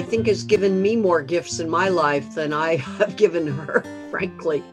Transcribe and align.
I 0.00 0.02
think 0.02 0.28
has 0.28 0.44
given 0.44 0.80
me 0.80 0.96
more 0.96 1.20
gifts 1.20 1.60
in 1.60 1.68
my 1.68 1.90
life 1.90 2.34
than 2.34 2.54
I 2.54 2.76
have 2.98 3.16
given 3.16 3.46
her, 3.46 3.84
frankly. 4.10 4.64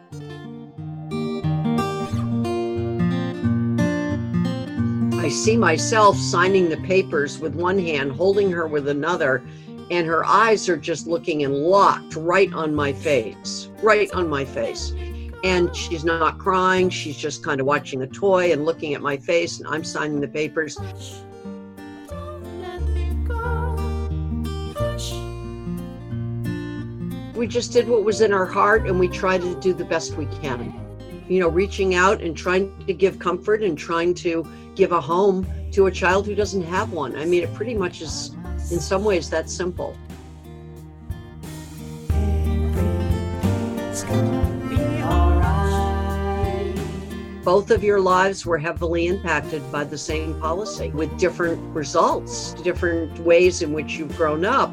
I 5.20 5.28
see 5.28 5.58
myself 5.58 6.16
signing 6.16 6.70
the 6.70 6.78
papers 6.78 7.40
with 7.40 7.56
one 7.56 7.78
hand, 7.78 8.14
holding 8.14 8.50
her 8.52 8.68
with 8.68 8.88
another, 8.88 9.44
and 9.92 10.08
her 10.08 10.24
eyes 10.24 10.70
are 10.70 10.78
just 10.78 11.08
looking 11.08 11.44
and 11.44 11.54
locked 11.54 12.16
right 12.16 12.54
on 12.54 12.74
my 12.74 12.94
face, 12.94 13.70
right 13.84 14.10
on 14.14 14.30
my 14.30 14.46
face. 14.46 14.94
And 15.44 15.76
she's 15.76 16.06
not 16.06 16.40
crying, 16.40 16.90
she's 16.90 17.18
just 17.18 17.44
kind 17.44 17.60
of 17.60 17.68
watching 17.68 18.02
a 18.02 18.08
toy 18.08 18.54
and 18.54 18.64
looking 18.64 18.94
at 18.94 19.02
my 19.02 19.18
face, 19.18 19.60
and 19.60 19.68
I'm 19.68 19.84
signing 19.84 20.22
the 20.22 20.30
papers. 20.30 20.78
We 27.38 27.46
just 27.46 27.72
did 27.72 27.88
what 27.88 28.04
was 28.04 28.22
in 28.22 28.34
our 28.34 28.48
heart 28.48 28.88
and 28.88 29.00
we 29.00 29.08
tried 29.08 29.42
to 29.42 29.54
do 29.60 29.72
the 29.72 29.86
best 29.86 30.18
we 30.18 30.26
can. 30.42 30.74
You 31.30 31.40
know, 31.40 31.48
reaching 31.48 31.94
out 31.94 32.20
and 32.20 32.36
trying 32.36 32.76
to 32.88 32.94
give 32.96 33.20
comfort 33.20 33.62
and 33.62 33.78
trying 33.78 34.16
to 34.16 34.44
give 34.74 34.92
a 34.92 35.00
home 35.00 35.48
to 35.74 35.86
a 35.86 35.92
child 35.92 36.26
who 36.26 36.34
doesn't 36.34 36.64
have 36.64 36.92
one. 36.92 37.16
I 37.16 37.26
mean, 37.26 37.44
it 37.44 37.54
pretty 37.54 37.76
much 37.76 38.02
is, 38.02 38.36
in 38.72 38.80
some 38.80 39.04
ways, 39.04 39.30
that 39.30 39.52
simple. 39.52 39.96
both 47.48 47.72
of 47.72 47.82
your 47.82 48.02
lives 48.02 48.46
were 48.46 48.58
heavily 48.58 49.08
impacted 49.08 49.62
by 49.72 49.82
the 49.82 49.98
same 49.98 50.38
policy 50.42 50.90
with 50.90 51.18
different 51.18 51.58
results, 51.74 52.52
different 52.56 53.18
ways 53.20 53.62
in 53.62 53.72
which 53.72 53.94
you've 53.94 54.14
grown 54.18 54.44
up. 54.44 54.70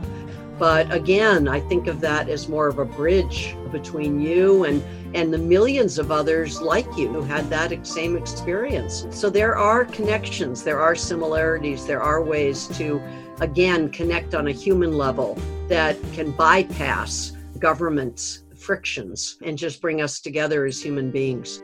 But 0.58 0.92
again, 0.94 1.48
I 1.48 1.60
think 1.60 1.88
of 1.88 2.00
that 2.00 2.28
as 2.28 2.48
more 2.48 2.68
of 2.68 2.78
a 2.78 2.84
bridge 2.84 3.56
between 3.72 4.20
you 4.20 4.64
and 4.64 4.82
and 5.14 5.32
the 5.32 5.38
millions 5.38 5.98
of 5.98 6.10
others 6.10 6.60
like 6.60 6.86
you 6.96 7.08
who 7.08 7.22
had 7.22 7.48
that 7.48 7.86
same 7.86 8.16
experience. 8.16 9.06
So 9.10 9.30
there 9.30 9.56
are 9.56 9.84
connections, 9.84 10.64
there 10.64 10.80
are 10.80 10.96
similarities, 10.96 11.86
there 11.86 12.02
are 12.02 12.20
ways 12.22 12.66
to 12.78 13.00
again 13.40 13.90
connect 13.90 14.34
on 14.34 14.48
a 14.48 14.52
human 14.52 14.96
level 14.98 15.38
that 15.68 15.96
can 16.12 16.32
bypass 16.32 17.32
government's 17.58 18.42
frictions 18.56 19.36
and 19.42 19.56
just 19.56 19.80
bring 19.80 20.00
us 20.00 20.20
together 20.20 20.66
as 20.66 20.82
human 20.82 21.10
beings. 21.10 21.62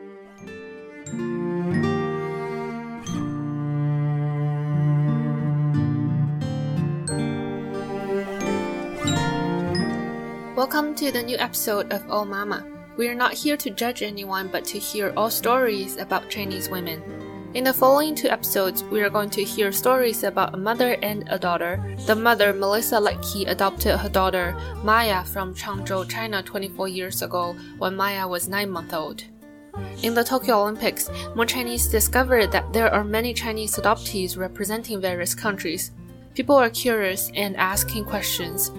Welcome 10.61 10.93
to 10.97 11.11
the 11.11 11.23
new 11.23 11.37
episode 11.39 11.91
of 11.91 12.05
Oh 12.07 12.23
Mama. 12.23 12.63
We 12.95 13.07
are 13.07 13.15
not 13.15 13.33
here 13.33 13.57
to 13.57 13.71
judge 13.71 14.03
anyone 14.03 14.47
but 14.47 14.63
to 14.65 14.77
hear 14.77 15.11
all 15.17 15.31
stories 15.31 15.97
about 15.97 16.29
Chinese 16.29 16.69
women. 16.69 17.01
In 17.55 17.63
the 17.63 17.73
following 17.73 18.13
two 18.13 18.29
episodes, 18.29 18.83
we 18.83 19.01
are 19.01 19.09
going 19.09 19.31
to 19.31 19.43
hear 19.43 19.71
stories 19.71 20.21
about 20.21 20.53
a 20.53 20.57
mother 20.57 20.97
and 21.01 21.27
a 21.31 21.39
daughter. 21.39 21.83
The 22.05 22.13
mother, 22.13 22.53
Melissa 22.53 22.97
Ludtke, 22.97 23.49
adopted 23.49 23.97
her 23.97 24.09
daughter, 24.09 24.55
Maya, 24.83 25.25
from 25.25 25.55
Changzhou, 25.55 26.07
China 26.07 26.43
24 26.43 26.87
years 26.87 27.23
ago 27.23 27.55
when 27.79 27.95
Maya 27.95 28.27
was 28.27 28.47
9 28.47 28.69
months 28.69 28.93
old. 28.93 29.23
In 30.03 30.13
the 30.13 30.23
Tokyo 30.23 30.61
Olympics, 30.61 31.09
more 31.33 31.47
Chinese 31.47 31.87
discovered 31.87 32.51
that 32.51 32.71
there 32.71 32.93
are 32.93 33.03
many 33.03 33.33
Chinese 33.33 33.77
adoptees 33.77 34.37
representing 34.37 35.01
various 35.01 35.33
countries. 35.33 35.89
People 36.35 36.55
are 36.55 36.69
curious 36.69 37.31
and 37.33 37.57
asking 37.57 38.05
questions. 38.05 38.71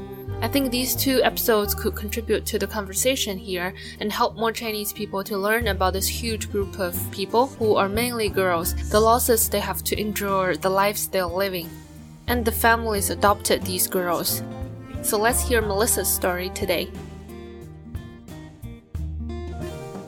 I 0.43 0.49
think 0.49 0.73
these 0.73 0.97
two 0.97 1.23
episodes 1.23 1.73
could 1.73 1.95
contribute 1.95 2.45
to 2.47 2.59
the 2.59 2.67
conversation 2.67 3.39
here 3.39 3.75
and 4.01 4.11
help 4.11 4.35
more 4.35 4.51
Chinese 4.51 4.93
people 4.93 5.23
to 5.23 5.39
learn 5.39 5.69
about 5.69 5.93
this 5.93 6.09
huge 6.09 6.51
group 6.51 6.81
of 6.81 6.99
people 7.13 7.47
who 7.47 7.77
are 7.77 7.89
mainly 7.89 8.29
girls, 8.29 8.75
the 8.91 8.99
losses 8.99 9.49
they 9.49 9.61
have 9.61 9.85
to 9.85 9.99
endure, 9.99 10.57
the 10.57 10.69
lives 10.69 11.07
they're 11.07 11.27
living, 11.27 11.71
and 12.27 12.45
the 12.45 12.51
families 12.51 13.09
adopted 13.09 13.63
these 13.63 13.87
girls. 13.87 14.43
So 15.03 15.17
let's 15.17 15.47
hear 15.47 15.63
Melissa's 15.63 16.13
story 16.13 16.51
today. 16.51 16.91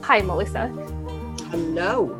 Hi, 0.03 0.21
Melissa. 0.21 0.67
Hello. 1.53 2.19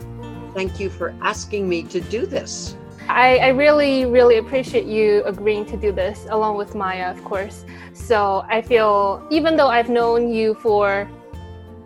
Thank 0.55 0.79
you 0.79 0.89
for 0.89 1.13
asking 1.21 1.69
me 1.69 1.83
to 1.83 2.01
do 2.01 2.27
this. 2.27 2.77
I, 3.09 3.39
I, 3.39 3.49
really, 3.49 4.07
really 4.07 4.39
appreciate 4.39 4.87
you 4.87 5.23
agreeing 5.25 5.67
to 5.67 5.77
do 5.77 5.93
this 5.93 6.27
along 6.31 6.57
with 6.57 6.75
Maya, 6.75 7.11
of 7.11 7.23
course. 7.23 7.65
So 7.93 8.45
I 8.49 8.63
feel, 8.63 9.27
even 9.31 9.57
though 9.57 9.69
I've 9.69 9.91
known 9.91 10.33
you 10.33 10.55
for 10.55 11.09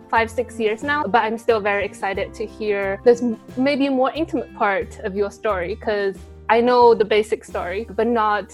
five, 0.09 0.31
six 0.31 0.59
years 0.59 0.81
now, 0.81 1.03
but 1.03 1.23
I'm 1.23 1.37
still 1.37 1.59
very 1.59 1.85
excited 1.85 2.33
to 2.35 2.45
hear 2.45 2.99
this 3.03 3.23
maybe 3.57 3.89
more 3.89 4.11
intimate 4.11 4.53
part 4.55 4.99
of 4.99 5.15
your 5.15 5.29
story 5.29 5.75
because 5.75 6.15
I 6.49 6.61
know 6.61 6.95
the 6.95 7.05
basic 7.05 7.43
story, 7.43 7.85
but 7.89 8.07
not 8.07 8.51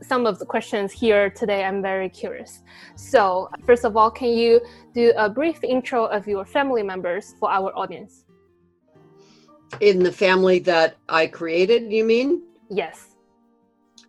some 0.00 0.24
of 0.24 0.38
the 0.38 0.46
questions 0.46 0.92
here 0.92 1.28
today. 1.28 1.64
I'm 1.64 1.82
very 1.82 2.08
curious. 2.08 2.62
So, 2.94 3.50
first 3.66 3.84
of 3.84 3.96
all, 3.96 4.10
can 4.10 4.28
you 4.28 4.60
do 4.94 5.12
a 5.16 5.28
brief 5.28 5.62
intro 5.64 6.06
of 6.06 6.26
your 6.26 6.44
family 6.44 6.82
members 6.82 7.34
for 7.38 7.50
our 7.50 7.76
audience? 7.76 8.24
In 9.80 10.02
the 10.02 10.12
family 10.12 10.58
that 10.60 10.96
I 11.08 11.26
created, 11.26 11.92
you 11.92 12.04
mean? 12.04 12.42
Yes. 12.68 13.16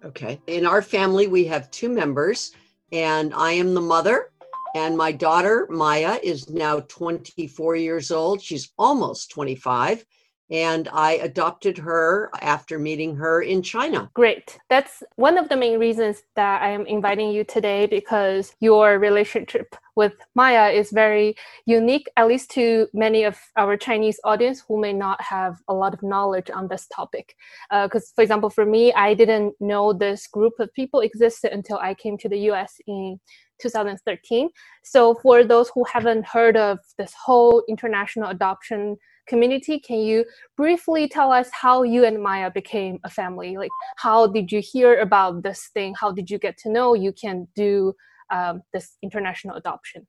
Okay. 0.04 0.40
In 0.48 0.66
our 0.66 0.82
family, 0.82 1.28
we 1.28 1.46
have 1.46 1.70
two 1.72 1.90
members, 1.90 2.54
and 2.92 3.34
I 3.34 3.52
am 3.52 3.74
the 3.74 3.82
mother. 3.82 4.32
And 4.76 4.96
my 4.98 5.12
daughter, 5.12 5.68
Maya, 5.70 6.20
is 6.22 6.50
now 6.50 6.82
24 6.82 7.76
years 7.76 8.12
old. 8.12 8.42
She's 8.42 8.72
almost 8.78 9.32
25 9.32 10.06
and 10.52 10.90
I 10.92 11.14
adopted 11.14 11.78
her 11.78 12.32
after 12.42 12.80
meeting 12.80 13.16
her 13.18 13.42
in 13.42 13.62
China. 13.62 14.10
Great. 14.14 14.58
That's 14.70 15.04
one 15.16 15.38
of 15.38 15.50
the 15.50 15.56
main 15.56 15.80
reasons 15.80 16.24
that 16.36 16.62
I 16.62 16.70
am 16.70 16.86
inviting 16.88 17.30
you 17.32 17.44
today 17.44 17.86
because 17.86 18.56
your 18.60 18.98
relationship 18.98 19.76
with 19.96 20.14
Maya 20.34 20.70
is 20.72 20.92
very 20.92 21.36
unique, 21.66 22.08
at 22.18 22.28
least 22.28 22.50
to 22.52 22.88
many 22.94 23.26
of 23.26 23.38
our 23.58 23.76
Chinese 23.78 24.20
audience 24.24 24.64
who 24.68 24.80
may 24.80 24.94
not 24.94 25.22
have 25.22 25.58
a 25.68 25.74
lot 25.74 25.94
of 25.94 26.02
knowledge 26.02 26.50
on 26.50 26.68
this 26.68 26.88
topic. 26.88 27.36
Because, 27.70 28.06
uh, 28.06 28.14
for 28.16 28.22
example, 28.22 28.50
for 28.50 28.66
me, 28.66 28.94
I 28.94 29.14
didn't 29.14 29.54
know 29.60 29.94
this 29.94 30.26
group 30.28 30.54
of 30.60 30.74
people 30.74 31.02
existed 31.02 31.52
until 31.52 31.78
I 31.78 31.94
came 31.94 32.18
to 32.20 32.30
the 32.30 32.40
US 32.52 32.76
in 32.88 33.20
2013. 33.62 34.50
So, 34.84 35.16
for 35.16 35.44
those 35.44 35.70
who 35.76 35.84
haven't 35.84 36.26
heard 36.26 36.56
of 36.56 36.80
this 36.98 37.14
whole 37.14 37.64
international 37.68 38.30
adoption 38.30 38.98
community, 39.30 39.80
can 39.80 40.00
you 40.00 40.26
briefly 40.58 41.08
tell 41.08 41.32
us 41.32 41.50
how 41.54 41.84
you 41.84 42.04
and 42.04 42.22
Maya 42.22 42.52
became 42.52 43.00
a 43.06 43.10
family? 43.10 43.56
Like, 43.56 43.72
how 43.98 44.28
did 44.28 44.52
you 44.52 44.62
hear 44.62 45.00
about 45.00 45.44
this 45.44 45.70
thing? 45.74 45.94
How 45.98 46.12
did 46.12 46.30
you 46.30 46.40
get 46.40 46.58
to 46.64 46.72
know 46.72 46.96
you 46.96 47.14
can 47.14 47.48
do 47.56 47.94
um, 48.32 48.64
this 48.74 48.98
international 49.02 49.56
adoption? 49.56 50.08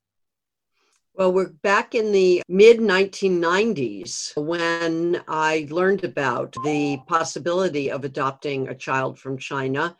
Well, 1.14 1.32
we're 1.32 1.50
back 1.50 1.94
in 1.94 2.12
the 2.12 2.42
mid 2.48 2.78
1990s 2.78 4.36
when 4.36 5.22
I 5.28 5.66
learned 5.70 6.04
about 6.04 6.54
the 6.64 6.98
possibility 7.06 7.90
of 7.90 8.04
adopting 8.04 8.68
a 8.68 8.74
child 8.74 9.18
from 9.18 9.36
China. 9.36 9.96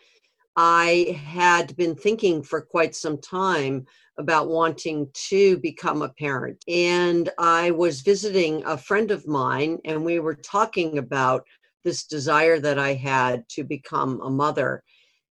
I 0.56 1.21
had 1.25 1.77
been 1.77 1.94
thinking 1.94 2.43
for 2.43 2.61
quite 2.61 2.94
some 2.94 3.19
time 3.19 3.87
about 4.19 4.49
wanting 4.49 5.09
to 5.28 5.59
become 5.59 6.03
a 6.03 6.11
parent. 6.11 6.62
And 6.69 7.31
I 7.38 7.71
was 7.71 8.03
visiting 8.03 8.62
a 8.65 8.77
friend 8.77 9.11
of 9.11 9.27
mine, 9.27 9.78
and 9.84 10.05
we 10.05 10.19
were 10.19 10.34
talking 10.34 10.99
about 10.99 11.47
this 11.84 12.05
desire 12.05 12.59
that 12.61 12.79
I 12.79 12.94
had 12.94 13.49
to 13.50 13.64
become 13.64 14.20
a 14.20 14.31
mother. 14.31 14.82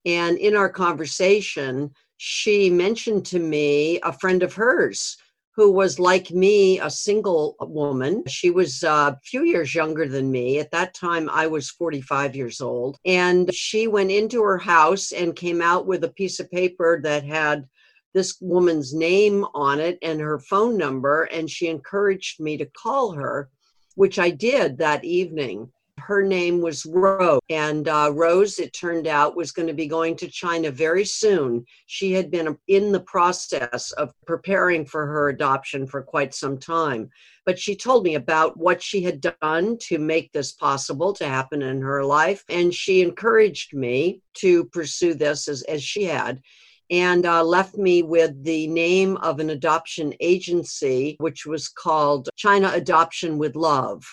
And 0.04 0.38
in 0.38 0.54
our 0.54 0.70
conversation, 0.70 1.90
she 2.16 2.70
mentioned 2.70 3.26
to 3.26 3.38
me 3.38 4.00
a 4.00 4.12
friend 4.12 4.42
of 4.42 4.54
hers 4.54 5.16
who 5.56 5.70
was 5.72 5.98
like 5.98 6.30
me, 6.30 6.78
a 6.80 6.90
single 6.90 7.56
woman. 7.60 8.22
She 8.26 8.50
was 8.50 8.84
uh, 8.84 9.14
a 9.14 9.20
few 9.24 9.42
years 9.42 9.74
younger 9.74 10.06
than 10.06 10.30
me. 10.30 10.58
At 10.58 10.70
that 10.72 10.92
time, 10.92 11.30
I 11.30 11.46
was 11.46 11.70
45 11.70 12.36
years 12.36 12.60
old. 12.60 12.98
And 13.06 13.52
she 13.54 13.88
went 13.88 14.10
into 14.10 14.42
her 14.42 14.58
house 14.58 15.12
and 15.12 15.34
came 15.34 15.62
out 15.62 15.86
with 15.86 16.04
a 16.04 16.10
piece 16.10 16.40
of 16.40 16.50
paper 16.50 17.00
that 17.02 17.24
had 17.24 17.66
this 18.12 18.36
woman's 18.40 18.94
name 18.94 19.46
on 19.54 19.80
it 19.80 19.98
and 20.02 20.20
her 20.20 20.38
phone 20.38 20.76
number, 20.76 21.24
and 21.24 21.50
she 21.50 21.68
encouraged 21.68 22.38
me 22.38 22.58
to 22.58 22.66
call 22.66 23.12
her, 23.12 23.50
which 23.94 24.18
I 24.18 24.30
did 24.30 24.78
that 24.78 25.04
evening. 25.04 25.72
Her 25.98 26.22
name 26.22 26.60
was 26.60 26.86
Rose, 26.86 27.40
and 27.48 27.88
uh, 27.88 28.10
Rose, 28.14 28.58
it 28.58 28.72
turned 28.72 29.06
out, 29.06 29.36
was 29.36 29.50
going 29.50 29.66
to 29.66 29.74
be 29.74 29.86
going 29.86 30.14
to 30.16 30.28
China 30.28 30.70
very 30.70 31.04
soon. 31.04 31.64
She 31.86 32.12
had 32.12 32.30
been 32.30 32.56
in 32.68 32.92
the 32.92 33.00
process 33.00 33.92
of 33.92 34.12
preparing 34.26 34.84
for 34.84 35.06
her 35.06 35.30
adoption 35.30 35.86
for 35.86 36.02
quite 36.02 36.34
some 36.34 36.58
time. 36.58 37.10
But 37.44 37.58
she 37.58 37.74
told 37.74 38.04
me 38.04 38.14
about 38.14 38.56
what 38.56 38.82
she 38.82 39.02
had 39.02 39.20
done 39.20 39.78
to 39.88 39.98
make 39.98 40.32
this 40.32 40.52
possible 40.52 41.12
to 41.14 41.26
happen 41.26 41.62
in 41.62 41.80
her 41.80 42.04
life. 42.04 42.44
And 42.48 42.74
she 42.74 43.02
encouraged 43.02 43.74
me 43.74 44.20
to 44.34 44.64
pursue 44.66 45.14
this 45.14 45.48
as, 45.48 45.62
as 45.62 45.82
she 45.82 46.04
had. 46.04 46.40
and 46.90 47.26
uh, 47.26 47.42
left 47.42 47.76
me 47.76 48.02
with 48.02 48.44
the 48.44 48.66
name 48.68 49.16
of 49.18 49.40
an 49.40 49.50
adoption 49.50 50.14
agency, 50.20 51.16
which 51.18 51.46
was 51.46 51.68
called 51.68 52.28
China 52.36 52.70
Adoption 52.74 53.38
with 53.38 53.56
Love. 53.56 54.04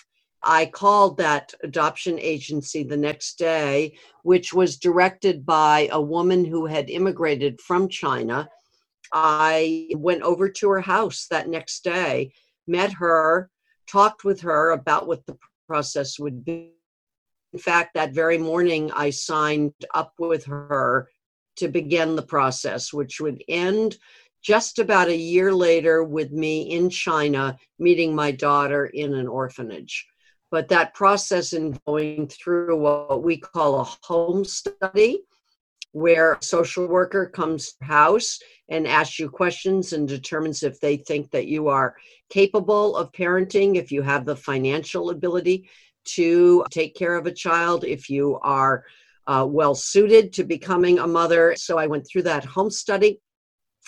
I 0.44 0.66
called 0.66 1.16
that 1.18 1.54
adoption 1.62 2.18
agency 2.18 2.82
the 2.82 2.98
next 2.98 3.38
day, 3.38 3.96
which 4.22 4.52
was 4.52 4.76
directed 4.76 5.46
by 5.46 5.88
a 5.90 6.00
woman 6.00 6.44
who 6.44 6.66
had 6.66 6.90
immigrated 6.90 7.60
from 7.62 7.88
China. 7.88 8.48
I 9.12 9.88
went 9.94 10.22
over 10.22 10.50
to 10.50 10.68
her 10.70 10.80
house 10.82 11.26
that 11.30 11.48
next 11.48 11.82
day, 11.82 12.32
met 12.66 12.92
her, 12.92 13.50
talked 13.86 14.24
with 14.24 14.42
her 14.42 14.72
about 14.72 15.06
what 15.06 15.24
the 15.26 15.38
process 15.66 16.18
would 16.18 16.44
be. 16.44 16.74
In 17.54 17.58
fact, 17.58 17.94
that 17.94 18.12
very 18.12 18.36
morning, 18.36 18.90
I 18.92 19.10
signed 19.10 19.72
up 19.94 20.12
with 20.18 20.44
her 20.44 21.08
to 21.56 21.68
begin 21.68 22.16
the 22.16 22.22
process, 22.22 22.92
which 22.92 23.20
would 23.20 23.42
end 23.48 23.96
just 24.42 24.78
about 24.78 25.08
a 25.08 25.16
year 25.16 25.54
later 25.54 26.04
with 26.04 26.32
me 26.32 26.70
in 26.70 26.90
China 26.90 27.56
meeting 27.78 28.14
my 28.14 28.30
daughter 28.30 28.86
in 28.86 29.14
an 29.14 29.26
orphanage. 29.26 30.06
But 30.54 30.68
that 30.68 30.94
process 30.94 31.52
in 31.52 31.76
going 31.84 32.28
through 32.28 32.78
what 32.78 33.24
we 33.24 33.38
call 33.38 33.80
a 33.80 33.88
home 34.02 34.44
study, 34.44 35.24
where 35.90 36.34
a 36.34 36.42
social 36.44 36.86
worker 36.86 37.26
comes 37.26 37.72
to 37.72 37.84
house 37.84 38.38
and 38.68 38.86
asks 38.86 39.18
you 39.18 39.28
questions 39.28 39.92
and 39.92 40.06
determines 40.06 40.62
if 40.62 40.78
they 40.78 40.96
think 40.96 41.32
that 41.32 41.48
you 41.48 41.66
are 41.66 41.96
capable 42.30 42.94
of 42.94 43.10
parenting, 43.10 43.74
if 43.74 43.90
you 43.90 44.02
have 44.02 44.24
the 44.24 44.36
financial 44.36 45.10
ability 45.10 45.68
to 46.04 46.64
take 46.70 46.94
care 46.94 47.16
of 47.16 47.26
a 47.26 47.34
child, 47.34 47.82
if 47.82 48.08
you 48.08 48.38
are 48.42 48.84
uh, 49.26 49.44
well 49.50 49.74
suited 49.74 50.32
to 50.34 50.44
becoming 50.44 51.00
a 51.00 51.06
mother. 51.08 51.56
So 51.56 51.78
I 51.78 51.88
went 51.88 52.06
through 52.06 52.22
that 52.30 52.44
home 52.44 52.70
study. 52.70 53.18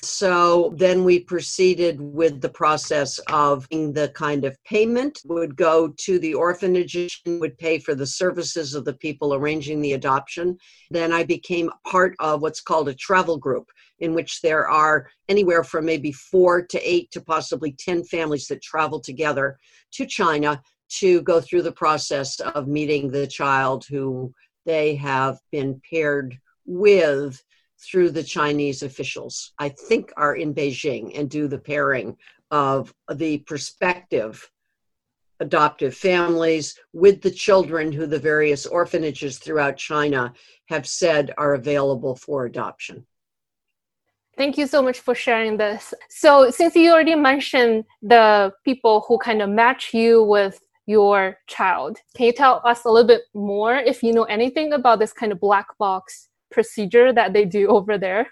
So 0.02 0.74
then 0.76 1.04
we 1.04 1.20
proceeded 1.20 2.00
with 2.00 2.42
the 2.42 2.50
process 2.50 3.18
of 3.30 3.66
the 3.70 4.12
kind 4.14 4.44
of 4.44 4.62
payment 4.64 5.20
would 5.24 5.56
go 5.56 5.88
to 5.88 6.18
the 6.18 6.34
orphanage, 6.34 7.22
would 7.24 7.56
pay 7.56 7.78
for 7.78 7.94
the 7.94 8.06
services 8.06 8.74
of 8.74 8.84
the 8.84 8.92
people 8.92 9.34
arranging 9.34 9.80
the 9.80 9.94
adoption. 9.94 10.58
Then 10.90 11.12
I 11.12 11.24
became 11.24 11.70
part 11.86 12.14
of 12.20 12.42
what's 12.42 12.60
called 12.60 12.88
a 12.88 12.94
travel 12.94 13.38
group, 13.38 13.70
in 13.98 14.12
which 14.12 14.42
there 14.42 14.68
are 14.68 15.08
anywhere 15.30 15.64
from 15.64 15.86
maybe 15.86 16.12
four 16.12 16.62
to 16.62 16.78
eight 16.78 17.10
to 17.12 17.22
possibly 17.22 17.72
10 17.72 18.04
families 18.04 18.46
that 18.48 18.62
travel 18.62 19.00
together 19.00 19.58
to 19.92 20.04
China 20.04 20.60
to 20.88 21.22
go 21.22 21.40
through 21.40 21.62
the 21.62 21.72
process 21.72 22.38
of 22.40 22.68
meeting 22.68 23.10
the 23.10 23.26
child 23.26 23.86
who 23.88 24.32
they 24.66 24.94
have 24.94 25.38
been 25.50 25.80
paired 25.90 26.38
with 26.66 27.42
through 27.78 28.10
the 28.10 28.22
Chinese 28.22 28.82
officials, 28.82 29.52
I 29.58 29.68
think 29.68 30.12
are 30.16 30.34
in 30.34 30.54
Beijing 30.54 31.18
and 31.18 31.30
do 31.30 31.48
the 31.48 31.58
pairing 31.58 32.16
of 32.50 32.94
the 33.12 33.38
prospective 33.38 34.50
adoptive 35.40 35.94
families 35.94 36.78
with 36.92 37.20
the 37.20 37.30
children 37.30 37.92
who 37.92 38.06
the 38.06 38.18
various 38.18 38.64
orphanages 38.64 39.38
throughout 39.38 39.76
China 39.76 40.32
have 40.68 40.86
said 40.86 41.32
are 41.36 41.54
available 41.54 42.16
for 42.16 42.46
adoption. 42.46 43.06
Thank 44.36 44.58
you 44.58 44.66
so 44.66 44.82
much 44.82 45.00
for 45.00 45.14
sharing 45.14 45.56
this. 45.56 45.94
So, 46.10 46.50
since 46.50 46.74
you 46.74 46.92
already 46.92 47.14
mentioned 47.14 47.84
the 48.02 48.52
people 48.64 49.04
who 49.08 49.18
kind 49.18 49.40
of 49.40 49.48
match 49.48 49.94
you 49.94 50.22
with 50.22 50.60
your 50.86 51.36
child. 51.48 51.98
Can 52.16 52.26
you 52.26 52.32
tell 52.32 52.62
us 52.64 52.84
a 52.84 52.90
little 52.90 53.06
bit 53.06 53.22
more 53.34 53.76
if 53.76 54.02
you 54.02 54.12
know 54.12 54.24
anything 54.24 54.72
about 54.72 55.00
this 55.00 55.12
kind 55.12 55.32
of 55.32 55.40
black 55.40 55.66
box 55.78 56.28
procedure 56.50 57.12
that 57.12 57.32
they 57.32 57.44
do 57.44 57.68
over 57.68 57.98
there? 57.98 58.28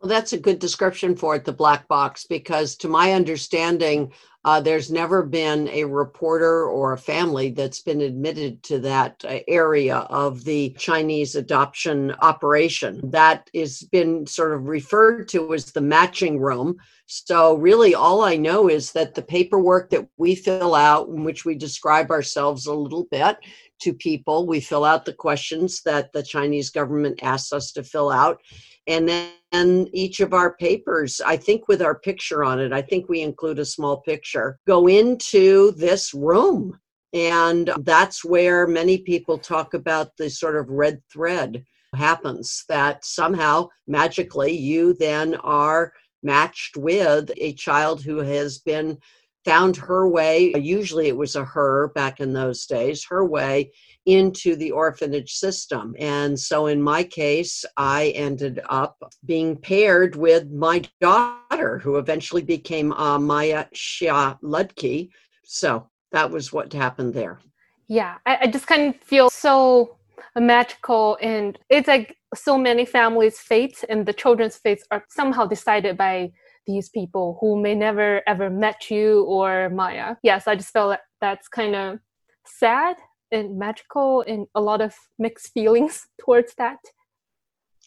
Well, 0.00 0.08
that's 0.08 0.34
a 0.34 0.38
good 0.38 0.58
description 0.58 1.16
for 1.16 1.34
it, 1.36 1.44
the 1.44 1.52
black 1.52 1.88
box, 1.88 2.26
because 2.26 2.76
to 2.76 2.88
my 2.88 3.12
understanding, 3.12 4.12
uh, 4.44 4.60
there's 4.60 4.90
never 4.90 5.22
been 5.22 5.68
a 5.68 5.84
reporter 5.84 6.66
or 6.66 6.92
a 6.92 6.98
family 6.98 7.50
that's 7.50 7.80
been 7.80 8.02
admitted 8.02 8.62
to 8.62 8.78
that 8.78 9.24
uh, 9.26 9.38
area 9.48 9.96
of 10.10 10.44
the 10.44 10.70
Chinese 10.78 11.34
adoption 11.34 12.12
operation. 12.20 13.00
That 13.10 13.48
has 13.54 13.82
been 13.82 14.26
sort 14.26 14.52
of 14.52 14.66
referred 14.66 15.28
to 15.30 15.54
as 15.54 15.72
the 15.72 15.80
matching 15.80 16.38
room. 16.38 16.76
So, 17.06 17.54
really, 17.54 17.94
all 17.94 18.22
I 18.22 18.36
know 18.36 18.68
is 18.68 18.92
that 18.92 19.14
the 19.14 19.22
paperwork 19.22 19.90
that 19.90 20.06
we 20.16 20.34
fill 20.34 20.74
out, 20.74 21.08
in 21.08 21.24
which 21.24 21.44
we 21.44 21.54
describe 21.54 22.10
ourselves 22.10 22.66
a 22.66 22.74
little 22.74 23.04
bit 23.10 23.36
to 23.80 23.92
people, 23.94 24.46
we 24.46 24.60
fill 24.60 24.84
out 24.84 25.04
the 25.04 25.12
questions 25.12 25.82
that 25.84 26.12
the 26.12 26.22
Chinese 26.22 26.70
government 26.70 27.20
asks 27.22 27.52
us 27.52 27.72
to 27.72 27.82
fill 27.82 28.10
out. 28.10 28.40
And 28.86 29.08
then 29.08 29.88
each 29.92 30.20
of 30.20 30.34
our 30.34 30.56
papers, 30.56 31.20
I 31.24 31.36
think 31.36 31.68
with 31.68 31.80
our 31.80 31.94
picture 31.94 32.44
on 32.44 32.60
it, 32.60 32.72
I 32.72 32.82
think 32.82 33.08
we 33.08 33.22
include 33.22 33.58
a 33.58 33.64
small 33.64 33.98
picture, 33.98 34.33
go 34.66 34.86
into 34.86 35.72
this 35.72 36.14
room. 36.14 36.78
And 37.12 37.70
that's 37.78 38.24
where 38.24 38.66
many 38.66 38.98
people 38.98 39.38
talk 39.38 39.74
about 39.74 40.16
the 40.16 40.28
sort 40.28 40.56
of 40.56 40.68
red 40.68 41.00
thread 41.12 41.64
happens 41.94 42.64
that 42.68 43.04
somehow 43.04 43.68
magically 43.86 44.52
you 44.52 44.94
then 44.94 45.36
are 45.36 45.92
matched 46.24 46.76
with 46.76 47.30
a 47.36 47.52
child 47.52 48.02
who 48.02 48.18
has 48.18 48.58
been 48.58 48.98
found 49.44 49.76
her 49.76 50.08
way 50.08 50.52
usually 50.54 51.08
it 51.08 51.16
was 51.16 51.36
a 51.36 51.44
her 51.44 51.88
back 51.94 52.20
in 52.20 52.32
those 52.32 52.66
days 52.66 53.04
her 53.04 53.24
way 53.24 53.70
into 54.06 54.54
the 54.56 54.70
orphanage 54.70 55.32
system. 55.32 55.94
And 55.98 56.38
so 56.38 56.66
in 56.66 56.82
my 56.82 57.02
case, 57.04 57.64
I 57.76 58.08
ended 58.08 58.60
up 58.68 59.02
being 59.24 59.56
paired 59.56 60.16
with 60.16 60.50
my 60.50 60.82
daughter, 61.00 61.78
who 61.78 61.96
eventually 61.96 62.42
became 62.42 62.92
uh, 62.92 63.18
Maya 63.18 63.66
Xia 63.74 64.38
Ludtke. 64.42 65.08
So 65.44 65.88
that 66.12 66.30
was 66.30 66.52
what 66.52 66.72
happened 66.72 67.14
there. 67.14 67.40
Yeah, 67.88 68.16
I, 68.26 68.38
I 68.42 68.46
just 68.46 68.66
kind 68.66 68.94
of 68.94 69.00
feel 69.00 69.30
so 69.30 69.96
magical 70.36 71.16
and 71.22 71.58
it's 71.68 71.86
like 71.86 72.16
so 72.34 72.58
many 72.58 72.84
families' 72.84 73.38
fates 73.38 73.84
and 73.88 74.04
the 74.04 74.12
children's 74.12 74.56
fates 74.56 74.84
are 74.90 75.04
somehow 75.08 75.46
decided 75.46 75.96
by 75.96 76.32
these 76.66 76.88
people 76.88 77.38
who 77.40 77.60
may 77.60 77.74
never 77.74 78.22
ever 78.26 78.50
met 78.50 78.90
you 78.90 79.24
or 79.24 79.70
Maya. 79.70 80.16
Yes, 80.22 80.46
I 80.46 80.56
just 80.56 80.72
felt 80.72 80.90
that 80.90 81.00
that's 81.20 81.48
kind 81.48 81.74
of 81.74 81.98
sad 82.46 82.96
and 83.32 83.58
magical 83.58 84.22
and 84.26 84.46
a 84.54 84.60
lot 84.60 84.80
of 84.80 84.94
mixed 85.18 85.52
feelings 85.52 86.06
towards 86.20 86.54
that. 86.56 86.78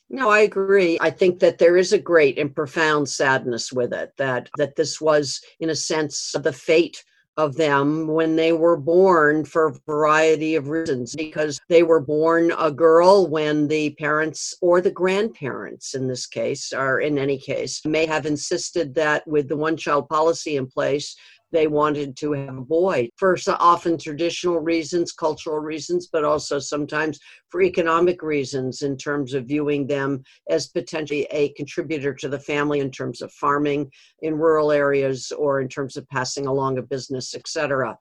No, 0.09 0.29
I 0.29 0.39
agree. 0.39 0.97
I 1.01 1.09
think 1.09 1.39
that 1.39 1.57
there 1.57 1.75
is 1.75 1.91
a 1.91 1.99
great 1.99 2.39
and 2.39 2.55
profound 2.55 3.09
sadness 3.09 3.73
with 3.73 3.93
it 3.93 4.13
that 4.17 4.49
that 4.57 4.75
this 4.75 5.01
was 5.01 5.41
in 5.59 5.69
a 5.69 5.75
sense 5.75 6.33
the 6.41 6.53
fate 6.53 7.03
of 7.37 7.55
them 7.55 8.07
when 8.07 8.35
they 8.35 8.51
were 8.51 8.75
born 8.75 9.45
for 9.45 9.67
a 9.67 9.73
variety 9.85 10.55
of 10.55 10.69
reasons 10.69 11.15
because 11.15 11.61
they 11.69 11.83
were 11.83 11.99
born 11.99 12.51
a 12.57 12.71
girl 12.71 13.27
when 13.27 13.67
the 13.67 13.91
parents 13.91 14.55
or 14.59 14.81
the 14.81 14.89
grandparents 14.89 15.93
in 15.93 16.07
this 16.07 16.25
case 16.25 16.73
or 16.73 16.99
in 16.99 17.19
any 17.19 17.37
case 17.37 17.85
may 17.85 18.07
have 18.07 18.25
insisted 18.25 18.95
that 18.95 19.25
with 19.27 19.47
the 19.47 19.55
one 19.55 19.77
child 19.77 20.09
policy 20.09 20.57
in 20.57 20.65
place 20.65 21.15
they 21.51 21.67
wanted 21.67 22.15
to 22.17 22.33
have 22.33 22.57
a 22.57 22.61
boy 22.61 23.09
for 23.15 23.37
often 23.59 23.97
traditional 23.97 24.59
reasons, 24.59 25.11
cultural 25.11 25.59
reasons, 25.59 26.07
but 26.07 26.23
also 26.23 26.59
sometimes 26.59 27.19
for 27.49 27.61
economic 27.61 28.21
reasons 28.21 28.81
in 28.81 28.97
terms 28.97 29.33
of 29.33 29.45
viewing 29.45 29.87
them 29.87 30.23
as 30.49 30.67
potentially 30.67 31.27
a 31.31 31.49
contributor 31.53 32.13
to 32.13 32.27
the 32.27 32.39
family 32.39 32.79
in 32.79 32.91
terms 32.91 33.21
of 33.21 33.31
farming 33.31 33.89
in 34.21 34.35
rural 34.35 34.71
areas 34.71 35.31
or 35.31 35.61
in 35.61 35.67
terms 35.67 35.95
of 35.97 36.07
passing 36.09 36.47
along 36.47 36.77
a 36.77 36.81
business, 36.81 37.35
etc. 37.35 37.97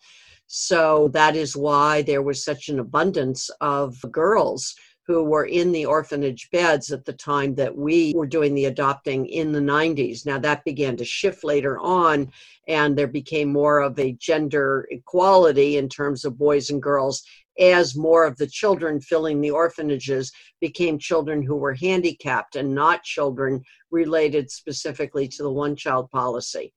So 0.49 1.09
that 1.13 1.35
is 1.37 1.57
why 1.57 2.03
there 2.03 2.23
was 2.23 2.45
such 2.45 2.69
an 2.69 2.79
abundance 2.79 3.51
of 3.61 4.01
girls 4.11 4.75
who 5.07 5.23
were 5.23 5.45
in 5.45 5.71
the 5.73 5.87
orphanage 5.87 6.51
beds 6.51 6.91
at 6.91 7.05
the 7.05 7.13
time 7.13 7.55
that 7.55 7.77
we 7.77 8.13
were 8.15 8.27
doing 8.27 8.55
the 8.55 8.65
adopting 8.65 9.27
in 9.27 9.53
the 9.53 9.61
90s. 9.61 10.27
Now, 10.27 10.39
that 10.41 10.65
began 10.65 10.97
to 10.97 11.05
shift 11.05 11.45
later 11.45 11.79
on, 11.79 12.33
and 12.67 12.97
there 12.97 13.07
became 13.07 13.53
more 13.53 13.81
of 13.81 13.99
a 13.99 14.13
gender 14.13 14.87
equality 14.91 15.77
in 15.77 15.89
terms 15.89 16.25
of 16.25 16.39
boys 16.39 16.71
and 16.71 16.83
girls 16.83 17.23
as 17.59 17.97
more 17.97 18.25
of 18.27 18.37
the 18.37 18.47
children 18.47 19.01
filling 19.01 19.41
the 19.41 19.51
orphanages 19.51 20.31
became 20.61 20.99
children 20.99 21.43
who 21.43 21.57
were 21.57 21.75
handicapped 21.75 22.57
and 22.57 22.75
not 22.75 23.03
children 23.03 23.63
related 23.91 24.51
specifically 24.51 25.27
to 25.29 25.43
the 25.43 25.51
one 25.51 25.75
child 25.75 26.11
policy. 26.11 26.73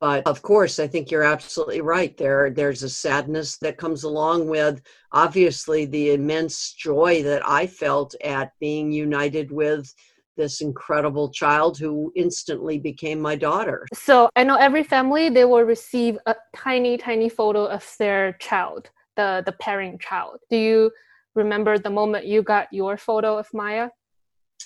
But 0.00 0.26
of 0.26 0.40
course, 0.40 0.78
I 0.78 0.86
think 0.86 1.10
you're 1.10 1.22
absolutely 1.22 1.82
right. 1.82 2.16
There, 2.16 2.50
there's 2.50 2.82
a 2.82 2.88
sadness 2.88 3.58
that 3.58 3.76
comes 3.76 4.04
along 4.04 4.48
with 4.48 4.80
obviously 5.12 5.84
the 5.84 6.12
immense 6.12 6.72
joy 6.72 7.22
that 7.24 7.46
I 7.46 7.66
felt 7.66 8.14
at 8.24 8.52
being 8.60 8.90
united 8.90 9.52
with 9.52 9.92
this 10.38 10.62
incredible 10.62 11.30
child 11.30 11.78
who 11.78 12.10
instantly 12.16 12.78
became 12.78 13.20
my 13.20 13.36
daughter. 13.36 13.86
So 13.92 14.30
I 14.36 14.42
know 14.44 14.56
every 14.56 14.84
family 14.84 15.28
they 15.28 15.44
will 15.44 15.64
receive 15.64 16.18
a 16.24 16.34
tiny, 16.56 16.96
tiny 16.96 17.28
photo 17.28 17.66
of 17.66 17.84
their 17.98 18.32
child, 18.34 18.90
the 19.16 19.42
the 19.44 19.52
pairing 19.52 19.98
child. 19.98 20.38
Do 20.48 20.56
you 20.56 20.92
remember 21.34 21.78
the 21.78 21.90
moment 21.90 22.24
you 22.26 22.42
got 22.42 22.72
your 22.72 22.96
photo 22.96 23.36
of 23.36 23.52
Maya? 23.52 23.90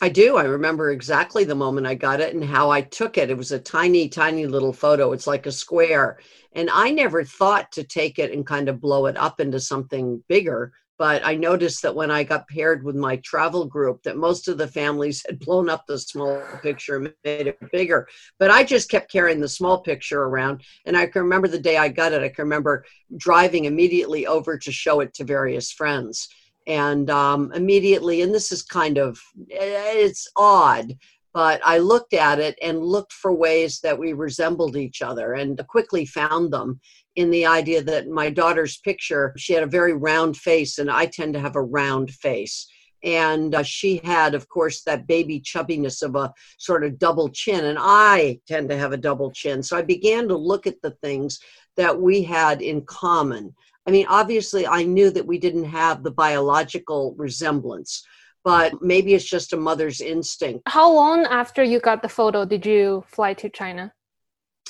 I 0.01 0.09
do. 0.09 0.37
I 0.37 0.45
remember 0.45 0.91
exactly 0.91 1.45
the 1.45 1.55
moment 1.55 1.87
I 1.87 1.95
got 1.95 2.21
it 2.21 2.35
and 2.35 2.45
how 2.45 2.69
I 2.69 2.81
took 2.81 3.17
it. 3.17 3.31
It 3.31 3.39
was 3.39 3.53
a 3.53 3.61
tiny, 3.61 4.09
tiny 4.09 4.47
little 4.47 4.73
photo. 4.73 5.13
It's 5.13 5.27
like 5.27 5.47
a 5.47 5.53
square. 5.53 6.19
And 6.53 6.69
I 6.71 6.91
never 6.91 7.25
thought 7.25 7.71
to 7.73 7.85
take 7.85 8.19
it 8.19 8.33
and 8.33 8.47
kind 8.47 8.69
of 8.69 8.81
blow 8.81 9.07
it 9.07 9.17
up 9.17 9.41
into 9.41 9.61
something 9.61 10.23
bigger. 10.29 10.73
But 10.99 11.25
I 11.25 11.37
noticed 11.37 11.83
that 11.83 11.95
when 11.95 12.11
I 12.11 12.25
got 12.25 12.49
paired 12.49 12.85
with 12.85 12.97
my 12.97 13.17
travel 13.19 13.67
group, 13.67 14.03
that 14.03 14.17
most 14.17 14.49
of 14.49 14.59
the 14.59 14.69
families 14.69 15.25
had 15.29 15.39
blown 15.39 15.71
up 15.71 15.85
the 15.87 15.99
small 15.99 16.43
picture 16.61 16.97
and 16.97 17.15
made 17.25 17.47
it 17.47 17.59
bigger. 17.71 18.09
But 18.41 18.51
I 18.51 18.65
just 18.65 18.91
kept 18.91 19.13
carrying 19.13 19.41
the 19.41 19.49
small 19.49 19.81
picture 19.81 20.23
around. 20.23 20.63
And 20.87 20.97
I 20.97 21.07
can 21.07 21.23
remember 21.23 21.47
the 21.47 21.59
day 21.59 21.77
I 21.77 21.89
got 21.89 22.13
it, 22.13 22.23
I 22.23 22.29
can 22.29 22.45
remember 22.45 22.85
driving 23.17 23.67
immediately 23.67 24.27
over 24.27 24.59
to 24.59 24.73
show 24.73 25.01
it 25.01 25.15
to 25.15 25.25
various 25.25 25.71
friends 25.71 26.29
and 26.66 27.11
um, 27.11 27.52
immediately 27.52 28.23
and 28.23 28.35
this 28.35 28.50
is 28.50 28.62
kind 28.62 28.99
of 28.99 29.18
it's 29.49 30.28
odd 30.37 30.92
but 31.33 31.61
i 31.64 31.78
looked 31.78 32.14
at 32.14 32.38
it 32.38 32.59
and 32.62 32.85
looked 32.85 33.12
for 33.12 33.33
ways 33.35 33.80
that 33.80 33.99
we 33.99 34.12
resembled 34.12 34.76
each 34.76 35.02
other 35.02 35.35
and 35.35 35.61
quickly 35.68 36.06
found 36.06 36.52
them 36.52 36.80
in 37.16 37.30
the 37.30 37.47
idea 37.47 37.83
that 37.83 38.09
my 38.09 38.30
daughter's 38.30 38.78
picture 38.78 39.33
she 39.37 39.52
had 39.52 39.62
a 39.62 39.66
very 39.66 39.92
round 39.94 40.37
face 40.37 40.78
and 40.78 40.90
i 40.90 41.06
tend 41.06 41.35
to 41.35 41.40
have 41.40 41.56
a 41.56 41.62
round 41.62 42.11
face. 42.11 42.66
And 43.02 43.54
uh, 43.54 43.62
she 43.62 44.00
had 44.02 44.35
of 44.35 44.49
course 44.49 44.83
that 44.85 45.06
baby 45.06 45.38
chubbiness 45.38 46.02
of 46.02 46.16
a 46.16 46.33
sort 46.59 46.85
of 46.85 46.99
double 46.99 47.28
chin 47.28 47.66
and 47.66 47.78
i 47.78 48.40
tend 48.49 48.71
to 48.71 48.78
have 48.78 48.92
a 48.92 48.97
double 48.97 49.30
chin. 49.30 49.62
So 49.62 49.76
i 49.76 49.83
began 49.83 50.26
to 50.28 50.37
look 50.37 50.66
at 50.66 50.80
the 50.80 50.92
things 51.02 51.38
that 51.76 52.00
we 52.00 52.23
had 52.23 52.62
in 52.62 52.83
common 52.87 53.54
I 53.87 53.91
mean, 53.91 54.07
obviously, 54.09 54.67
I 54.67 54.83
knew 54.85 55.11
that 55.11 55.26
we 55.26 55.38
didn't 55.38 55.64
have 55.64 56.03
the 56.03 56.11
biological 56.11 57.14
resemblance, 57.19 58.05
but 58.43 58.83
maybe 58.83 59.14
it's 59.14 59.25
just 59.25 59.53
a 59.53 59.57
mother's 59.57 60.00
instinct. 60.00 60.62
How 60.67 60.91
long 60.91 61.25
after 61.26 61.62
you 61.62 61.81
got 61.81 62.03
the 62.03 62.09
photo 62.09 62.45
did 62.45 62.64
you 62.64 63.05
fly 63.09 63.35
to 63.35 63.49
China? 63.49 63.93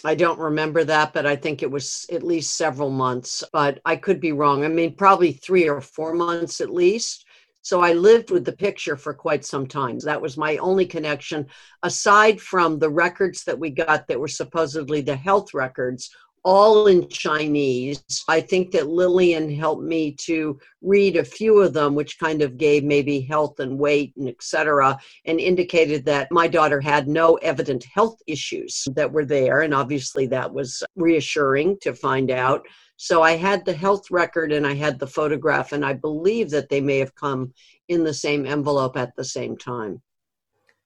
I 0.04 0.14
don't 0.14 0.38
remember 0.38 0.84
that, 0.84 1.12
but 1.12 1.24
I 1.24 1.36
think 1.36 1.62
it 1.62 1.70
was 1.70 2.06
at 2.12 2.22
least 2.22 2.56
several 2.56 2.90
months, 2.90 3.44
but 3.52 3.80
I 3.84 3.96
could 3.96 4.20
be 4.20 4.32
wrong. 4.32 4.64
I 4.64 4.68
mean, 4.68 4.96
probably 4.96 5.32
three 5.32 5.68
or 5.68 5.80
four 5.80 6.12
months 6.12 6.60
at 6.60 6.70
least. 6.70 7.24
So 7.62 7.80
I 7.80 7.94
lived 7.94 8.30
with 8.30 8.44
the 8.44 8.52
picture 8.52 8.96
for 8.96 9.14
quite 9.14 9.42
some 9.42 9.66
time. 9.66 9.98
That 10.00 10.20
was 10.20 10.36
my 10.36 10.58
only 10.58 10.84
connection, 10.84 11.46
aside 11.82 12.38
from 12.38 12.78
the 12.78 12.90
records 12.90 13.44
that 13.44 13.58
we 13.58 13.70
got 13.70 14.06
that 14.08 14.20
were 14.20 14.28
supposedly 14.28 15.00
the 15.00 15.16
health 15.16 15.54
records 15.54 16.10
all 16.44 16.86
in 16.86 17.08
Chinese. 17.08 18.04
I 18.28 18.40
think 18.40 18.70
that 18.72 18.88
Lillian 18.88 19.50
helped 19.50 19.82
me 19.82 20.12
to 20.20 20.58
read 20.82 21.16
a 21.16 21.24
few 21.24 21.60
of 21.60 21.72
them, 21.72 21.94
which 21.94 22.18
kind 22.18 22.42
of 22.42 22.58
gave 22.58 22.84
maybe 22.84 23.20
health 23.20 23.60
and 23.60 23.78
weight 23.78 24.14
and 24.16 24.28
etc., 24.28 24.98
and 25.24 25.40
indicated 25.40 26.04
that 26.04 26.30
my 26.30 26.46
daughter 26.46 26.80
had 26.80 27.08
no 27.08 27.36
evident 27.36 27.84
health 27.84 28.20
issues 28.26 28.86
that 28.94 29.10
were 29.10 29.24
there. 29.24 29.62
And 29.62 29.72
obviously 29.72 30.26
that 30.26 30.52
was 30.52 30.82
reassuring 30.96 31.78
to 31.80 31.94
find 31.94 32.30
out. 32.30 32.66
So 32.96 33.22
I 33.22 33.32
had 33.32 33.64
the 33.64 33.72
health 33.72 34.10
record 34.10 34.52
and 34.52 34.66
I 34.66 34.74
had 34.74 34.98
the 34.98 35.06
photograph, 35.06 35.72
and 35.72 35.84
I 35.84 35.94
believe 35.94 36.50
that 36.50 36.68
they 36.68 36.80
may 36.80 36.98
have 36.98 37.14
come 37.14 37.52
in 37.88 38.04
the 38.04 38.14
same 38.14 38.46
envelope 38.46 38.96
at 38.96 39.16
the 39.16 39.24
same 39.24 39.56
time. 39.56 40.00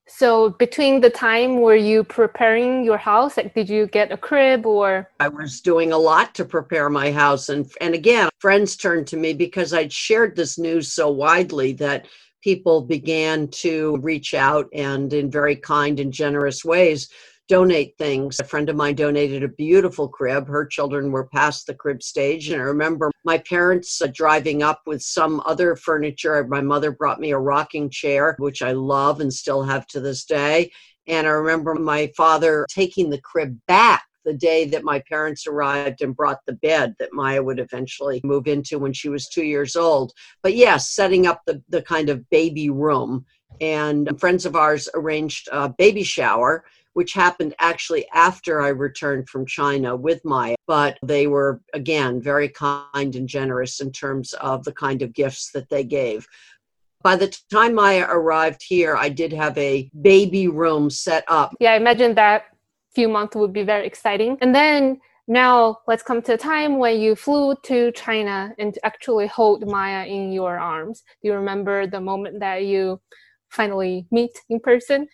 So 0.09 0.51
between 0.51 1.01
the 1.01 1.11
time 1.11 1.61
were 1.61 1.77
you 1.77 2.03
preparing 2.03 2.83
your 2.83 2.97
house? 2.97 3.37
Like 3.37 3.55
did 3.55 3.69
you 3.69 3.87
get 3.87 4.11
a 4.11 4.17
crib 4.17 4.67
or? 4.67 5.11
I 5.21 5.29
was 5.29 5.61
doing 5.61 5.93
a 5.93 5.99
lot 5.99 6.35
to 6.37 6.45
prepare 6.45 6.89
my 6.89 7.13
house. 7.13 7.49
And 7.49 7.71
and 7.81 7.95
again 7.95 8.29
friends 8.39 8.77
turned 8.77 9.07
to 9.09 9.17
me 9.17 9.35
because 9.35 9.75
I'd 9.75 9.93
shared 9.93 10.35
this 10.35 10.59
news 10.59 10.93
so 10.93 11.11
widely 11.11 11.73
that 11.75 12.07
people 12.43 12.83
began 12.83 13.49
to 13.49 13.99
reach 13.99 14.33
out 14.33 14.69
and 14.73 15.13
in 15.13 15.31
very 15.31 15.57
kind 15.57 16.01
and 16.01 16.13
generous 16.13 16.65
ways 16.65 17.09
donate 17.49 17.97
things. 17.97 18.39
A 18.41 18.45
friend 18.45 18.69
of 18.69 18.77
mine 18.77 18.95
donated 18.95 19.43
a 19.43 19.49
beautiful 19.49 20.07
crib. 20.09 20.47
Her 20.47 20.67
children 20.67 21.11
were 21.11 21.27
past 21.27 21.67
the 21.67 21.75
crib 21.75 22.03
stage. 22.03 22.51
And 22.51 22.61
I 22.61 22.65
remember 22.65 23.11
my 23.25 23.39
parents 23.39 24.01
uh, 24.01 24.09
driving 24.13 24.63
up 24.63 24.83
with 24.87 25.03
some 25.03 25.43
other 25.47 25.75
furniture. 25.75 26.47
My 26.47 26.61
mother 26.61 26.93
brought 26.93 27.21
me 27.21 27.33
a 27.33 27.39
rocking 27.39 27.91
chair, 27.91 28.37
which 28.39 28.63
I 28.63 28.73
love 28.73 29.21
and 29.21 29.33
still 29.33 29.63
have 29.63 29.87
to 29.89 30.01
this 30.01 30.25
day. 30.25 30.71
And 31.07 31.27
I 31.27 31.31
remember 31.31 31.75
my 31.75 32.13
father 32.17 32.67
taking 32.69 33.09
the 33.09 33.21
crib 33.21 33.59
back 33.67 34.05
the 34.25 34.35
day 34.35 34.67
that 34.67 34.85
my 34.85 35.03
parents 35.09 35.47
arrived 35.47 36.03
and 36.03 36.15
brought 36.15 36.45
the 36.45 36.53
bed 36.53 36.95
that 36.99 37.15
Maya 37.15 37.43
would 37.43 37.59
eventually 37.59 38.21
move 38.25 38.47
into 38.47 38.79
when 38.79 38.93
she 38.93 39.09
was 39.09 39.27
two 39.27 39.45
years 39.45 39.75
old. 39.75 40.13
But 40.43 40.55
yes, 40.55 40.91
setting 40.91 41.27
up 41.27 41.41
the, 41.47 41.63
the 41.71 41.81
kind 41.81 42.11
of 42.11 42.29
baby 42.29 42.69
room. 42.69 43.25
And 43.63 44.21
friends 44.21 44.45
of 44.45 44.55
ours 44.55 44.89
arranged 44.95 45.49
a 45.51 45.71
baby 45.71 46.03
shower 46.03 46.65
which 46.99 47.13
happened 47.13 47.55
actually 47.61 48.05
after 48.13 48.61
I 48.61 48.71
returned 48.71 49.29
from 49.29 49.47
China 49.47 49.95
with 49.95 50.21
Maya. 50.25 50.57
But 50.67 50.99
they 51.01 51.29
were, 51.29 51.61
again, 51.73 52.21
very 52.21 52.49
kind 52.49 53.15
and 53.15 53.29
generous 53.29 53.79
in 53.79 53.93
terms 53.93 54.33
of 54.33 54.65
the 54.65 54.73
kind 54.73 55.01
of 55.03 55.13
gifts 55.13 55.53
that 55.53 55.69
they 55.69 55.85
gave. 55.85 56.27
By 57.05 57.15
the 57.15 57.29
time 57.53 57.77
Maya 57.77 58.05
arrived 58.11 58.65
here, 58.67 58.97
I 58.97 59.11
did 59.11 59.33
have 59.33 59.57
a 59.57 59.89
baby 60.03 60.49
room 60.49 60.91
set 60.91 61.23
up. 61.29 61.55
Yeah, 61.61 61.75
I 61.75 61.77
imagine 61.77 62.17
that 62.17 62.47
few 62.97 63.09
months 63.09 63.37
would 63.37 63.53
be 63.53 63.63
very 63.63 63.87
exciting. 63.87 64.37
And 64.41 64.53
then 64.53 64.99
now 65.29 65.79
let's 65.87 66.03
come 66.03 66.21
to 66.23 66.35
a 66.35 66.37
time 66.37 66.81
when 66.81 66.99
you 67.01 67.15
flew 67.15 67.55
to 67.63 67.93
China 67.93 68.53
and 68.59 68.77
actually 68.83 69.29
hold 69.29 69.65
Maya 69.69 70.05
in 70.05 70.33
your 70.33 70.59
arms. 70.59 71.05
Do 71.23 71.29
you 71.29 71.35
remember 71.35 71.87
the 71.87 72.01
moment 72.01 72.41
that 72.41 72.65
you 72.65 73.01
finally 73.51 74.09
meet 74.11 74.35
in 74.51 74.59
person? 74.59 75.07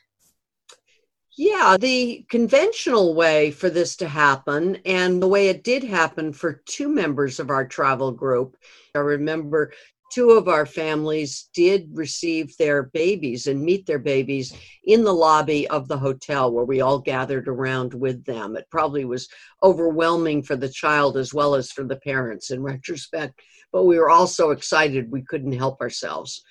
Yeah, 1.36 1.76
the 1.80 2.24
conventional 2.28 3.14
way 3.14 3.50
for 3.50 3.68
this 3.68 3.96
to 3.96 4.08
happen, 4.08 4.76
and 4.84 5.20
the 5.20 5.26
way 5.26 5.48
it 5.48 5.64
did 5.64 5.82
happen 5.82 6.32
for 6.32 6.62
two 6.64 6.88
members 6.88 7.40
of 7.40 7.50
our 7.50 7.66
travel 7.66 8.12
group. 8.12 8.56
I 8.94 8.98
remember 9.00 9.72
two 10.12 10.30
of 10.30 10.46
our 10.46 10.64
families 10.64 11.48
did 11.52 11.88
receive 11.92 12.56
their 12.56 12.84
babies 12.84 13.48
and 13.48 13.60
meet 13.64 13.84
their 13.84 13.98
babies 13.98 14.54
in 14.84 15.02
the 15.02 15.12
lobby 15.12 15.66
of 15.68 15.88
the 15.88 15.98
hotel 15.98 16.52
where 16.52 16.64
we 16.64 16.80
all 16.80 17.00
gathered 17.00 17.48
around 17.48 17.94
with 17.94 18.24
them. 18.24 18.56
It 18.56 18.68
probably 18.70 19.04
was 19.04 19.28
overwhelming 19.60 20.44
for 20.44 20.54
the 20.54 20.68
child 20.68 21.16
as 21.16 21.34
well 21.34 21.56
as 21.56 21.72
for 21.72 21.82
the 21.82 21.96
parents 21.96 22.52
in 22.52 22.62
retrospect, 22.62 23.40
but 23.72 23.86
we 23.86 23.98
were 23.98 24.10
all 24.10 24.28
so 24.28 24.52
excited 24.52 25.10
we 25.10 25.22
couldn't 25.22 25.58
help 25.58 25.80
ourselves. 25.80 26.44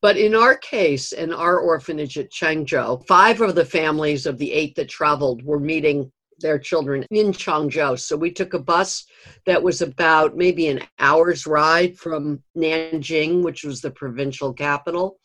But 0.00 0.16
in 0.16 0.34
our 0.34 0.54
case, 0.56 1.12
in 1.12 1.32
our 1.32 1.58
orphanage 1.58 2.18
at 2.18 2.30
Changzhou, 2.30 3.06
five 3.06 3.40
of 3.40 3.54
the 3.54 3.64
families 3.64 4.26
of 4.26 4.38
the 4.38 4.52
eight 4.52 4.74
that 4.76 4.88
traveled 4.88 5.42
were 5.42 5.58
meeting 5.58 6.12
their 6.40 6.58
children 6.58 7.04
in 7.10 7.32
Changzhou. 7.32 7.98
So 7.98 8.16
we 8.16 8.30
took 8.30 8.54
a 8.54 8.58
bus 8.58 9.06
that 9.46 9.62
was 9.62 9.82
about 9.82 10.36
maybe 10.36 10.68
an 10.68 10.82
hour's 10.98 11.46
ride 11.46 11.96
from 11.98 12.42
Nanjing, 12.56 13.42
which 13.42 13.64
was 13.64 13.80
the 13.80 13.90
provincial 13.90 14.52
capital. 14.52 15.18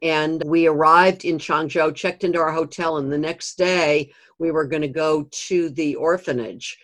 And 0.00 0.42
we 0.46 0.66
arrived 0.66 1.24
in 1.24 1.38
Changzhou, 1.38 1.94
checked 1.94 2.24
into 2.24 2.38
our 2.38 2.52
hotel, 2.52 2.98
and 2.98 3.12
the 3.12 3.18
next 3.18 3.58
day 3.58 4.12
we 4.38 4.52
were 4.52 4.64
going 4.64 4.82
to 4.82 4.88
go 4.88 5.28
to 5.30 5.70
the 5.70 5.96
orphanage. 5.96 6.78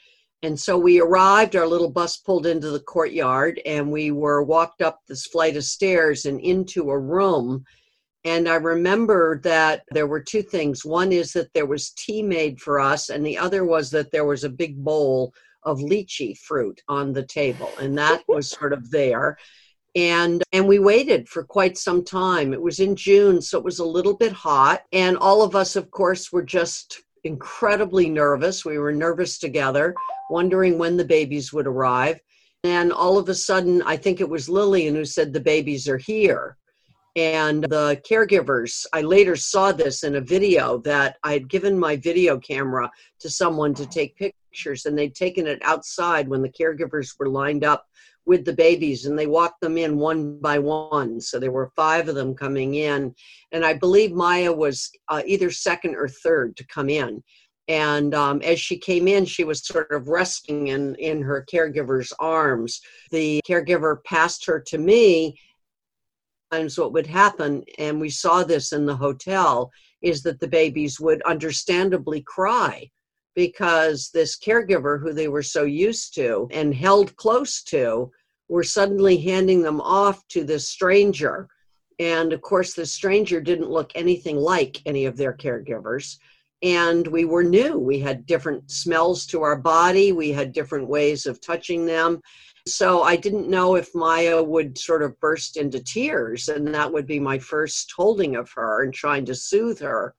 And 0.45 0.61
so 0.61 0.77
we 0.77 1.01
arrived, 1.01 1.57
our 1.57 1.67
little 1.67 1.91
bus 1.91 2.19
pulled 2.19 2.45
into 2.45 2.69
the 2.69 2.81
courtyard, 2.81 3.63
and 3.65 3.91
we 3.91 4.11
were 4.11 4.43
walked 4.43 4.83
up 4.83 5.01
this 5.09 5.27
flight 5.27 5.57
of 5.57 5.65
stairs 5.65 6.27
and 6.27 6.39
into 6.39 6.91
a 6.91 6.99
room. 6.99 7.65
And 8.25 8.47
I 8.47 8.57
remember 8.57 9.41
that 9.41 9.85
there 9.93 10.07
were 10.07 10.21
two 10.21 10.43
things. 10.43 10.85
One 10.85 11.13
is 11.13 11.33
that 11.33 11.51
there 11.55 11.65
was 11.65 11.93
tea 11.93 12.23
made 12.23 12.61
for 12.61 12.79
us, 12.79 13.09
and 13.09 13.25
the 13.25 13.39
other 13.39 13.65
was 13.65 13.91
that 13.93 14.13
there 14.13 14.27
was 14.27 14.45
a 14.45 14.51
big 14.51 14.77
bowl 14.85 15.33
of 15.63 15.79
lychee 15.79 16.37
fruit 16.37 16.83
on 16.89 17.15
the 17.15 17.25
table, 17.25 17.71
and 17.81 17.97
that 17.97 18.23
was 18.29 18.51
sort 18.51 18.75
of 18.75 18.91
there. 18.91 19.39
And 19.95 20.43
and 20.53 20.69
we 20.69 20.79
waited 20.79 21.27
for 21.27 21.43
quite 21.43 21.79
some 21.79 22.05
time. 22.05 22.53
It 22.53 22.61
was 22.61 22.81
in 22.81 22.97
June, 22.97 23.41
so 23.41 23.57
it 23.57 23.65
was 23.65 23.79
a 23.79 23.85
little 23.87 24.15
bit 24.15 24.33
hot, 24.33 24.83
and 24.93 25.17
all 25.17 25.41
of 25.41 25.57
us, 25.57 25.75
of 25.75 25.91
course, 25.91 26.31
were 26.31 26.43
just 26.43 27.03
incredibly 27.25 28.09
nervous. 28.09 28.64
We 28.64 28.78
were 28.78 28.93
nervous 28.93 29.38
together, 29.38 29.95
wondering 30.31 30.78
when 30.78 30.97
the 30.97 31.04
babies 31.04 31.52
would 31.52 31.66
arrive. 31.66 32.21
And 32.62 32.93
all 32.93 33.19
of 33.19 33.28
a 33.28 33.35
sudden, 33.35 33.83
I 33.83 33.97
think 33.97 34.21
it 34.21 34.28
was 34.28 34.49
Lillian 34.49 34.95
who 34.95 35.04
said, 35.04 35.33
The 35.33 35.40
babies 35.40 35.88
are 35.88 35.99
here. 35.99 36.57
And 37.16 37.62
the 37.64 38.00
caregivers, 38.09 38.87
I 38.93 39.02
later 39.02 39.37
saw 39.37 39.71
this 39.71 40.02
in 40.02 40.16
a 40.16 40.21
video 40.21 40.78
that 40.78 41.16
I 41.23 41.33
had 41.33 41.49
given 41.49 41.78
my 41.78 41.97
video 41.97 42.38
camera 42.38 42.90
to 43.21 43.31
someone 43.31 43.73
to 43.75 43.87
take 43.87 44.16
pictures, 44.16 44.87
and 44.87 44.99
they'd 44.99 45.14
taken 45.14 45.47
it 45.47 45.61
outside 45.62 46.26
when 46.26 46.43
the 46.43 46.49
caregivers 46.49 47.14
were 47.19 47.28
lined 47.28 47.64
up 47.64 47.87
with 48.26 48.45
the 48.45 48.52
babies 48.52 49.07
and 49.07 49.19
they 49.19 49.26
walked 49.26 49.61
them 49.61 49.76
in 49.76 49.99
one 49.99 50.38
by 50.40 50.59
one. 50.59 51.21
So 51.21 51.38
there 51.38 51.52
were 51.52 51.73
five 51.76 52.09
of 52.09 52.14
them 52.14 52.35
coming 52.35 52.75
in. 52.75 53.14
And 53.52 53.64
I 53.64 53.75
believe 53.75 54.12
Maya 54.12 54.52
was 54.52 54.90
uh, 55.09 55.23
either 55.26 55.50
second 55.50 55.95
or 55.95 56.09
third 56.09 56.57
to 56.57 56.66
come 56.66 56.88
in. 56.88 57.23
And 57.69 58.14
um, 58.14 58.43
as 58.43 58.61
she 58.61 58.76
came 58.76 59.09
in, 59.09 59.25
she 59.25 59.45
was 59.45 59.66
sort 59.66 59.90
of 59.90 60.09
resting 60.09 60.69
in, 60.69 60.95
in 60.97 61.23
her 61.23 61.47
caregiver's 61.50 62.12
arms. 62.19 62.81
The 63.11 63.40
caregiver 63.49 64.04
passed 64.04 64.45
her 64.47 64.61
to 64.69 64.78
me 64.78 65.37
what 66.76 66.93
would 66.93 67.07
happen, 67.07 67.64
and 67.78 68.00
we 68.00 68.11
saw 68.11 68.45
this 68.45 68.73
in 68.73 68.87
the 68.87 68.97
hotel, 68.97 69.73
is 70.02 70.23
that 70.23 70.38
the 70.38 70.47
babies 70.47 71.00
would 71.00 71.21
understandably 71.23 72.23
cry 72.23 72.88
because 73.35 74.11
this 74.11 74.38
caregiver 74.38 75.00
who 75.00 75.12
they 75.12 75.29
were 75.29 75.43
so 75.43 75.64
used 75.64 76.14
to 76.14 76.49
and 76.50 76.75
held 76.75 77.17
close 77.17 77.62
to 77.64 78.11
were 78.49 78.62
suddenly 78.62 79.17
handing 79.17 79.62
them 79.62 79.81
off 79.81 80.26
to 80.29 80.45
this 80.45 80.69
stranger. 80.69 81.49
And 81.99 82.33
of 82.33 82.43
course, 82.43 82.75
the 82.75 82.87
stranger 82.87 83.41
didn't 83.41 83.71
look 83.71 83.93
anything 83.95 84.37
like 84.37 84.81
any 84.87 85.07
of 85.07 85.17
their 85.17 85.33
caregivers. 85.33 86.19
And 86.62 87.07
we 87.07 87.25
were 87.25 87.45
new. 87.45 87.79
We 87.79 87.99
had 87.99 88.26
different 88.26 88.71
smells 88.71 89.26
to 89.26 89.43
our 89.43 89.57
body, 89.57 90.12
we 90.12 90.31
had 90.31 90.53
different 90.53 90.88
ways 90.88 91.26
of 91.26 91.41
touching 91.41 91.85
them. 91.85 92.21
So 92.67 93.03
I 93.03 93.17
didn't 93.17 93.50
know 93.50 93.75
if 93.75 93.95
Maya 93.95 94.43
would 94.43 94.79
sort 94.79 95.03
of 95.03 95.21
burst 95.21 95.59
into 95.59 95.83
tears, 95.83 96.49
and 96.49 96.75
that 96.75 96.91
would 96.91 97.07
be 97.07 97.21
my 97.21 97.38
first 97.38 97.93
holding 97.95 98.37
of 98.37 98.50
her 98.53 98.83
and 98.83 98.95
trying 98.95 99.26
to 99.26 99.35
soothe 99.35 99.81
her. 99.81 100.14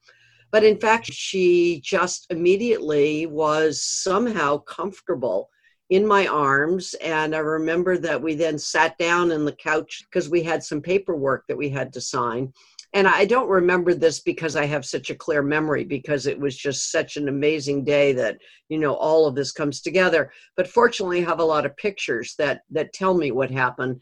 But 0.52 0.64
in 0.64 0.78
fact, 0.78 1.12
she 1.12 1.82
just 1.84 2.28
immediately 2.30 3.26
was 3.26 3.82
somehow 3.82 4.60
comfortable 4.60 5.50
in 5.90 6.06
my 6.06 6.28
arms. 6.28 6.94
And 6.96 7.36
I 7.36 7.40
remember 7.40 7.98
that 7.98 8.22
we 8.22 8.36
then 8.36 8.58
sat 8.58 8.98
down 8.98 9.32
in 9.32 9.46
the 9.46 9.56
couch 9.56 10.04
because 10.10 10.30
we 10.30 10.44
had 10.44 10.64
some 10.64 10.82
paperwork 10.82 11.46
that 11.48 11.58
we 11.58 11.70
had 11.70 11.94
to 11.94 12.02
sign. 12.02 12.52
And 12.94 13.08
I 13.08 13.26
don't 13.26 13.50
remember 13.50 13.94
this 13.94 14.22
because 14.22 14.56
I 14.56 14.66
have 14.66 14.86
such 14.86 15.10
a 15.10 15.16
clear 15.16 15.44
memory 15.44 15.84
because 15.84 16.28
it 16.28 16.40
was 16.40 16.56
just 16.56 16.92
such 16.92 17.18
an 17.18 17.28
amazing 17.28 17.84
day 17.84 18.14
that, 18.14 18.38
you 18.70 18.80
know, 18.80 18.96
all 18.96 19.28
of 19.28 19.36
this 19.36 19.52
comes 19.52 19.82
together. 19.82 20.32
But 20.56 20.70
fortunately, 20.70 21.22
I 21.22 21.28
have 21.28 21.40
a 21.40 21.44
lot 21.44 21.66
of 21.66 21.76
pictures 21.76 22.36
that 22.38 22.62
that 22.72 22.94
tell 22.94 23.14
me 23.14 23.32
what 23.32 23.52
happened 23.52 24.02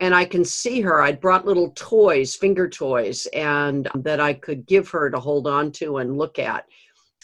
and 0.00 0.14
I 0.14 0.24
can 0.24 0.44
see 0.44 0.80
her. 0.82 1.02
I'd 1.02 1.20
brought 1.20 1.46
little 1.46 1.72
toys, 1.74 2.34
finger 2.34 2.68
toys, 2.68 3.26
and 3.32 3.88
um, 3.94 4.02
that 4.02 4.20
I 4.20 4.34
could 4.34 4.66
give 4.66 4.88
her 4.90 5.10
to 5.10 5.18
hold 5.18 5.46
on 5.46 5.72
to 5.72 5.98
and 5.98 6.18
look 6.18 6.38
at. 6.38 6.66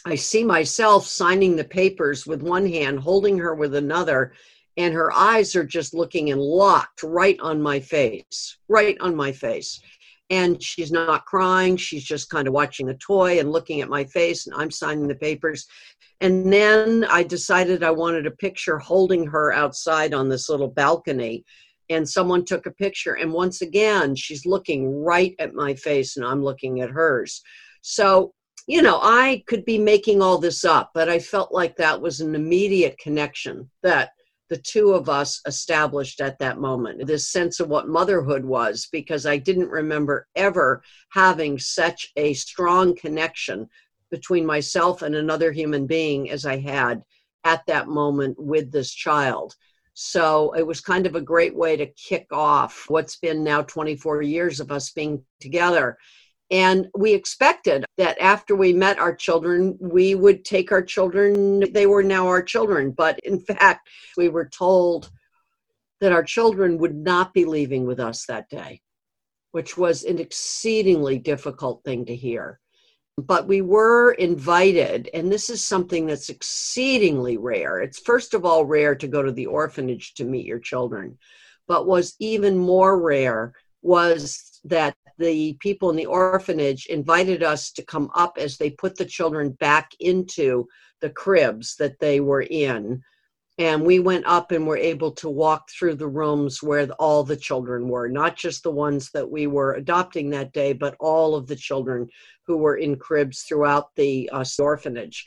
I 0.05 0.15
see 0.15 0.43
myself 0.43 1.05
signing 1.05 1.55
the 1.55 1.63
papers 1.63 2.25
with 2.25 2.41
one 2.41 2.67
hand, 2.67 2.99
holding 2.99 3.37
her 3.39 3.55
with 3.55 3.75
another, 3.75 4.33
and 4.75 4.93
her 4.93 5.11
eyes 5.13 5.55
are 5.55 5.63
just 5.63 5.93
looking 5.93 6.31
and 6.31 6.41
locked 6.41 7.03
right 7.03 7.39
on 7.39 7.61
my 7.61 7.79
face, 7.79 8.57
right 8.67 8.97
on 8.99 9.15
my 9.15 9.31
face. 9.31 9.79
And 10.29 10.61
she's 10.61 10.91
not 10.91 11.25
crying. 11.25 11.77
She's 11.77 12.03
just 12.03 12.29
kind 12.29 12.47
of 12.47 12.53
watching 12.53 12.87
the 12.87 12.95
toy 12.95 13.39
and 13.39 13.51
looking 13.51 13.81
at 13.81 13.89
my 13.89 14.03
face, 14.03 14.47
and 14.47 14.55
I'm 14.55 14.71
signing 14.71 15.07
the 15.07 15.15
papers. 15.15 15.67
And 16.21 16.51
then 16.51 17.05
I 17.09 17.23
decided 17.23 17.83
I 17.83 17.91
wanted 17.91 18.25
a 18.25 18.31
picture 18.31 18.79
holding 18.79 19.27
her 19.27 19.53
outside 19.53 20.13
on 20.13 20.27
this 20.27 20.49
little 20.49 20.69
balcony 20.69 21.45
and 21.93 22.07
someone 22.07 22.43
took 22.45 22.65
a 22.65 22.71
picture 22.71 23.13
and 23.13 23.31
once 23.31 23.61
again 23.61 24.15
she's 24.15 24.45
looking 24.45 25.03
right 25.03 25.35
at 25.39 25.53
my 25.53 25.73
face 25.73 26.17
and 26.17 26.25
i'm 26.25 26.43
looking 26.43 26.81
at 26.81 26.89
hers. 26.89 27.41
So 27.81 28.33
you 28.67 28.81
know 28.81 28.99
i 29.01 29.43
could 29.47 29.65
be 29.65 29.77
making 29.77 30.21
all 30.21 30.37
this 30.37 30.63
up 30.63 30.91
but 30.93 31.09
i 31.09 31.19
felt 31.19 31.51
like 31.51 31.75
that 31.75 31.99
was 31.99 32.21
an 32.21 32.35
immediate 32.35 32.97
connection 32.97 33.69
that 33.81 34.11
the 34.49 34.57
two 34.57 34.93
of 34.93 35.09
us 35.09 35.41
established 35.47 36.21
at 36.21 36.39
that 36.39 36.59
moment 36.59 37.05
this 37.05 37.29
sense 37.29 37.59
of 37.59 37.67
what 37.69 37.87
motherhood 37.87 38.45
was 38.45 38.87
because 38.91 39.25
i 39.25 39.37
didn't 39.37 39.69
remember 39.69 40.27
ever 40.35 40.81
having 41.09 41.59
such 41.59 42.11
a 42.15 42.33
strong 42.33 42.95
connection 42.95 43.67
between 44.11 44.45
myself 44.45 45.01
and 45.01 45.15
another 45.15 45.51
human 45.51 45.85
being 45.85 46.29
as 46.29 46.45
i 46.45 46.57
had 46.57 47.01
at 47.43 47.65
that 47.67 47.87
moment 47.87 48.35
with 48.39 48.71
this 48.71 48.93
child 48.93 49.55
so 49.93 50.53
it 50.53 50.65
was 50.65 50.81
kind 50.81 51.05
of 51.05 51.15
a 51.15 51.21
great 51.21 51.55
way 51.55 51.77
to 51.77 51.85
kick 51.85 52.27
off 52.31 52.85
what's 52.87 53.17
been 53.17 53.43
now 53.43 53.61
24 53.61 54.21
years 54.23 54.59
of 54.59 54.71
us 54.71 54.91
being 54.91 55.23
together. 55.39 55.97
And 56.49 56.87
we 56.95 57.13
expected 57.13 57.85
that 57.97 58.19
after 58.19 58.55
we 58.55 58.73
met 58.73 58.99
our 58.99 59.15
children, 59.15 59.77
we 59.79 60.15
would 60.15 60.45
take 60.45 60.71
our 60.71 60.83
children. 60.83 61.71
They 61.71 61.85
were 61.85 62.03
now 62.03 62.27
our 62.27 62.43
children. 62.43 62.91
But 62.91 63.19
in 63.23 63.39
fact, 63.39 63.87
we 64.17 64.29
were 64.29 64.49
told 64.49 65.09
that 66.01 66.11
our 66.11 66.23
children 66.23 66.77
would 66.79 66.95
not 66.95 67.33
be 67.33 67.45
leaving 67.45 67.85
with 67.85 67.99
us 67.99 68.25
that 68.25 68.49
day, 68.49 68.81
which 69.51 69.77
was 69.77 70.03
an 70.03 70.19
exceedingly 70.19 71.17
difficult 71.17 71.83
thing 71.83 72.05
to 72.05 72.15
hear. 72.15 72.59
But 73.17 73.47
we 73.47 73.61
were 73.61 74.13
invited, 74.13 75.09
and 75.13 75.31
this 75.31 75.49
is 75.49 75.63
something 75.63 76.07
that's 76.07 76.29
exceedingly 76.29 77.37
rare. 77.37 77.79
It's 77.79 77.99
first 77.99 78.33
of 78.33 78.43
all 78.43 78.65
rare 78.65 78.95
to 78.95 79.07
go 79.07 79.21
to 79.21 79.31
the 79.31 79.45
orphanage 79.45 80.15
to 80.15 80.25
meet 80.25 80.45
your 80.45 80.59
children, 80.59 81.17
but 81.67 81.85
was 81.85 82.15
even 82.19 82.57
more 82.57 82.99
rare 82.99 83.53
was 83.83 84.59
that 84.63 84.95
the 85.19 85.53
people 85.59 85.89
in 85.91 85.95
the 85.95 86.07
orphanage 86.07 86.87
invited 86.87 87.43
us 87.43 87.71
to 87.73 87.85
come 87.85 88.09
up 88.15 88.37
as 88.39 88.57
they 88.57 88.71
put 88.71 88.95
the 88.95 89.05
children 89.05 89.51
back 89.51 89.91
into 89.99 90.67
the 91.01 91.09
cribs 91.09 91.75
that 91.75 91.99
they 91.99 92.19
were 92.19 92.41
in 92.41 93.03
and 93.59 93.83
we 93.83 93.99
went 93.99 94.25
up 94.25 94.51
and 94.51 94.65
were 94.65 94.77
able 94.77 95.11
to 95.11 95.29
walk 95.29 95.69
through 95.69 95.95
the 95.95 96.07
rooms 96.07 96.63
where 96.63 96.87
all 96.93 97.23
the 97.23 97.37
children 97.37 97.87
were 97.87 98.09
not 98.09 98.35
just 98.35 98.63
the 98.63 98.71
ones 98.71 99.11
that 99.11 99.29
we 99.29 99.45
were 99.45 99.73
adopting 99.73 100.29
that 100.29 100.53
day 100.53 100.73
but 100.73 100.95
all 100.99 101.35
of 101.35 101.45
the 101.47 101.55
children 101.55 102.09
who 102.45 102.57
were 102.57 102.77
in 102.77 102.95
cribs 102.95 103.43
throughout 103.43 103.95
the 103.95 104.29
uh, 104.31 104.43
orphanage. 104.59 105.25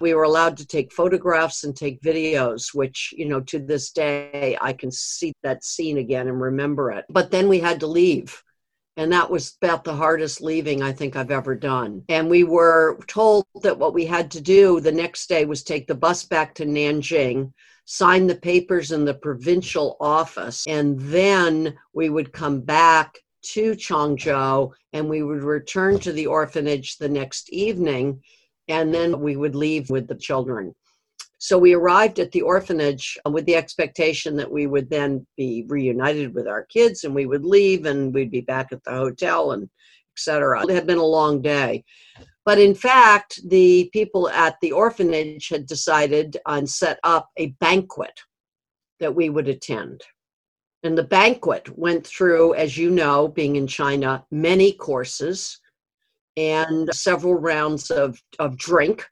We 0.00 0.14
were 0.14 0.24
allowed 0.24 0.56
to 0.56 0.66
take 0.66 0.92
photographs 0.92 1.64
and 1.64 1.76
take 1.76 2.00
videos 2.00 2.74
which 2.74 3.14
you 3.16 3.26
know 3.26 3.40
to 3.42 3.58
this 3.58 3.90
day 3.90 4.56
i 4.60 4.72
can 4.72 4.90
see 4.90 5.32
that 5.42 5.64
scene 5.64 5.98
again 5.98 6.28
and 6.28 6.40
remember 6.40 6.90
it. 6.90 7.04
But 7.08 7.30
then 7.30 7.48
we 7.48 7.60
had 7.60 7.80
to 7.80 7.86
leave. 7.86 8.42
And 8.96 9.10
that 9.12 9.30
was 9.30 9.56
about 9.62 9.84
the 9.84 9.94
hardest 9.94 10.42
leaving 10.42 10.82
I 10.82 10.92
think 10.92 11.16
I've 11.16 11.30
ever 11.30 11.54
done. 11.54 12.02
And 12.08 12.28
we 12.28 12.44
were 12.44 12.98
told 13.06 13.46
that 13.62 13.78
what 13.78 13.94
we 13.94 14.04
had 14.04 14.30
to 14.32 14.40
do 14.40 14.80
the 14.80 14.92
next 14.92 15.28
day 15.28 15.46
was 15.46 15.62
take 15.62 15.86
the 15.86 15.94
bus 15.94 16.24
back 16.24 16.54
to 16.56 16.66
Nanjing, 16.66 17.52
sign 17.86 18.26
the 18.26 18.34
papers 18.34 18.92
in 18.92 19.04
the 19.04 19.14
provincial 19.14 19.96
office, 19.98 20.66
and 20.66 21.00
then 21.00 21.74
we 21.94 22.10
would 22.10 22.32
come 22.32 22.60
back 22.60 23.18
to 23.42 23.72
Changzhou 23.72 24.72
and 24.92 25.08
we 25.08 25.22
would 25.22 25.42
return 25.42 25.98
to 26.00 26.12
the 26.12 26.26
orphanage 26.26 26.98
the 26.98 27.08
next 27.08 27.50
evening. 27.50 28.22
And 28.68 28.94
then 28.94 29.20
we 29.20 29.36
would 29.36 29.54
leave 29.54 29.90
with 29.90 30.06
the 30.06 30.14
children. 30.14 30.74
So 31.38 31.58
we 31.58 31.74
arrived 31.74 32.20
at 32.20 32.30
the 32.30 32.42
orphanage 32.42 33.18
with 33.28 33.44
the 33.46 33.56
expectation 33.56 34.36
that 34.36 34.50
we 34.50 34.68
would 34.68 34.88
then 34.88 35.26
be 35.36 35.64
reunited 35.66 36.34
with 36.34 36.46
our 36.46 36.64
kids 36.64 37.02
and 37.02 37.14
we 37.14 37.26
would 37.26 37.44
leave 37.44 37.84
and 37.84 38.14
we'd 38.14 38.30
be 38.30 38.42
back 38.42 38.70
at 38.70 38.84
the 38.84 38.92
hotel 38.92 39.50
and 39.50 39.68
etc. 40.16 40.62
It 40.62 40.70
had 40.70 40.86
been 40.86 40.98
a 40.98 41.04
long 41.04 41.42
day. 41.42 41.84
But 42.44 42.58
in 42.58 42.74
fact, 42.74 43.40
the 43.48 43.88
people 43.92 44.28
at 44.28 44.56
the 44.60 44.72
orphanage 44.72 45.48
had 45.48 45.66
decided 45.66 46.36
and 46.46 46.68
set 46.68 46.98
up 47.02 47.30
a 47.36 47.48
banquet 47.60 48.20
that 49.00 49.14
we 49.14 49.30
would 49.30 49.48
attend. 49.48 50.02
And 50.82 50.98
the 50.98 51.04
banquet 51.04 51.78
went 51.78 52.06
through, 52.06 52.54
as 52.54 52.76
you 52.76 52.90
know, 52.90 53.28
being 53.28 53.56
in 53.56 53.66
China, 53.66 54.24
many 54.30 54.72
courses 54.72 55.60
and 56.36 56.92
several 56.92 57.34
rounds 57.34 57.90
of, 57.90 58.20
of 58.38 58.56
drink 58.56 59.06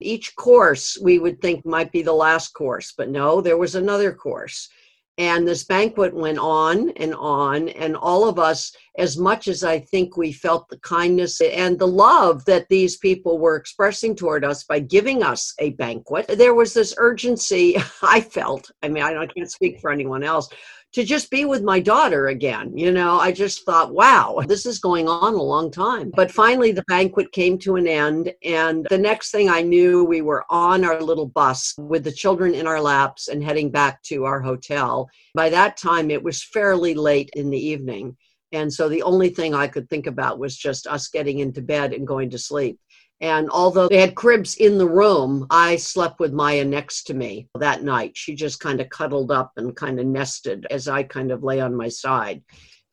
each 0.00 0.34
course 0.36 0.98
we 1.00 1.18
would 1.18 1.40
think 1.40 1.64
might 1.64 1.92
be 1.92 2.02
the 2.02 2.12
last 2.12 2.48
course, 2.52 2.92
but 2.96 3.08
no, 3.08 3.40
there 3.40 3.56
was 3.56 3.74
another 3.74 4.12
course. 4.12 4.68
And 5.16 5.46
this 5.46 5.62
banquet 5.64 6.12
went 6.12 6.38
on 6.38 6.90
and 6.90 7.14
on, 7.14 7.68
and 7.68 7.96
all 7.96 8.28
of 8.28 8.40
us, 8.40 8.74
as 8.98 9.16
much 9.16 9.46
as 9.46 9.62
I 9.62 9.78
think 9.78 10.16
we 10.16 10.32
felt 10.32 10.68
the 10.68 10.80
kindness 10.80 11.40
and 11.40 11.78
the 11.78 11.86
love 11.86 12.44
that 12.46 12.68
these 12.68 12.96
people 12.96 13.38
were 13.38 13.54
expressing 13.54 14.16
toward 14.16 14.44
us 14.44 14.64
by 14.64 14.80
giving 14.80 15.22
us 15.22 15.54
a 15.60 15.70
banquet, 15.70 16.26
there 16.26 16.54
was 16.54 16.74
this 16.74 16.94
urgency 16.98 17.76
I 18.02 18.20
felt. 18.22 18.72
I 18.82 18.88
mean, 18.88 19.04
I 19.04 19.26
can't 19.26 19.50
speak 19.50 19.80
for 19.80 19.92
anyone 19.92 20.24
else, 20.24 20.48
to 20.94 21.04
just 21.04 21.28
be 21.28 21.44
with 21.44 21.62
my 21.62 21.80
daughter 21.80 22.28
again. 22.28 22.76
You 22.76 22.92
know, 22.92 23.18
I 23.18 23.32
just 23.32 23.66
thought, 23.66 23.92
wow, 23.92 24.40
this 24.46 24.64
is 24.64 24.78
going 24.78 25.08
on 25.08 25.34
a 25.34 25.42
long 25.42 25.70
time. 25.70 26.12
But 26.14 26.30
finally, 26.30 26.70
the 26.70 26.84
banquet 26.86 27.32
came 27.32 27.58
to 27.58 27.74
an 27.74 27.88
end. 27.88 28.32
And 28.44 28.86
the 28.88 28.98
next 28.98 29.32
thing 29.32 29.50
I 29.50 29.60
knew, 29.60 30.04
we 30.04 30.22
were 30.22 30.44
on 30.50 30.84
our 30.84 31.00
little 31.00 31.26
bus 31.26 31.74
with 31.78 32.04
the 32.04 32.12
children 32.12 32.54
in 32.54 32.68
our 32.68 32.80
laps 32.80 33.26
and 33.26 33.42
heading 33.42 33.70
back 33.70 34.02
to 34.04 34.24
our 34.24 34.40
hotel. 34.40 35.10
By 35.34 35.50
that 35.50 35.76
time, 35.76 36.12
it 36.12 36.22
was 36.22 36.44
fairly 36.44 36.94
late 36.94 37.30
in 37.34 37.50
the 37.50 37.58
evening. 37.58 38.16
And 38.52 38.72
so 38.72 38.88
the 38.88 39.02
only 39.02 39.30
thing 39.30 39.52
I 39.52 39.66
could 39.66 39.90
think 39.90 40.06
about 40.06 40.38
was 40.38 40.56
just 40.56 40.86
us 40.86 41.08
getting 41.08 41.40
into 41.40 41.60
bed 41.60 41.92
and 41.92 42.06
going 42.06 42.30
to 42.30 42.38
sleep. 42.38 42.78
And 43.20 43.48
although 43.50 43.88
they 43.88 44.00
had 44.00 44.14
cribs 44.14 44.56
in 44.56 44.76
the 44.76 44.88
room, 44.88 45.46
I 45.50 45.76
slept 45.76 46.20
with 46.20 46.32
Maya 46.32 46.64
next 46.64 47.04
to 47.04 47.14
me 47.14 47.48
that 47.58 47.82
night. 47.82 48.12
She 48.16 48.34
just 48.34 48.60
kind 48.60 48.80
of 48.80 48.90
cuddled 48.90 49.30
up 49.30 49.52
and 49.56 49.74
kind 49.74 50.00
of 50.00 50.06
nested 50.06 50.66
as 50.70 50.88
I 50.88 51.04
kind 51.04 51.30
of 51.30 51.42
lay 51.42 51.60
on 51.60 51.74
my 51.74 51.88
side. 51.88 52.42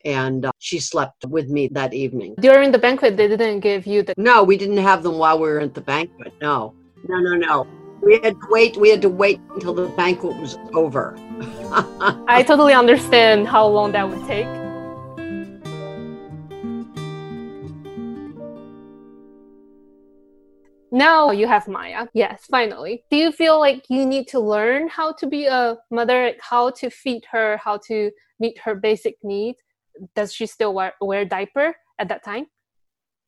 And 0.05 0.45
uh, 0.45 0.51
she 0.57 0.79
slept 0.79 1.25
with 1.25 1.49
me 1.49 1.67
that 1.73 1.93
evening. 1.93 2.35
During 2.39 2.71
the 2.71 2.79
banquet, 2.79 3.17
they 3.17 3.27
didn't 3.27 3.59
give 3.59 3.85
you 3.85 4.03
the. 4.03 4.13
No, 4.17 4.43
we 4.43 4.57
didn't 4.57 4.77
have 4.77 5.03
them 5.03 5.17
while 5.17 5.37
we 5.37 5.47
were 5.47 5.59
at 5.59 5.73
the 5.73 5.81
banquet. 5.81 6.33
No, 6.41 6.75
no, 7.07 7.19
no, 7.19 7.35
no. 7.35 7.67
We 8.01 8.19
had 8.23 8.33
to 8.33 8.47
wait. 8.49 8.77
We 8.77 8.89
had 8.89 9.01
to 9.03 9.09
wait 9.09 9.39
until 9.53 9.75
the 9.75 9.87
banquet 9.89 10.35
was 10.37 10.57
over. 10.73 11.15
I 12.27 12.43
totally 12.47 12.73
understand 12.73 13.47
how 13.47 13.67
long 13.67 13.91
that 13.91 14.09
would 14.09 14.25
take. 14.25 14.47
Now 20.91 21.31
you 21.31 21.47
have 21.47 21.67
Maya. 21.67 22.07
Yes, 22.13 22.45
finally. 22.49 23.03
Do 23.09 23.17
you 23.17 23.31
feel 23.31 23.59
like 23.59 23.85
you 23.89 24.05
need 24.05 24.27
to 24.29 24.39
learn 24.39 24.89
how 24.89 25.13
to 25.13 25.27
be 25.27 25.45
a 25.45 25.77
mother, 25.89 26.33
how 26.41 26.71
to 26.71 26.89
feed 26.89 27.23
her, 27.31 27.57
how 27.57 27.77
to 27.87 28.11
meet 28.39 28.59
her 28.59 28.75
basic 28.75 29.15
needs? 29.23 29.59
Does 30.15 30.33
she 30.33 30.45
still 30.45 30.73
wear, 30.73 30.93
wear 30.99 31.25
diaper 31.25 31.75
at 31.97 32.09
that 32.09 32.23
time? 32.23 32.47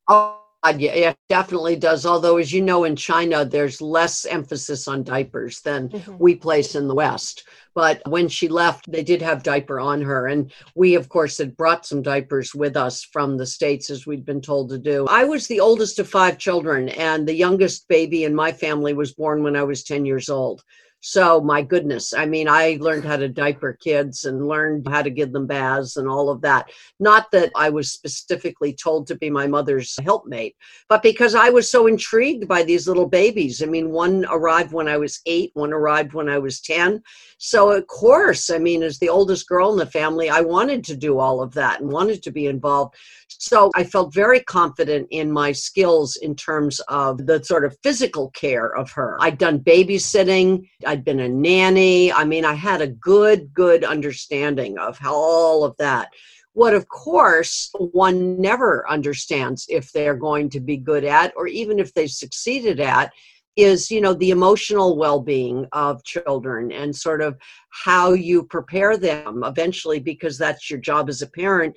Oh, 0.08 0.43
yeah, 0.70 0.94
yeah, 0.94 1.14
definitely 1.28 1.76
does. 1.76 2.06
Although, 2.06 2.38
as 2.38 2.52
you 2.52 2.62
know, 2.62 2.84
in 2.84 2.96
China, 2.96 3.44
there's 3.44 3.80
less 3.80 4.24
emphasis 4.24 4.88
on 4.88 5.02
diapers 5.02 5.60
than 5.60 5.88
mm-hmm. 5.88 6.16
we 6.18 6.34
place 6.34 6.74
in 6.74 6.88
the 6.88 6.94
West. 6.94 7.44
But 7.74 8.00
when 8.06 8.28
she 8.28 8.48
left, 8.48 8.90
they 8.90 9.02
did 9.02 9.20
have 9.20 9.42
diaper 9.42 9.80
on 9.80 10.00
her. 10.02 10.28
And 10.28 10.52
we, 10.74 10.94
of 10.94 11.08
course, 11.08 11.38
had 11.38 11.56
brought 11.56 11.84
some 11.84 12.02
diapers 12.02 12.54
with 12.54 12.76
us 12.76 13.02
from 13.02 13.36
the 13.36 13.46
States, 13.46 13.90
as 13.90 14.06
we'd 14.06 14.24
been 14.24 14.40
told 14.40 14.70
to 14.70 14.78
do. 14.78 15.06
I 15.08 15.24
was 15.24 15.46
the 15.46 15.60
oldest 15.60 15.98
of 15.98 16.08
five 16.08 16.38
children, 16.38 16.88
and 16.90 17.26
the 17.26 17.34
youngest 17.34 17.88
baby 17.88 18.24
in 18.24 18.34
my 18.34 18.52
family 18.52 18.94
was 18.94 19.14
born 19.14 19.42
when 19.42 19.56
I 19.56 19.64
was 19.64 19.82
10 19.82 20.04
years 20.06 20.28
old. 20.28 20.62
So, 21.06 21.38
my 21.38 21.60
goodness, 21.60 22.14
I 22.14 22.24
mean, 22.24 22.48
I 22.48 22.78
learned 22.80 23.04
how 23.04 23.18
to 23.18 23.28
diaper 23.28 23.74
kids 23.74 24.24
and 24.24 24.48
learned 24.48 24.88
how 24.88 25.02
to 25.02 25.10
give 25.10 25.32
them 25.32 25.46
baths 25.46 25.98
and 25.98 26.08
all 26.08 26.30
of 26.30 26.40
that. 26.40 26.70
Not 26.98 27.30
that 27.32 27.52
I 27.54 27.68
was 27.68 27.92
specifically 27.92 28.72
told 28.72 29.06
to 29.08 29.14
be 29.14 29.28
my 29.28 29.46
mother's 29.46 29.98
helpmate, 30.02 30.56
but 30.88 31.02
because 31.02 31.34
I 31.34 31.50
was 31.50 31.70
so 31.70 31.88
intrigued 31.88 32.48
by 32.48 32.62
these 32.62 32.88
little 32.88 33.06
babies. 33.06 33.62
I 33.62 33.66
mean, 33.66 33.90
one 33.90 34.24
arrived 34.30 34.72
when 34.72 34.88
I 34.88 34.96
was 34.96 35.20
eight, 35.26 35.50
one 35.52 35.74
arrived 35.74 36.14
when 36.14 36.30
I 36.30 36.38
was 36.38 36.62
10. 36.62 37.02
So, 37.36 37.72
of 37.72 37.86
course, 37.86 38.48
I 38.48 38.56
mean, 38.56 38.82
as 38.82 38.98
the 38.98 39.10
oldest 39.10 39.46
girl 39.46 39.72
in 39.72 39.78
the 39.78 39.84
family, 39.84 40.30
I 40.30 40.40
wanted 40.40 40.84
to 40.84 40.96
do 40.96 41.18
all 41.18 41.42
of 41.42 41.52
that 41.52 41.82
and 41.82 41.92
wanted 41.92 42.22
to 42.22 42.30
be 42.30 42.46
involved. 42.46 42.94
So, 43.28 43.70
I 43.74 43.84
felt 43.84 44.14
very 44.14 44.40
confident 44.40 45.08
in 45.10 45.30
my 45.30 45.52
skills 45.52 46.16
in 46.16 46.34
terms 46.34 46.80
of 46.88 47.26
the 47.26 47.44
sort 47.44 47.66
of 47.66 47.76
physical 47.82 48.30
care 48.30 48.74
of 48.74 48.90
her. 48.92 49.18
I'd 49.20 49.36
done 49.36 49.58
babysitting. 49.58 50.66
I'd 50.94 51.04
been 51.04 51.18
a 51.18 51.28
nanny. 51.28 52.12
I 52.12 52.22
mean, 52.22 52.44
I 52.44 52.54
had 52.54 52.80
a 52.80 52.86
good, 52.86 53.52
good 53.52 53.82
understanding 53.82 54.78
of 54.78 54.96
how 54.96 55.12
all 55.12 55.64
of 55.64 55.76
that. 55.78 56.12
What, 56.52 56.72
of 56.72 56.86
course, 56.86 57.72
one 57.74 58.40
never 58.40 58.88
understands 58.88 59.66
if 59.68 59.90
they're 59.90 60.14
going 60.14 60.50
to 60.50 60.60
be 60.60 60.76
good 60.76 61.02
at, 61.02 61.32
or 61.34 61.48
even 61.48 61.80
if 61.80 61.92
they've 61.92 62.08
succeeded 62.08 62.78
at, 62.78 63.10
is 63.56 63.90
you 63.90 64.00
know 64.00 64.14
the 64.14 64.30
emotional 64.30 64.96
well-being 64.96 65.66
of 65.72 66.04
children 66.04 66.70
and 66.70 66.94
sort 66.94 67.20
of 67.20 67.36
how 67.70 68.12
you 68.12 68.44
prepare 68.44 68.96
them 68.96 69.42
eventually 69.44 69.98
because 69.98 70.38
that's 70.38 70.70
your 70.70 70.78
job 70.78 71.08
as 71.08 71.22
a 71.22 71.26
parent 71.26 71.74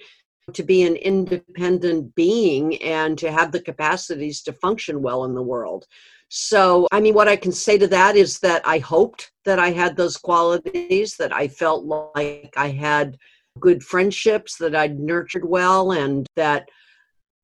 to 0.54 0.64
be 0.64 0.84
an 0.84 0.96
independent 0.96 2.14
being 2.16 2.82
and 2.82 3.18
to 3.18 3.32
have 3.32 3.52
the 3.52 3.62
capacities 3.62 4.42
to 4.42 4.54
function 4.54 5.02
well 5.02 5.26
in 5.26 5.36
the 5.36 5.42
world 5.42 5.86
so, 6.30 6.88
I 6.92 7.00
mean, 7.00 7.14
what 7.14 7.30
I 7.30 7.38
can 7.38 7.52
say 7.52 7.78
to 7.78 7.88
that 7.88 8.16
is 8.16 8.40
that 8.40 8.62
I 8.68 8.80
hoped 8.80 9.32
that 9.46 9.60
I 9.60 9.72
had 9.72 9.96
those 9.96 10.18
qualities, 10.18 11.16
that 11.18 11.34
I 11.34 11.48
felt 11.48 11.86
like 11.86 12.54
I 12.58 12.70
had 12.70 13.18
good 13.60 13.82
friendships, 13.82 14.58
that 14.58 14.76
I'd 14.76 15.00
nurtured 15.00 15.46
well, 15.46 15.94
and 15.94 16.28
that 16.36 16.68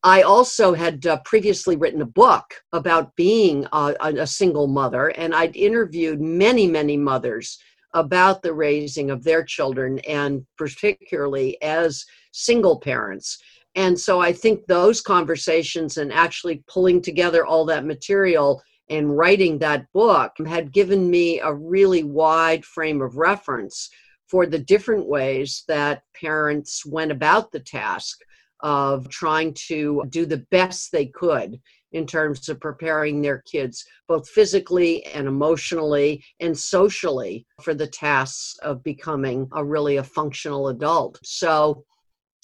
I 0.03 0.23
also 0.23 0.73
had 0.73 1.05
uh, 1.05 1.19
previously 1.23 1.77
written 1.77 2.01
a 2.01 2.05
book 2.05 2.55
about 2.73 3.15
being 3.15 3.65
a, 3.71 3.95
a 4.01 4.27
single 4.27 4.67
mother, 4.67 5.07
and 5.09 5.33
I'd 5.33 5.55
interviewed 5.55 6.19
many, 6.19 6.67
many 6.67 6.97
mothers 6.97 7.57
about 7.93 8.41
the 8.41 8.53
raising 8.53 9.11
of 9.11 9.23
their 9.23 9.45
children, 9.45 9.99
and 9.99 10.45
particularly 10.57 11.61
as 11.61 12.05
single 12.33 12.79
parents. 12.81 13.37
And 13.75 13.97
so 13.97 14.19
I 14.19 14.33
think 14.33 14.65
those 14.65 14.99
conversations 14.99 15.97
and 15.97 16.11
actually 16.11 16.63
pulling 16.67 17.01
together 17.01 17.45
all 17.45 17.65
that 17.65 17.85
material 17.85 18.61
and 18.89 19.17
writing 19.17 19.57
that 19.59 19.91
book 19.93 20.31
had 20.45 20.71
given 20.71 21.09
me 21.09 21.39
a 21.39 21.53
really 21.53 22.03
wide 22.03 22.65
frame 22.65 23.01
of 23.01 23.17
reference 23.17 23.89
for 24.27 24.45
the 24.45 24.59
different 24.59 25.07
ways 25.07 25.63
that 25.67 26.03
parents 26.19 26.85
went 26.85 27.11
about 27.11 27.51
the 27.51 27.59
task 27.59 28.19
of 28.61 29.09
trying 29.09 29.53
to 29.53 30.03
do 30.09 30.25
the 30.25 30.45
best 30.49 30.91
they 30.91 31.05
could 31.05 31.59
in 31.91 32.07
terms 32.07 32.49
of 32.49 32.59
preparing 32.59 33.21
their 33.21 33.43
kids, 33.49 33.85
both 34.07 34.27
physically 34.29 35.05
and 35.07 35.27
emotionally 35.27 36.23
and 36.39 36.57
socially, 36.57 37.45
for 37.61 37.73
the 37.73 37.87
tasks 37.87 38.57
of 38.63 38.83
becoming 38.83 39.47
a 39.53 39.63
really 39.63 39.97
a 39.97 40.03
functional 40.03 40.69
adult. 40.69 41.19
So 41.23 41.85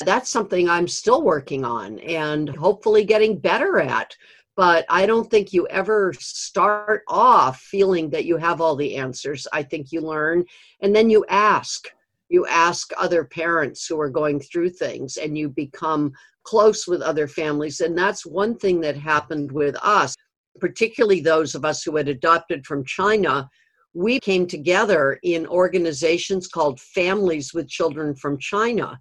that's 0.06 0.30
something 0.30 0.70
I'm 0.70 0.88
still 0.88 1.24
working 1.24 1.66
on 1.66 2.00
and 2.00 2.50
hopefully 2.50 3.04
getting 3.04 3.40
better 3.40 3.80
at 3.80 4.16
but 4.60 4.84
I 4.90 5.06
don't 5.06 5.32
think 5.32 5.54
you 5.54 5.66
ever 5.68 6.12
start 6.20 7.04
off 7.08 7.62
feeling 7.62 8.10
that 8.10 8.26
you 8.26 8.36
have 8.36 8.60
all 8.60 8.76
the 8.76 8.98
answers. 8.98 9.48
I 9.54 9.64
think 9.64 9.94
you 9.94 10.02
learn 10.02 10.44
and 10.82 10.94
then 10.94 11.10
you 11.10 11.26
ask. 11.30 11.88
You 12.28 12.46
ask 12.46 12.92
other 12.98 13.24
parents 13.24 13.88
who 13.88 13.98
are 14.02 14.10
going 14.10 14.42
through 14.42 14.72
things 14.72 15.16
and 15.16 15.38
you 15.38 15.48
become 15.48 16.12
close 16.44 16.88
with 16.88 17.02
other 17.02 17.26
families. 17.26 17.80
And 17.80 17.98
that's 17.98 18.26
one 18.26 18.58
thing 18.58 18.82
that 18.82 18.98
happened 18.98 19.50
with 19.50 19.78
us, 19.82 20.14
particularly 20.60 21.22
those 21.22 21.56
of 21.56 21.64
us 21.64 21.82
who 21.82 21.96
had 21.96 22.10
adopted 22.10 22.66
from 22.66 22.84
China. 22.84 23.50
We 23.94 24.20
came 24.20 24.46
together 24.46 25.20
in 25.24 25.48
organizations 25.48 26.50
called 26.50 26.82
Families 26.82 27.54
with 27.54 27.70
Children 27.70 28.14
from 28.14 28.38
China 28.38 29.00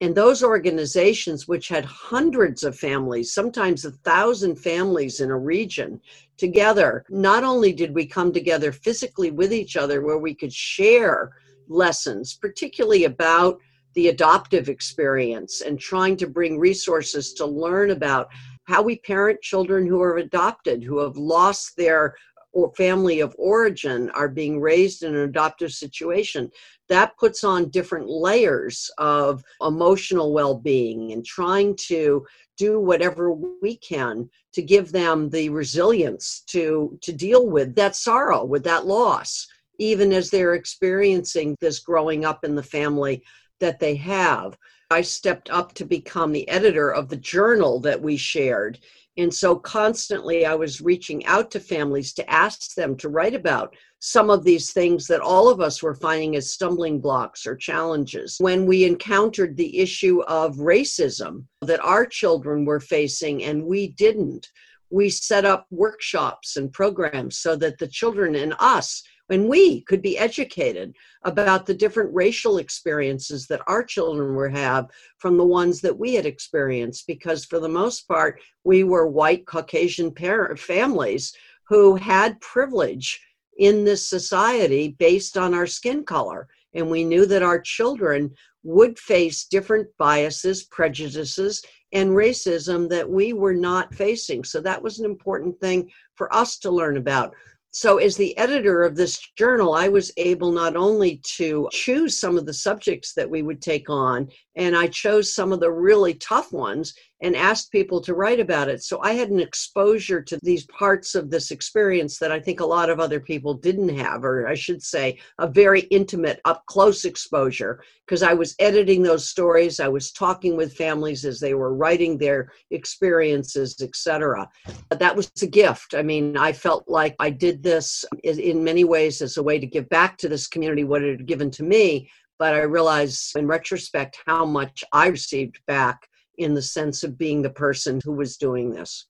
and 0.00 0.14
those 0.14 0.42
organizations, 0.42 1.46
which 1.46 1.68
had 1.68 1.84
hundreds 1.84 2.64
of 2.64 2.76
families, 2.76 3.32
sometimes 3.32 3.84
a 3.84 3.92
thousand 3.92 4.56
families 4.56 5.20
in 5.20 5.30
a 5.30 5.38
region 5.38 6.00
together, 6.36 7.04
not 7.08 7.44
only 7.44 7.72
did 7.72 7.94
we 7.94 8.04
come 8.04 8.32
together 8.32 8.72
physically 8.72 9.30
with 9.30 9.52
each 9.52 9.76
other 9.76 10.02
where 10.02 10.18
we 10.18 10.34
could 10.34 10.52
share 10.52 11.30
lessons, 11.68 12.34
particularly 12.34 13.04
about 13.04 13.58
the 13.94 14.08
adoptive 14.08 14.68
experience 14.68 15.60
and 15.60 15.78
trying 15.78 16.16
to 16.16 16.26
bring 16.26 16.58
resources 16.58 17.32
to 17.32 17.46
learn 17.46 17.90
about 17.90 18.28
how 18.64 18.82
we 18.82 18.98
parent 18.98 19.40
children 19.40 19.86
who 19.86 20.02
are 20.02 20.16
adopted, 20.16 20.82
who 20.82 20.98
have 20.98 21.16
lost 21.16 21.76
their 21.76 22.16
or 22.54 22.72
family 22.74 23.20
of 23.20 23.34
origin 23.38 24.10
are 24.10 24.28
being 24.28 24.60
raised 24.60 25.02
in 25.02 25.14
an 25.14 25.22
adoptive 25.22 25.72
situation 25.72 26.50
that 26.88 27.16
puts 27.16 27.44
on 27.44 27.70
different 27.70 28.08
layers 28.08 28.90
of 28.98 29.42
emotional 29.60 30.32
well-being 30.32 31.12
and 31.12 31.24
trying 31.24 31.74
to 31.76 32.26
do 32.56 32.78
whatever 32.78 33.32
we 33.32 33.76
can 33.76 34.28
to 34.52 34.62
give 34.62 34.92
them 34.92 35.28
the 35.30 35.48
resilience 35.48 36.42
to 36.46 36.96
to 37.02 37.12
deal 37.12 37.48
with 37.48 37.74
that 37.74 37.96
sorrow 37.96 38.44
with 38.44 38.62
that 38.64 38.86
loss 38.86 39.48
even 39.78 40.12
as 40.12 40.30
they're 40.30 40.54
experiencing 40.54 41.56
this 41.60 41.80
growing 41.80 42.24
up 42.24 42.44
in 42.44 42.54
the 42.54 42.62
family 42.62 43.22
that 43.60 43.80
they 43.80 43.96
have. 43.96 44.56
I 44.90 45.00
stepped 45.00 45.50
up 45.50 45.74
to 45.74 45.84
become 45.84 46.32
the 46.32 46.48
editor 46.48 46.92
of 46.92 47.08
the 47.08 47.16
journal 47.16 47.80
that 47.80 48.00
we 48.00 48.16
shared 48.16 48.78
and 49.16 49.32
so 49.32 49.56
constantly 49.56 50.44
I 50.44 50.54
was 50.54 50.80
reaching 50.80 51.24
out 51.26 51.50
to 51.52 51.60
families 51.60 52.12
to 52.14 52.30
ask 52.30 52.74
them 52.74 52.96
to 52.98 53.08
write 53.08 53.34
about 53.34 53.74
some 54.00 54.28
of 54.28 54.44
these 54.44 54.72
things 54.72 55.06
that 55.06 55.20
all 55.20 55.48
of 55.48 55.60
us 55.60 55.82
were 55.82 55.94
finding 55.94 56.36
as 56.36 56.52
stumbling 56.52 57.00
blocks 57.00 57.46
or 57.46 57.56
challenges. 57.56 58.36
When 58.38 58.66
we 58.66 58.84
encountered 58.84 59.56
the 59.56 59.78
issue 59.78 60.20
of 60.22 60.56
racism 60.56 61.44
that 61.62 61.80
our 61.80 62.04
children 62.04 62.64
were 62.64 62.80
facing 62.80 63.44
and 63.44 63.64
we 63.64 63.88
didn't, 63.88 64.48
we 64.90 65.08
set 65.08 65.44
up 65.44 65.66
workshops 65.70 66.56
and 66.56 66.72
programs 66.72 67.38
so 67.38 67.56
that 67.56 67.78
the 67.78 67.88
children 67.88 68.34
and 68.34 68.54
us 68.58 69.02
when 69.26 69.48
we 69.48 69.80
could 69.82 70.02
be 70.02 70.18
educated 70.18 70.94
about 71.22 71.66
the 71.66 71.74
different 71.74 72.14
racial 72.14 72.58
experiences 72.58 73.46
that 73.46 73.62
our 73.66 73.82
children 73.82 74.34
were 74.34 74.48
have 74.48 74.88
from 75.18 75.36
the 75.36 75.44
ones 75.44 75.80
that 75.80 75.98
we 75.98 76.14
had 76.14 76.26
experienced 76.26 77.06
because 77.06 77.44
for 77.44 77.58
the 77.58 77.68
most 77.68 78.06
part 78.06 78.40
we 78.64 78.84
were 78.84 79.06
white 79.06 79.46
caucasian 79.46 80.10
parent 80.12 80.58
families 80.58 81.34
who 81.68 81.96
had 81.96 82.40
privilege 82.40 83.20
in 83.58 83.84
this 83.84 84.06
society 84.06 84.96
based 84.98 85.36
on 85.36 85.54
our 85.54 85.66
skin 85.66 86.04
color. 86.04 86.48
And 86.74 86.90
we 86.90 87.04
knew 87.04 87.24
that 87.26 87.42
our 87.42 87.60
children 87.60 88.32
would 88.64 88.98
face 88.98 89.44
different 89.44 89.88
biases 89.98 90.64
prejudices 90.64 91.62
and 91.92 92.10
racism 92.10 92.88
that 92.88 93.08
we 93.08 93.32
were 93.32 93.54
not 93.54 93.94
facing. 93.94 94.42
So 94.42 94.60
that 94.60 94.82
was 94.82 94.98
an 94.98 95.04
important 95.04 95.58
thing 95.60 95.90
for 96.16 96.34
us 96.34 96.58
to 96.58 96.70
learn 96.70 96.96
about 96.96 97.34
so, 97.74 97.98
as 97.98 98.16
the 98.16 98.38
editor 98.38 98.84
of 98.84 98.94
this 98.94 99.18
journal, 99.36 99.74
I 99.74 99.88
was 99.88 100.12
able 100.16 100.52
not 100.52 100.76
only 100.76 101.16
to 101.34 101.68
choose 101.72 102.16
some 102.16 102.38
of 102.38 102.46
the 102.46 102.54
subjects 102.54 103.14
that 103.14 103.28
we 103.28 103.42
would 103.42 103.60
take 103.60 103.90
on 103.90 104.28
and 104.56 104.76
I 104.76 104.86
chose 104.86 105.34
some 105.34 105.52
of 105.52 105.60
the 105.60 105.70
really 105.70 106.14
tough 106.14 106.52
ones 106.52 106.94
and 107.20 107.36
asked 107.36 107.72
people 107.72 108.00
to 108.02 108.14
write 108.14 108.38
about 108.38 108.68
it. 108.68 108.82
So 108.82 109.00
I 109.00 109.12
had 109.12 109.30
an 109.30 109.40
exposure 109.40 110.20
to 110.22 110.38
these 110.42 110.66
parts 110.66 111.14
of 111.14 111.30
this 111.30 111.50
experience 111.50 112.18
that 112.18 112.30
I 112.30 112.38
think 112.38 112.60
a 112.60 112.66
lot 112.66 112.90
of 112.90 113.00
other 113.00 113.18
people 113.18 113.54
didn't 113.54 113.96
have, 113.96 114.24
or 114.24 114.46
I 114.46 114.54
should 114.54 114.82
say, 114.82 115.18
a 115.38 115.48
very 115.48 115.82
intimate, 115.82 116.40
up 116.44 116.66
close 116.66 117.06
exposure, 117.06 117.82
because 118.06 118.22
I 118.22 118.34
was 118.34 118.54
editing 118.58 119.02
those 119.02 119.28
stories. 119.28 119.80
I 119.80 119.88
was 119.88 120.12
talking 120.12 120.54
with 120.54 120.76
families 120.76 121.24
as 121.24 121.40
they 121.40 121.54
were 121.54 121.74
writing 121.74 122.18
their 122.18 122.52
experiences, 122.70 123.80
etc. 123.80 124.48
That 124.90 125.16
was 125.16 125.30
a 125.40 125.46
gift. 125.46 125.94
I 125.94 126.02
mean, 126.02 126.36
I 126.36 126.52
felt 126.52 126.86
like 126.88 127.16
I 127.20 127.30
did 127.30 127.62
this 127.62 128.04
in 128.22 128.62
many 128.62 128.84
ways 128.84 129.22
as 129.22 129.38
a 129.38 129.42
way 129.42 129.58
to 129.58 129.66
give 129.66 129.88
back 129.88 130.18
to 130.18 130.28
this 130.28 130.46
community 130.46 130.84
what 130.84 131.02
it 131.02 131.18
had 131.18 131.26
given 131.26 131.50
to 131.52 131.62
me 131.62 132.10
but 132.44 132.52
I 132.52 132.60
realize 132.60 133.32
in 133.38 133.46
retrospect 133.46 134.18
how 134.26 134.44
much 134.44 134.84
I 134.92 135.06
received 135.06 135.60
back 135.66 136.06
in 136.36 136.52
the 136.52 136.60
sense 136.60 137.02
of 137.02 137.16
being 137.16 137.40
the 137.40 137.48
person 137.48 138.02
who 138.04 138.12
was 138.12 138.36
doing 138.36 138.68
this. 138.68 139.06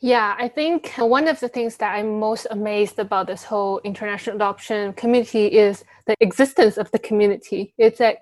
Yeah, 0.00 0.34
I 0.36 0.48
think 0.48 0.92
one 0.96 1.28
of 1.28 1.38
the 1.38 1.46
things 1.48 1.76
that 1.76 1.94
I'm 1.94 2.18
most 2.18 2.48
amazed 2.50 2.98
about 2.98 3.28
this 3.28 3.44
whole 3.44 3.80
international 3.84 4.34
adoption 4.34 4.94
community 4.94 5.46
is 5.46 5.84
the 6.08 6.16
existence 6.18 6.76
of 6.76 6.90
the 6.90 6.98
community. 6.98 7.72
It's 7.78 8.00
like 8.00 8.18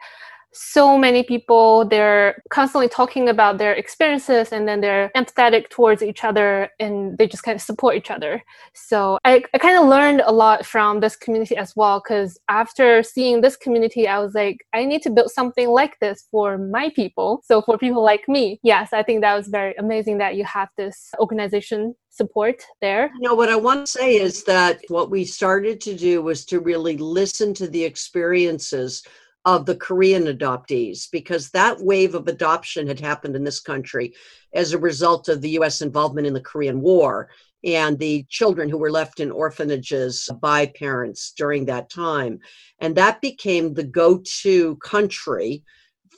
so 0.55 0.97
many 0.97 1.23
people 1.23 1.85
they're 1.85 2.43
constantly 2.51 2.89
talking 2.89 3.29
about 3.29 3.59
their 3.59 3.73
experiences 3.75 4.53
and 4.53 4.69
then 4.69 4.81
they're 4.81 5.11
empathetic 5.17 5.69
towards 5.69 6.03
each 6.03 6.23
other 6.25 6.69
and 6.79 7.19
they 7.19 7.27
just 7.27 7.43
kind 7.43 7.57
of 7.57 7.63
support 7.63 7.97
each 7.97 8.11
other 8.11 8.43
so 8.73 9.19
i, 9.25 9.43
I 9.53 9.59
kind 9.59 9.77
of 9.77 9.87
learned 9.89 10.23
a 10.25 10.33
lot 10.33 10.65
from 10.65 11.01
this 11.01 11.17
community 11.17 11.57
as 11.57 11.75
well 11.75 12.01
because 12.01 12.39
after 12.49 13.03
seeing 13.03 13.41
this 13.41 13.57
community 13.57 14.07
i 14.07 14.19
was 14.19 14.35
like 14.35 14.59
i 14.73 14.85
need 14.85 15.03
to 15.03 15.11
build 15.11 15.31
something 15.31 15.69
like 15.69 15.99
this 16.01 16.29
for 16.31 16.57
my 16.57 16.91
people 16.95 17.43
so 17.45 17.61
for 17.61 17.77
people 17.77 18.03
like 18.03 18.29
me 18.29 18.61
yes 18.63 18.93
i 18.93 19.03
think 19.03 19.21
that 19.23 19.35
was 19.35 19.49
very 19.49 19.75
amazing 19.79 20.19
that 20.19 20.37
you 20.37 20.45
have 20.45 20.69
this 20.77 21.11
organization 21.19 21.95
support 22.15 22.63
there. 22.81 23.11
You 23.21 23.29
know, 23.29 23.35
what 23.35 23.49
I 23.49 23.57
want 23.57 23.87
to 23.87 23.93
say 23.93 24.17
is 24.17 24.45
that 24.45 24.81
what 24.89 25.11
we 25.11 25.25
started 25.25 25.81
to 25.81 25.97
do 25.97 26.23
was 26.23 26.45
to 26.47 26.61
really 26.61 26.97
listen 26.97 27.53
to 27.55 27.67
the 27.67 27.83
experiences 27.83 29.03
of 29.45 29.67
the 29.67 29.77
Korean 29.77 30.25
adoptees 30.25 31.11
because 31.11 31.51
that 31.51 31.81
wave 31.81 32.15
of 32.15 32.29
adoption 32.29 32.87
had 32.87 33.01
happened 33.01 33.37
in 33.37 33.45
this 33.45 33.61
country 33.61 34.15
as 34.55 34.73
a 34.73 34.79
result 34.79 35.29
of 35.29 35.41
the 35.41 35.51
US 35.51 35.83
involvement 35.83 36.27
in 36.27 36.33
the 36.33 36.41
Korean 36.41 36.81
War 36.81 37.29
and 37.65 37.99
the 37.99 38.25
children 38.29 38.69
who 38.69 38.79
were 38.79 38.91
left 38.91 39.21
in 39.21 39.31
orphanages 39.31 40.29
by 40.41 40.67
parents 40.67 41.33
during 41.37 41.65
that 41.67 41.91
time. 41.91 42.39
And 42.79 42.95
that 42.97 43.21
became 43.21 43.75
the 43.75 43.85
go 43.85 44.23
to 44.43 44.77
country 44.77 45.63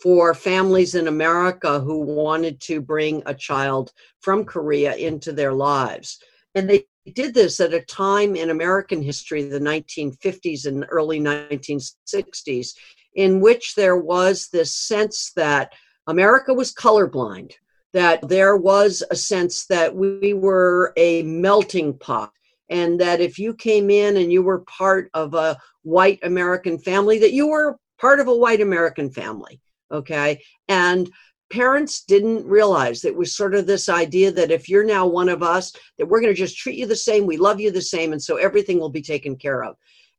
for 0.03 0.35
families 0.35 0.95
in 0.95 1.09
America 1.09 1.81
who 1.81 2.01
wanted 2.01 2.61
to 2.61 2.81
bring 2.81 3.23
a 3.27 3.35
child 3.35 3.93
from 4.21 4.45
Korea 4.45 4.95
into 4.95 5.33
their 5.33 5.53
lives. 5.53 6.19
And 6.55 6.69
they 6.69 6.87
did 7.13 7.35
this 7.35 7.61
at 7.61 7.75
a 7.75 7.81
time 7.83 8.35
in 8.35 8.51
American 8.51 9.03
history, 9.03 9.43
the 9.43 9.61
1950s 9.61 10.67
and 10.67 10.85
early 10.91 11.21
1960s, 11.21 12.75
in 13.17 13.41
which 13.41 13.75
there 13.75 13.97
was 13.97 14.49
this 14.49 14.73
sense 14.73 15.33
that 15.35 15.73
America 16.07 16.55
was 16.55 16.73
colorblind, 16.73 17.53
that 17.93 18.27
there 18.29 18.57
was 18.57 19.03
a 19.11 19.17
sense 19.17 19.67
that 19.67 19.95
we 19.95 20.35
were 20.35 20.93
a 20.97 21.23
melting 21.23 21.99
pot, 21.99 22.31
and 22.69 23.01
that 23.01 23.21
if 23.21 23.39
you 23.39 23.55
came 23.55 23.91
in 23.91 24.17
and 24.19 24.33
you 24.33 24.43
were 24.43 24.61
part 24.61 25.11
of 25.15 25.35
a 25.35 25.57
white 25.83 26.21
American 26.23 26.79
family, 26.79 27.19
that 27.19 27.33
you 27.33 27.49
were 27.49 27.79
part 27.99 28.21
of 28.21 28.29
a 28.29 28.37
white 28.37 28.61
American 28.61 29.11
family. 29.11 29.61
Okay. 29.91 30.43
And 30.69 31.11
parents 31.51 32.03
didn't 32.03 32.45
realize 32.45 33.05
it 33.05 33.17
was 33.17 33.37
sort 33.37 33.55
of 33.55 33.67
this 33.67 33.89
idea 33.89 34.33
that 34.33 34.51
if 34.51 34.69
you're 34.69 34.85
now 34.85 35.07
one 35.07 35.29
of 35.29 35.43
us, 35.43 35.73
that 35.97 36.07
we're 36.07 36.21
going 36.21 36.33
to 36.33 36.39
just 36.39 36.59
treat 36.59 36.77
you 36.77 36.87
the 36.87 36.97
same, 36.97 37.25
we 37.25 37.37
love 37.37 37.61
you 37.61 37.71
the 37.71 37.81
same, 37.81 38.13
and 38.13 38.23
so 38.23 38.37
everything 38.37 38.81
will 38.81 38.91
be 38.91 39.03
taken 39.03 39.37
care 39.37 39.63
of. 39.63 39.77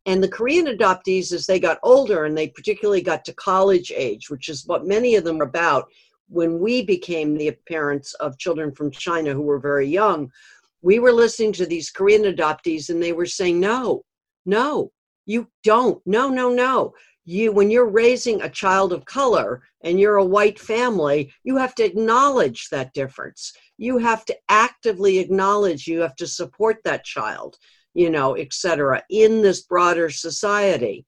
And 0.08 0.24
the 0.24 0.30
Korean 0.30 0.68
adoptees, 0.68 1.34
as 1.34 1.46
they 1.46 1.60
got 1.60 1.80
older 1.84 2.24
and 2.24 2.36
they 2.36 2.48
particularly 2.48 3.02
got 3.02 3.26
to 3.26 3.34
college 3.34 3.92
age, 3.94 4.30
which 4.30 4.48
is 4.48 4.66
what 4.66 4.88
many 4.88 5.16
of 5.16 5.26
them 5.26 5.42
are 5.42 5.46
about, 5.46 5.90
when 6.30 6.60
we 6.60 6.82
became 6.82 7.38
the 7.38 7.52
parents 7.68 8.14
of 8.16 8.38
children 8.38 8.72
from 8.72 8.90
China 8.90 9.34
who 9.34 9.42
were 9.42 9.60
very 9.60 9.86
young, 9.86 10.32
we 10.82 11.00
were 11.00 11.12
listening 11.12 11.52
to 11.54 11.66
these 11.66 11.90
Korean 11.92 12.24
adoptees 12.24 12.90
and 12.90 13.04
they 13.04 13.12
were 13.12 13.26
saying, 13.26 13.60
no, 13.60 14.04
no, 14.46 14.94
you 15.26 15.50
don't. 15.66 16.02
No, 16.06 16.30
no, 16.30 16.54
no. 16.54 16.94
You, 17.26 17.52
when 17.52 17.70
you're 17.70 17.90
raising 17.90 18.42
a 18.42 18.50
child 18.50 18.94
of 18.94 19.04
color 19.04 19.62
and 19.84 20.00
you're 20.00 20.16
a 20.16 20.26
white 20.26 20.58
family, 20.58 21.34
you 21.44 21.58
have 21.58 21.76
to 21.76 21.84
acknowledge 21.84 22.70
that 22.70 22.94
difference. 22.94 23.52
You 23.78 23.98
have 23.98 24.24
to 24.26 24.38
actively 24.48 25.20
acknowledge, 25.20 25.86
you 25.86 26.00
have 26.00 26.16
to 26.16 26.28
support 26.28 26.78
that 26.86 27.04
child 27.04 27.58
you 27.98 28.12
know, 28.12 28.38
etc., 28.38 29.02
in 29.10 29.42
this 29.42 29.62
broader 29.64 30.08
society. 30.12 31.04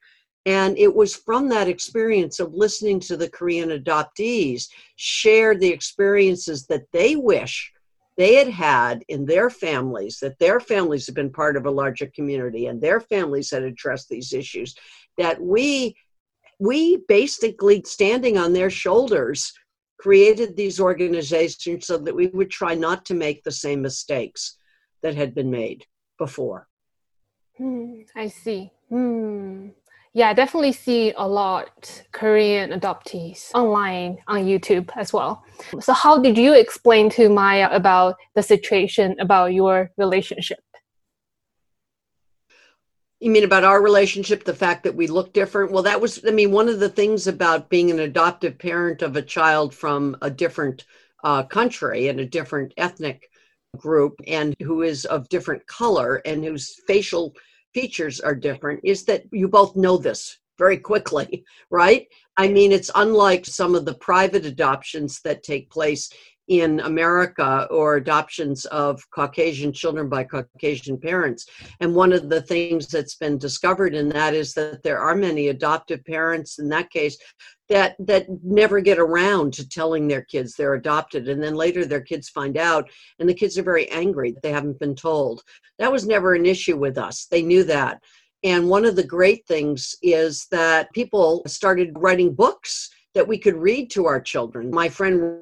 And 0.48 0.76
it 0.76 0.94
was 0.96 1.16
from 1.16 1.48
that 1.50 1.68
experience 1.68 2.40
of 2.40 2.56
listening 2.56 3.00
to 3.02 3.16
the 3.16 3.30
Korean 3.30 3.70
adoptees 3.70 4.68
share 4.96 5.54
the 5.54 5.70
experiences 5.70 6.66
that 6.66 6.86
they 6.92 7.16
wish 7.16 7.72
they 8.18 8.34
had 8.34 8.50
had 8.50 9.04
in 9.08 9.24
their 9.26 9.52
families, 9.52 10.18
that 10.20 10.40
their 10.40 10.60
families 10.60 11.06
had 11.06 11.14
been 11.14 11.32
part 11.32 11.56
of 11.56 11.68
a 11.68 11.72
larger 11.72 12.08
community 12.08 12.66
and 12.66 12.82
their 12.82 13.00
families 13.00 13.52
had 13.52 13.62
addressed 13.62 14.10
these 14.10 14.34
issues, 14.34 14.74
that 15.20 15.40
we 15.40 15.96
we 16.60 16.98
basically 17.08 17.84
standing 17.86 18.36
on 18.38 18.52
their 18.52 18.72
shoulders 18.72 19.54
created 20.00 20.58
these 20.58 20.80
organizations 20.80 21.86
so 21.86 22.00
that 22.00 22.16
we 22.16 22.28
would 22.28 22.50
try 22.50 22.74
not 22.74 23.06
to 23.06 23.14
make 23.14 23.44
the 23.44 23.52
same 23.52 23.82
mistakes 23.82 24.58
that 25.04 25.14
had 25.14 25.36
been 25.36 25.52
made 25.52 25.86
before. 26.18 26.68
Hmm, 27.60 28.04
I 28.16 28.30
see. 28.30 28.72
Hmm. 28.88 29.68
Yeah, 30.14 30.30
I 30.30 30.34
definitely 30.34 30.72
see 30.72 31.14
a 31.18 31.28
lot 31.28 32.04
Korean 32.14 32.72
adoptees 32.72 33.52
online 33.54 34.18
on 34.28 34.46
YouTube 34.46 34.90
as 34.96 35.12
well. 35.12 35.44
So 35.82 35.92
how 35.92 36.20
did 36.20 36.38
you 36.38 36.54
explain 36.54 37.10
to 37.12 37.30
Maya 37.30 37.68
about 37.72 38.16
the 38.34 38.42
situation 38.42 39.18
about 39.20 39.54
your 39.54 39.92
relationship? 39.98 40.60
You 43.20 43.30
mean 43.30 43.44
about 43.44 43.66
our 43.66 43.84
relationship, 43.84 44.46
the 44.46 44.54
fact 44.54 44.86
that 44.86 44.96
we 44.96 45.08
look 45.08 45.34
different? 45.34 45.74
Well, 45.74 45.84
that 45.84 46.00
was, 46.00 46.24
I 46.26 46.32
mean, 46.32 46.52
one 46.52 46.70
of 46.70 46.80
the 46.80 46.88
things 46.88 47.28
about 47.28 47.70
being 47.70 47.92
an 47.92 48.00
adoptive 48.00 48.58
parent 48.58 49.02
of 49.02 49.18
a 49.18 49.22
child 49.22 49.76
from 49.76 50.16
a 50.22 50.32
different 50.32 50.86
uh, 51.26 51.44
country 51.44 52.08
and 52.08 52.22
a 52.22 52.26
different 52.26 52.74
ethnic 52.78 53.30
group 53.78 54.20
and 54.26 54.56
who 54.64 54.82
is 54.82 55.06
of 55.06 55.30
different 55.30 55.68
color 55.68 56.22
and 56.26 56.44
whose 56.44 56.82
facial 56.88 57.34
features 57.74 58.20
are 58.20 58.36
different 58.36 58.82
is 58.84 59.06
that 59.06 59.24
you 59.32 59.48
both 59.48 59.76
know 59.76 59.98
this 59.98 60.40
very 60.58 60.78
quickly, 60.78 61.44
right? 61.70 62.08
I 62.38 62.48
mean, 62.48 62.72
it's 62.72 62.92
unlike 62.96 63.46
some 63.46 63.76
of 63.76 63.86
the 63.86 63.96
private 63.96 64.46
adoptions 64.46 65.22
that 65.22 65.44
take 65.44 65.70
place 65.70 66.10
in 66.50 66.80
America 66.82 67.68
or 67.70 67.96
adoptions 67.96 68.66
of 68.66 69.08
Caucasian 69.12 69.72
children 69.72 70.10
by 70.10 70.24
Caucasian 70.24 71.00
parents. 71.00 71.46
And 71.80 71.94
one 71.94 72.12
of 72.12 72.28
the 72.28 72.42
things 72.42 72.88
that's 72.88 73.16
been 73.16 73.38
discovered 73.38 73.94
in 73.94 74.10
that 74.10 74.34
is 74.34 74.56
that 74.56 74.82
there 74.82 75.00
are 75.00 75.16
many 75.16 75.50
adoptive 75.50 76.04
parents 76.06 76.58
in 76.58 76.68
that 76.70 76.90
case 76.90 77.18
that 77.70 77.96
that 78.00 78.26
never 78.44 78.80
get 78.80 78.98
around 78.98 79.54
to 79.54 79.70
telling 79.70 80.08
their 80.08 80.24
kids 80.24 80.56
they're 80.56 80.74
adopted 80.74 81.30
and 81.30 81.42
then 81.42 81.54
later 81.54 81.86
their 81.86 82.02
kids 82.02 82.28
find 82.28 82.58
out 82.58 82.90
and 83.20 83.30
the 83.30 83.34
kids 83.34 83.60
are 83.60 83.64
very 83.64 83.88
angry 83.92 84.32
that 84.32 84.42
they 84.42 84.52
haven't 84.52 84.80
been 84.80 84.96
told. 84.96 85.44
That 85.78 85.92
was 85.92 86.08
never 86.08 86.34
an 86.34 86.48
issue 86.48 86.78
with 86.78 86.98
us. 86.98 87.28
They 87.30 87.44
knew 87.44 87.64
that. 87.66 88.02
And 88.44 88.70
one 88.70 88.86
of 88.86 88.96
the 88.96 89.04
great 89.04 89.46
things 89.46 89.96
is 90.02 90.48
that 90.50 90.92
people 90.94 91.44
started 91.46 91.92
writing 91.96 92.34
books 92.34 92.90
that 93.14 93.28
we 93.28 93.38
could 93.38 93.56
read 93.56 93.92
to 93.92 94.08
our 94.08 94.20
children. 94.20 94.72
My 94.72 94.90
friend 94.90 95.42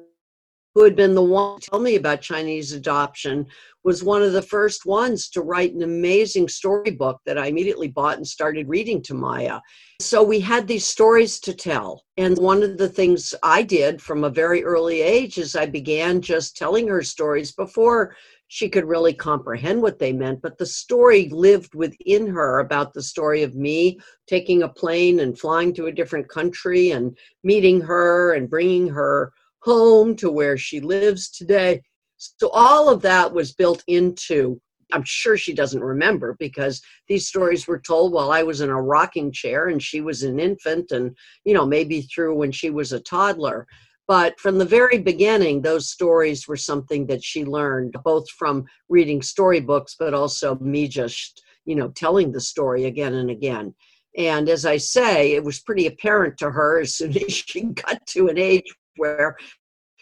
who 0.78 0.84
had 0.84 0.94
been 0.94 1.16
the 1.16 1.20
one 1.20 1.58
to 1.58 1.70
tell 1.70 1.80
me 1.80 1.96
about 1.96 2.20
Chinese 2.20 2.70
adoption, 2.70 3.44
was 3.82 4.04
one 4.04 4.22
of 4.22 4.32
the 4.32 4.40
first 4.40 4.86
ones 4.86 5.28
to 5.28 5.42
write 5.42 5.74
an 5.74 5.82
amazing 5.82 6.46
storybook 6.46 7.18
that 7.26 7.36
I 7.36 7.46
immediately 7.46 7.88
bought 7.88 8.16
and 8.16 8.24
started 8.24 8.68
reading 8.68 9.02
to 9.02 9.14
Maya. 9.14 9.58
So 10.00 10.22
we 10.22 10.38
had 10.38 10.68
these 10.68 10.86
stories 10.86 11.40
to 11.40 11.52
tell. 11.52 12.04
And 12.16 12.38
one 12.38 12.62
of 12.62 12.78
the 12.78 12.88
things 12.88 13.34
I 13.42 13.64
did 13.64 14.00
from 14.00 14.22
a 14.22 14.30
very 14.30 14.62
early 14.62 15.00
age 15.00 15.36
is 15.38 15.56
I 15.56 15.66
began 15.66 16.20
just 16.20 16.56
telling 16.56 16.86
her 16.86 17.02
stories 17.02 17.50
before 17.50 18.14
she 18.46 18.68
could 18.68 18.84
really 18.84 19.12
comprehend 19.12 19.82
what 19.82 19.98
they 19.98 20.12
meant, 20.12 20.42
but 20.42 20.58
the 20.58 20.66
story 20.66 21.28
lived 21.30 21.74
within 21.74 22.28
her 22.28 22.60
about 22.60 22.94
the 22.94 23.02
story 23.02 23.42
of 23.42 23.56
me 23.56 23.98
taking 24.28 24.62
a 24.62 24.68
plane 24.68 25.18
and 25.20 25.36
flying 25.36 25.74
to 25.74 25.86
a 25.86 25.92
different 25.92 26.28
country 26.28 26.92
and 26.92 27.18
meeting 27.42 27.80
her 27.80 28.34
and 28.34 28.48
bringing 28.48 28.86
her 28.86 29.32
home 29.68 30.16
to 30.16 30.30
where 30.30 30.56
she 30.56 30.80
lives 30.80 31.28
today. 31.28 31.82
So 32.16 32.48
all 32.48 32.88
of 32.88 33.02
that 33.02 33.34
was 33.34 33.52
built 33.52 33.84
into 33.86 34.60
I'm 34.90 35.04
sure 35.04 35.36
she 35.36 35.52
doesn't 35.52 35.84
remember 35.84 36.34
because 36.38 36.80
these 37.08 37.28
stories 37.28 37.66
were 37.68 37.78
told 37.78 38.12
while 38.12 38.32
I 38.32 38.42
was 38.42 38.62
in 38.62 38.70
a 38.70 38.82
rocking 38.82 39.30
chair 39.30 39.68
and 39.68 39.82
she 39.82 40.00
was 40.00 40.22
an 40.22 40.40
infant 40.40 40.92
and, 40.92 41.14
you 41.44 41.52
know, 41.52 41.66
maybe 41.66 42.00
through 42.00 42.34
when 42.36 42.52
she 42.52 42.70
was 42.70 42.92
a 42.92 43.00
toddler. 43.00 43.66
But 44.06 44.40
from 44.40 44.56
the 44.56 44.64
very 44.64 44.96
beginning, 44.96 45.60
those 45.60 45.90
stories 45.90 46.48
were 46.48 46.56
something 46.56 47.06
that 47.08 47.22
she 47.22 47.44
learned 47.44 47.96
both 48.02 48.30
from 48.30 48.64
reading 48.88 49.20
storybooks, 49.20 49.94
but 49.98 50.14
also 50.14 50.56
me 50.60 50.88
just, 50.88 51.42
you 51.66 51.76
know, 51.76 51.88
telling 51.88 52.32
the 52.32 52.40
story 52.40 52.86
again 52.86 53.12
and 53.12 53.28
again. 53.28 53.74
And 54.16 54.48
as 54.48 54.64
I 54.64 54.78
say, 54.78 55.32
it 55.32 55.44
was 55.44 55.60
pretty 55.60 55.86
apparent 55.86 56.38
to 56.38 56.50
her 56.50 56.80
as 56.80 56.96
soon 56.96 57.14
as 57.22 57.34
she 57.34 57.64
got 57.64 58.06
to 58.06 58.28
an 58.28 58.38
age 58.38 58.64
where 58.98 59.36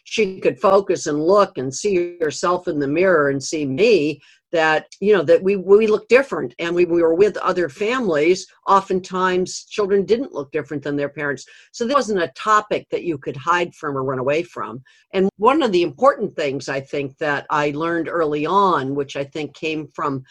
she 0.06 0.40
could 0.40 0.60
focus 0.60 1.06
and 1.06 1.22
look 1.22 1.58
and 1.58 1.74
see 1.74 2.16
herself 2.20 2.68
in 2.68 2.78
the 2.78 2.86
mirror 2.86 3.28
and 3.28 3.42
see 3.42 3.66
me 3.66 4.20
that 4.52 4.86
you 5.00 5.12
know 5.12 5.24
that 5.24 5.42
we 5.42 5.56
we 5.56 5.88
look 5.88 6.06
different. 6.08 6.54
And 6.60 6.74
we, 6.74 6.84
we 6.84 7.02
were 7.02 7.14
with 7.14 7.36
other 7.38 7.68
families. 7.68 8.46
Oftentimes 8.68 9.64
children 9.64 10.04
didn't 10.04 10.32
look 10.32 10.52
different 10.52 10.84
than 10.84 10.96
their 10.96 11.08
parents. 11.08 11.44
So 11.72 11.86
there 11.86 11.96
wasn't 11.96 12.22
a 12.22 12.32
topic 12.36 12.86
that 12.90 13.02
you 13.02 13.18
could 13.18 13.36
hide 13.36 13.74
from 13.74 13.98
or 13.98 14.04
run 14.04 14.20
away 14.20 14.44
from. 14.44 14.82
And 15.12 15.28
one 15.38 15.62
of 15.62 15.72
the 15.72 15.82
important 15.82 16.34
things 16.36 16.68
i 16.68 16.80
think 16.80 17.16
that 17.18 17.46
i 17.50 17.70
learned 17.70 18.08
early 18.08 18.46
on 18.46 18.94
which 18.94 19.16
i 19.16 19.24
think 19.24 19.54
came 19.54 19.88
from 19.94 20.22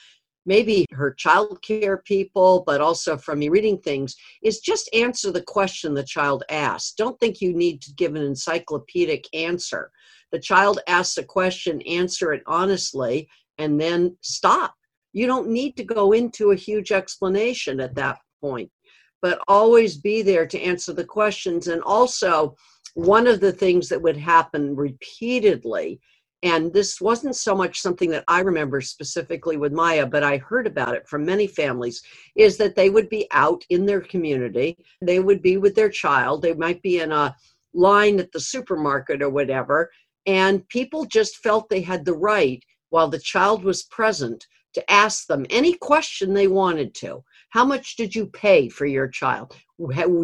maybe 0.46 0.86
her 0.92 1.14
child 1.14 1.62
care 1.62 1.98
people, 1.98 2.64
but 2.66 2.82
also 2.82 3.18
from 3.18 3.40
me 3.40 3.50
reading 3.50 3.78
things, 3.80 4.16
is 4.44 4.60
just 4.60 4.94
answer 4.94 5.32
the 5.32 5.42
question 5.42 5.94
the 5.94 6.04
child 6.04 6.44
asks. 6.50 6.94
Don't 6.94 7.20
think 7.20 7.42
you 7.42 7.54
need 7.54 7.82
to 7.82 7.94
give 7.94 8.16
an 8.16 8.24
encyclopedic 8.24 9.26
answer. 9.34 9.92
The 10.32 10.40
child 10.40 10.80
asks 10.88 11.18
a 11.18 11.24
question, 11.24 11.82
answer 11.84 12.34
it 12.34 12.44
honestly, 12.46 13.30
and 13.58 13.80
then 13.80 14.18
stop. 14.22 14.76
You 15.14 15.28
don't 15.28 15.50
need 15.50 15.78
to 15.78 15.84
go 15.84 16.12
into 16.12 16.52
a 16.52 16.56
huge 16.56 16.92
explanation 16.92 17.80
at 17.80 17.96
that 17.96 18.20
point, 18.42 18.70
but 19.22 19.40
always 19.48 19.98
be 19.98 20.22
there 20.22 20.46
to 20.46 20.62
answer 20.62 20.94
the 20.94 21.06
questions. 21.06 21.68
And 21.68 21.82
also, 21.84 22.56
one 22.96 23.28
of 23.28 23.40
the 23.40 23.52
things 23.52 23.88
that 23.90 24.02
would 24.02 24.18
happen 24.18 24.76
repeatedly 24.76 26.00
and 26.46 26.72
this 26.72 27.02
wasn't 27.02 27.36
so 27.36 27.56
much 27.56 27.82
something 27.82 28.12
that 28.12 28.24
I 28.28 28.42
remember 28.42 28.80
specifically 28.80 29.58
with 29.58 29.74
Maya, 29.74 30.06
but 30.06 30.22
I 30.24 30.38
heard 30.38 30.68
about 30.68 30.94
it 30.94 31.08
from 31.08 31.26
many 31.26 31.48
families, 31.48 32.04
is 32.36 32.56
that 32.58 32.76
they 32.76 32.92
would 32.92 33.10
be 33.10 33.28
out 33.32 33.66
in 33.72 33.84
their 33.84 34.02
community. 34.02 34.78
They 35.02 35.20
would 35.20 35.42
be 35.42 35.58
with 35.58 35.74
their 35.74 35.90
child. 35.90 36.44
They 36.44 36.54
might 36.54 36.84
be 36.84 37.00
in 37.00 37.12
a 37.12 37.36
line 37.74 38.20
at 38.20 38.32
the 38.32 38.40
supermarket 38.40 39.24
or 39.24 39.30
whatever. 39.32 39.90
And 40.28 40.68
people 40.70 41.06
just 41.06 41.38
felt 41.38 41.68
they 41.68 41.82
had 41.82 42.06
the 42.06 42.14
right, 42.14 42.64
while 42.92 43.08
the 43.08 43.18
child 43.18 43.64
was 43.64 43.82
present, 43.86 44.46
to 44.76 44.92
ask 44.92 45.26
them 45.26 45.48
any 45.50 45.74
question 45.74 46.32
they 46.32 46.48
wanted 46.48 46.94
to. 46.96 47.24
How 47.56 47.64
much 47.64 47.96
did 47.96 48.14
you 48.14 48.26
pay 48.26 48.68
for 48.68 48.86
your 48.86 49.08
child? 49.08 49.56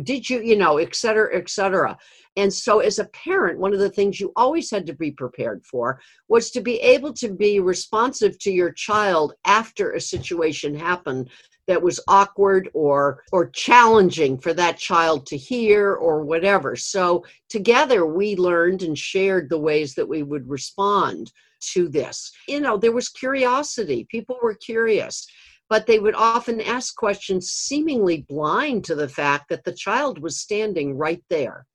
Did 0.04 0.30
you, 0.30 0.42
you 0.42 0.58
know, 0.58 0.80
et 0.80 0.94
cetera, 0.94 1.34
et 1.34 1.50
cetera. 1.50 1.98
And 2.36 2.54
so, 2.54 2.80
as 2.80 3.00
a 3.00 3.06
parent, 3.06 3.58
one 3.58 3.74
of 3.74 3.80
the 3.80 3.90
things 3.90 4.20
you 4.20 4.34
always 4.36 4.70
had 4.70 4.86
to 4.88 4.94
be 4.94 5.12
prepared 5.12 5.66
for 5.66 6.02
was 6.28 6.52
to 6.52 6.60
be 6.60 6.78
able 6.82 7.14
to 7.14 7.30
be 7.30 7.62
responsive 7.62 8.38
to 8.40 8.52
your 8.52 8.74
child 8.74 9.32
after 9.46 9.94
a 9.94 10.02
situation 10.02 10.76
happened 10.76 11.30
that 11.68 11.82
was 11.82 12.02
awkward 12.10 12.70
or 12.74 13.24
or 13.32 13.50
challenging 13.52 14.38
for 14.38 14.54
that 14.54 14.78
child 14.78 15.26
to 15.28 15.38
hear 15.38 15.94
or 15.94 16.26
whatever. 16.26 16.76
So 16.76 17.24
together 17.48 18.06
we 18.06 18.36
learned 18.36 18.84
and 18.84 18.98
shared 18.98 19.50
the 19.50 19.58
ways 19.70 19.96
that 19.96 20.10
we 20.10 20.22
would 20.22 20.50
respond 20.50 21.32
to 21.72 21.88
this. 21.88 22.34
You 22.50 22.60
know, 22.60 22.76
there 22.76 22.92
was 22.92 23.08
curiosity. 23.08 24.06
People 24.10 24.38
were 24.44 24.56
curious 24.56 25.26
but 25.72 25.88
they 25.88 26.00
would 26.00 26.16
often 26.16 26.60
ask 26.60 26.98
questions 26.98 27.52
seemingly 27.52 28.26
blind 28.28 28.84
to 28.84 28.94
the 28.94 29.08
fact 29.08 29.48
that 29.48 29.64
the 29.64 29.72
child 29.72 30.22
was 30.22 30.38
standing 30.38 30.98
right 30.98 31.24
there 31.30 31.66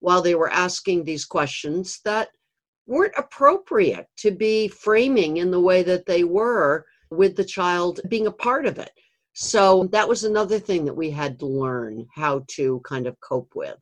while 0.00 0.20
they 0.20 0.34
were 0.34 0.50
asking 0.50 1.02
these 1.02 1.24
questions 1.24 1.98
that 2.04 2.28
weren't 2.86 3.14
appropriate 3.16 4.06
to 4.18 4.32
be 4.32 4.68
framing 4.68 5.38
in 5.38 5.50
the 5.50 5.58
way 5.58 5.82
that 5.82 6.04
they 6.04 6.24
were 6.24 6.84
with 7.10 7.34
the 7.34 7.44
child 7.44 8.00
being 8.06 8.26
a 8.26 8.30
part 8.30 8.66
of 8.66 8.76
it. 8.78 8.90
So 9.32 9.88
that 9.92 10.06
was 10.06 10.24
another 10.24 10.58
thing 10.58 10.84
that 10.84 10.92
we 10.92 11.08
had 11.08 11.38
to 11.38 11.46
learn 11.46 12.06
how 12.14 12.44
to 12.48 12.82
kind 12.84 13.06
of 13.06 13.18
cope 13.20 13.54
with. 13.54 13.78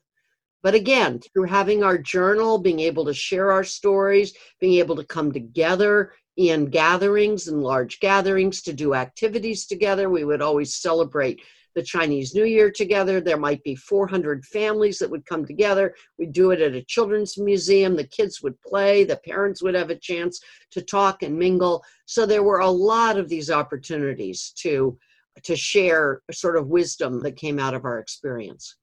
But 0.63 0.77
again, 0.77 1.19
through 1.19 1.47
having 1.47 1.83
our 1.83 1.99
journal, 1.99 2.59
being 2.59 2.79
able 2.79 3.05
to 3.07 3.15
share 3.15 3.51
our 3.51 3.65
stories, 3.65 4.33
being 4.61 4.75
able 4.75 4.95
to 4.95 5.05
come 5.05 5.33
together 5.33 6.13
in 6.49 6.71
gatherings 6.71 7.49
and 7.49 7.63
large 7.63 8.01
gatherings 8.01 8.63
to 8.63 8.73
do 8.73 8.95
activities 8.95 9.67
together, 9.67 10.09
we 10.09 10.25
would 10.25 10.41
always 10.41 10.75
celebrate 10.77 11.43
the 11.75 11.83
Chinese 11.83 12.35
New 12.35 12.47
Year 12.47 12.71
together. 12.71 13.21
There 13.21 13.37
might 13.37 13.63
be 13.63 13.77
400 13.77 14.45
families 14.47 14.99
that 14.99 15.11
would 15.11 15.27
come 15.27 15.45
together. 15.45 15.95
We'd 16.19 16.33
do 16.33 16.51
it 16.51 16.63
at 16.63 16.75
a 16.75 16.83
children's 16.85 17.37
museum. 17.37 17.95
The 17.95 18.07
kids 18.07 18.43
would 18.43 18.61
play, 18.63 19.05
the 19.05 19.19
parents 19.19 19.63
would 19.63 19.75
have 19.75 19.91
a 19.91 19.97
chance 19.97 20.41
to 20.71 20.81
talk 20.81 21.23
and 21.23 21.39
mingle. 21.39 21.85
So 22.07 22.25
there 22.25 22.43
were 22.43 22.61
a 22.61 22.71
lot 22.71 23.19
of 23.19 23.29
these 23.29 23.51
opportunities 23.51 24.53
to 24.63 24.99
to 25.45 25.57
share 25.57 26.23
sort 26.33 26.57
of 26.57 26.67
wisdom 26.67 27.21
that 27.21 27.37
came 27.37 27.59
out 27.59 27.73
of 27.73 27.85
our 27.85 27.99
experience. 27.99 28.77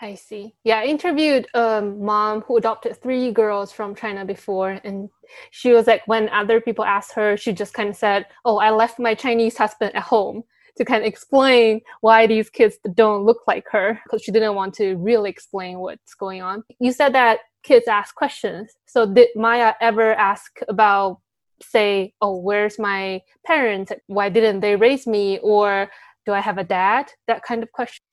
I 0.00 0.14
see. 0.14 0.54
Yeah, 0.62 0.78
I 0.78 0.84
interviewed 0.84 1.48
a 1.54 1.82
mom 1.82 2.42
who 2.42 2.56
adopted 2.56 2.96
three 3.02 3.32
girls 3.32 3.72
from 3.72 3.96
China 3.96 4.24
before, 4.24 4.78
and 4.84 5.10
she 5.50 5.72
was 5.72 5.86
like, 5.88 6.02
when 6.06 6.28
other 6.28 6.60
people 6.60 6.84
asked 6.84 7.12
her, 7.14 7.36
she 7.36 7.52
just 7.52 7.74
kind 7.74 7.88
of 7.88 7.96
said, 7.96 8.26
"Oh, 8.44 8.58
I 8.58 8.70
left 8.70 8.98
my 9.00 9.14
Chinese 9.14 9.56
husband 9.56 9.94
at 9.96 10.02
home." 10.02 10.44
to 10.76 10.84
kind 10.84 11.02
of 11.02 11.08
explain 11.08 11.80
why 12.00 12.26
these 12.26 12.48
kids 12.48 12.78
don't 12.94 13.24
look 13.24 13.42
like 13.48 13.64
her 13.70 14.00
because 14.04 14.22
she 14.22 14.30
didn't 14.30 14.54
want 14.54 14.72
to 14.74 14.94
really 14.96 15.28
explain 15.28 15.80
what's 15.80 16.14
going 16.14 16.40
on. 16.40 16.62
You 16.78 16.92
said 16.92 17.14
that 17.14 17.40
kids 17.64 17.88
ask 17.88 18.14
questions. 18.14 18.72
So 18.86 19.04
did 19.04 19.28
Maya 19.34 19.74
ever 19.80 20.14
ask 20.14 20.60
about 20.68 21.20
say, 21.60 22.14
"Oh, 22.20 22.36
where's 22.36 22.78
my 22.78 23.20
parents? 23.44 23.92
Why 24.06 24.28
didn't 24.28 24.60
they 24.60 24.76
raise 24.76 25.06
me?" 25.06 25.40
or 25.42 25.90
"Do 26.24 26.32
I 26.32 26.40
have 26.40 26.58
a 26.58 26.64
dad?" 26.64 27.10
That 27.26 27.42
kind 27.42 27.62
of 27.64 27.72
question. 27.72 28.04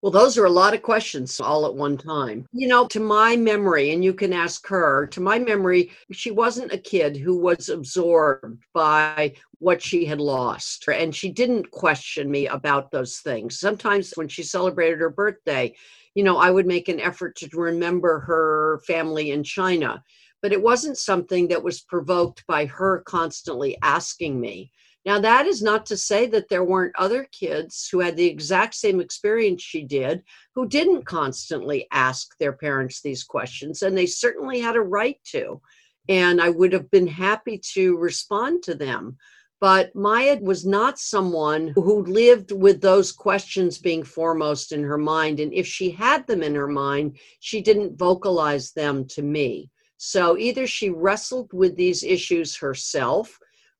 Well, 0.00 0.12
those 0.12 0.38
are 0.38 0.44
a 0.44 0.50
lot 0.50 0.74
of 0.74 0.82
questions 0.82 1.40
all 1.40 1.66
at 1.66 1.74
one 1.74 1.98
time. 1.98 2.46
You 2.52 2.68
know, 2.68 2.86
to 2.86 3.00
my 3.00 3.34
memory, 3.36 3.90
and 3.90 4.04
you 4.04 4.14
can 4.14 4.32
ask 4.32 4.64
her, 4.68 5.08
to 5.08 5.20
my 5.20 5.40
memory, 5.40 5.90
she 6.12 6.30
wasn't 6.30 6.72
a 6.72 6.78
kid 6.78 7.16
who 7.16 7.36
was 7.36 7.68
absorbed 7.68 8.62
by 8.72 9.34
what 9.58 9.82
she 9.82 10.04
had 10.04 10.20
lost. 10.20 10.86
And 10.88 11.12
she 11.12 11.30
didn't 11.30 11.72
question 11.72 12.30
me 12.30 12.46
about 12.46 12.92
those 12.92 13.18
things. 13.18 13.58
Sometimes 13.58 14.12
when 14.14 14.28
she 14.28 14.44
celebrated 14.44 15.00
her 15.00 15.10
birthday, 15.10 15.74
you 16.14 16.22
know, 16.22 16.36
I 16.38 16.52
would 16.52 16.66
make 16.66 16.88
an 16.88 17.00
effort 17.00 17.34
to 17.36 17.48
remember 17.54 18.20
her 18.20 18.80
family 18.86 19.32
in 19.32 19.42
China. 19.42 20.04
But 20.42 20.52
it 20.52 20.62
wasn't 20.62 20.96
something 20.96 21.48
that 21.48 21.64
was 21.64 21.80
provoked 21.80 22.46
by 22.46 22.66
her 22.66 23.00
constantly 23.00 23.76
asking 23.82 24.40
me. 24.40 24.70
Now, 25.04 25.20
that 25.20 25.46
is 25.46 25.62
not 25.62 25.86
to 25.86 25.96
say 25.96 26.26
that 26.26 26.48
there 26.48 26.64
weren't 26.64 26.94
other 26.98 27.26
kids 27.32 27.88
who 27.90 28.00
had 28.00 28.16
the 28.16 28.26
exact 28.26 28.74
same 28.74 29.00
experience 29.00 29.62
she 29.62 29.82
did 29.82 30.22
who 30.54 30.68
didn't 30.68 31.06
constantly 31.06 31.86
ask 31.92 32.36
their 32.38 32.52
parents 32.52 33.00
these 33.00 33.24
questions, 33.24 33.82
and 33.82 33.96
they 33.96 34.06
certainly 34.06 34.60
had 34.60 34.76
a 34.76 34.80
right 34.80 35.18
to. 35.26 35.60
And 36.08 36.40
I 36.40 36.50
would 36.50 36.72
have 36.72 36.90
been 36.90 37.06
happy 37.06 37.60
to 37.74 37.96
respond 37.96 38.62
to 38.64 38.74
them. 38.74 39.18
But 39.60 39.94
Maya 39.94 40.38
was 40.40 40.64
not 40.64 41.00
someone 41.00 41.68
who 41.74 42.04
lived 42.04 42.52
with 42.52 42.80
those 42.80 43.10
questions 43.10 43.78
being 43.78 44.04
foremost 44.04 44.70
in 44.72 44.84
her 44.84 44.98
mind. 44.98 45.40
And 45.40 45.52
if 45.52 45.66
she 45.66 45.90
had 45.90 46.26
them 46.26 46.42
in 46.42 46.54
her 46.54 46.68
mind, 46.68 47.18
she 47.40 47.60
didn't 47.60 47.98
vocalize 47.98 48.72
them 48.72 49.04
to 49.08 49.22
me. 49.22 49.68
So 49.96 50.38
either 50.38 50.68
she 50.68 50.90
wrestled 50.90 51.52
with 51.52 51.76
these 51.76 52.04
issues 52.04 52.56
herself 52.56 53.36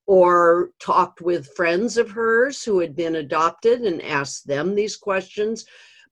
or 0.09 0.71
talked 0.81 1.21
with 1.21 1.55
friends 1.55 1.99
of 1.99 2.11
hers 2.11 2.65
who 2.65 2.81
had 2.81 2.97
been 2.97 3.17
adopted 3.17 3.83
and 3.83 4.03
asked 4.03 4.47
them 4.47 4.75
these 4.75 4.97
questions. 4.97 5.67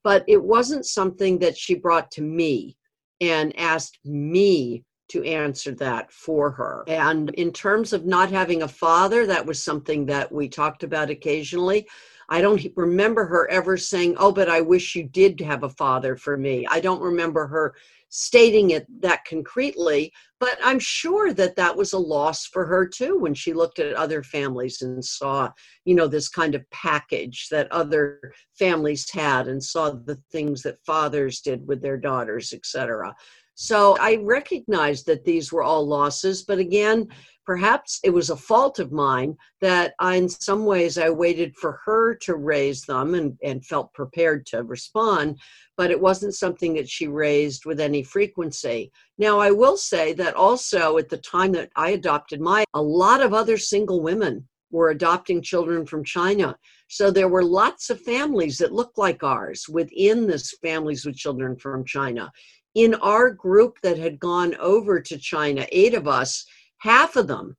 But 0.04 0.22
it 0.28 0.40
wasn't 0.40 0.84
something 0.84 1.38
that 1.38 1.56
she 1.56 1.74
brought 1.74 2.10
to 2.12 2.22
me 2.22 2.76
and 3.22 3.58
asked 3.58 3.98
me 4.04 4.84
to 5.08 5.24
answer 5.24 5.72
that 5.76 6.12
for 6.12 6.50
her. 6.50 6.84
And 6.86 7.30
in 7.30 7.52
terms 7.52 7.94
of 7.94 8.04
not 8.04 8.30
having 8.30 8.62
a 8.62 8.68
father, 8.68 9.26
that 9.26 9.46
was 9.46 9.62
something 9.62 10.04
that 10.06 10.30
we 10.30 10.48
talked 10.48 10.82
about 10.82 11.08
occasionally. 11.08 11.88
I 12.28 12.40
don't 12.40 12.64
remember 12.76 13.26
her 13.26 13.48
ever 13.50 13.76
saying, 13.76 14.16
Oh, 14.18 14.32
but 14.32 14.48
I 14.48 14.60
wish 14.60 14.94
you 14.94 15.04
did 15.04 15.40
have 15.40 15.62
a 15.62 15.70
father 15.70 16.16
for 16.16 16.36
me. 16.36 16.66
I 16.68 16.80
don't 16.80 17.00
remember 17.00 17.46
her 17.46 17.74
stating 18.08 18.70
it 18.70 18.86
that 19.02 19.24
concretely, 19.24 20.12
But 20.38 20.58
I'm 20.62 20.78
sure 20.78 21.32
that 21.32 21.56
that 21.56 21.76
was 21.76 21.92
a 21.92 21.98
loss 21.98 22.46
for 22.46 22.64
her 22.64 22.86
too 22.86 23.18
when 23.18 23.34
she 23.34 23.52
looked 23.52 23.78
at 23.78 23.94
other 23.94 24.22
families 24.22 24.82
and 24.82 25.04
saw, 25.04 25.50
you 25.84 25.94
know, 25.94 26.06
this 26.06 26.28
kind 26.28 26.54
of 26.54 26.68
package 26.70 27.48
that 27.50 27.70
other 27.72 28.32
families 28.54 29.10
had 29.10 29.48
and 29.48 29.62
saw 29.62 29.90
the 29.90 30.20
things 30.30 30.62
that 30.62 30.84
fathers 30.84 31.40
did 31.40 31.66
with 31.66 31.82
their 31.82 31.96
daughters, 31.96 32.52
etc. 32.52 33.14
So 33.54 33.96
I 33.98 34.16
recognized 34.16 35.06
that 35.06 35.24
these 35.24 35.50
were 35.50 35.62
all 35.62 35.86
losses, 35.86 36.42
but 36.42 36.58
again, 36.58 37.08
perhaps 37.46 38.00
it 38.02 38.10
was 38.10 38.30
a 38.30 38.36
fault 38.36 38.78
of 38.78 38.92
mine 38.92 39.36
that 39.60 39.94
I, 40.00 40.16
in 40.16 40.28
some 40.28 40.66
ways 40.66 40.98
I 40.98 41.10
waited 41.10 41.54
for 41.56 41.80
her 41.84 42.14
to 42.16 42.34
raise 42.34 42.82
them 42.82 43.14
and, 43.14 43.38
and 43.42 43.64
felt 43.64 43.94
prepared 43.94 44.44
to 44.46 44.64
respond, 44.64 45.38
but 45.76 45.90
it 45.90 46.00
wasn't 46.00 46.34
something 46.34 46.74
that 46.74 46.88
she 46.88 47.06
raised 47.06 47.64
with 47.64 47.80
any 47.80 48.02
frequency. 48.02 48.90
Now, 49.16 49.38
I 49.38 49.52
will 49.52 49.76
say 49.76 50.12
that 50.14 50.34
also 50.34 50.98
at 50.98 51.08
the 51.08 51.18
time 51.18 51.52
that 51.52 51.70
I 51.76 51.90
adopted 51.90 52.40
my, 52.40 52.64
a 52.74 52.82
lot 52.82 53.22
of 53.22 53.32
other 53.32 53.56
single 53.56 54.02
women 54.02 54.46
were 54.72 54.90
adopting 54.90 55.40
children 55.40 55.86
from 55.86 56.04
China. 56.04 56.56
So 56.88 57.10
there 57.10 57.28
were 57.28 57.44
lots 57.44 57.90
of 57.90 58.00
families 58.00 58.58
that 58.58 58.72
looked 58.72 58.98
like 58.98 59.22
ours 59.22 59.68
within 59.68 60.26
this 60.26 60.56
families 60.62 61.06
with 61.06 61.16
children 61.16 61.56
from 61.56 61.84
China. 61.84 62.30
In 62.74 62.94
our 62.96 63.30
group 63.30 63.78
that 63.82 63.96
had 63.96 64.20
gone 64.20 64.54
over 64.56 65.00
to 65.00 65.16
China, 65.16 65.66
eight 65.72 65.94
of 65.94 66.06
us, 66.06 66.44
half 66.78 67.16
of 67.16 67.26
them 67.26 67.56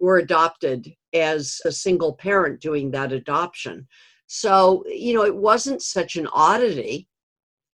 were 0.00 0.18
adopted 0.18 0.92
as 1.14 1.60
a 1.64 1.72
single 1.72 2.14
parent 2.14 2.60
doing 2.60 2.90
that 2.90 3.12
adoption. 3.12 3.86
So, 4.26 4.84
you 4.86 5.14
know, 5.14 5.24
it 5.24 5.34
wasn't 5.34 5.82
such 5.82 6.16
an 6.16 6.28
oddity, 6.32 7.08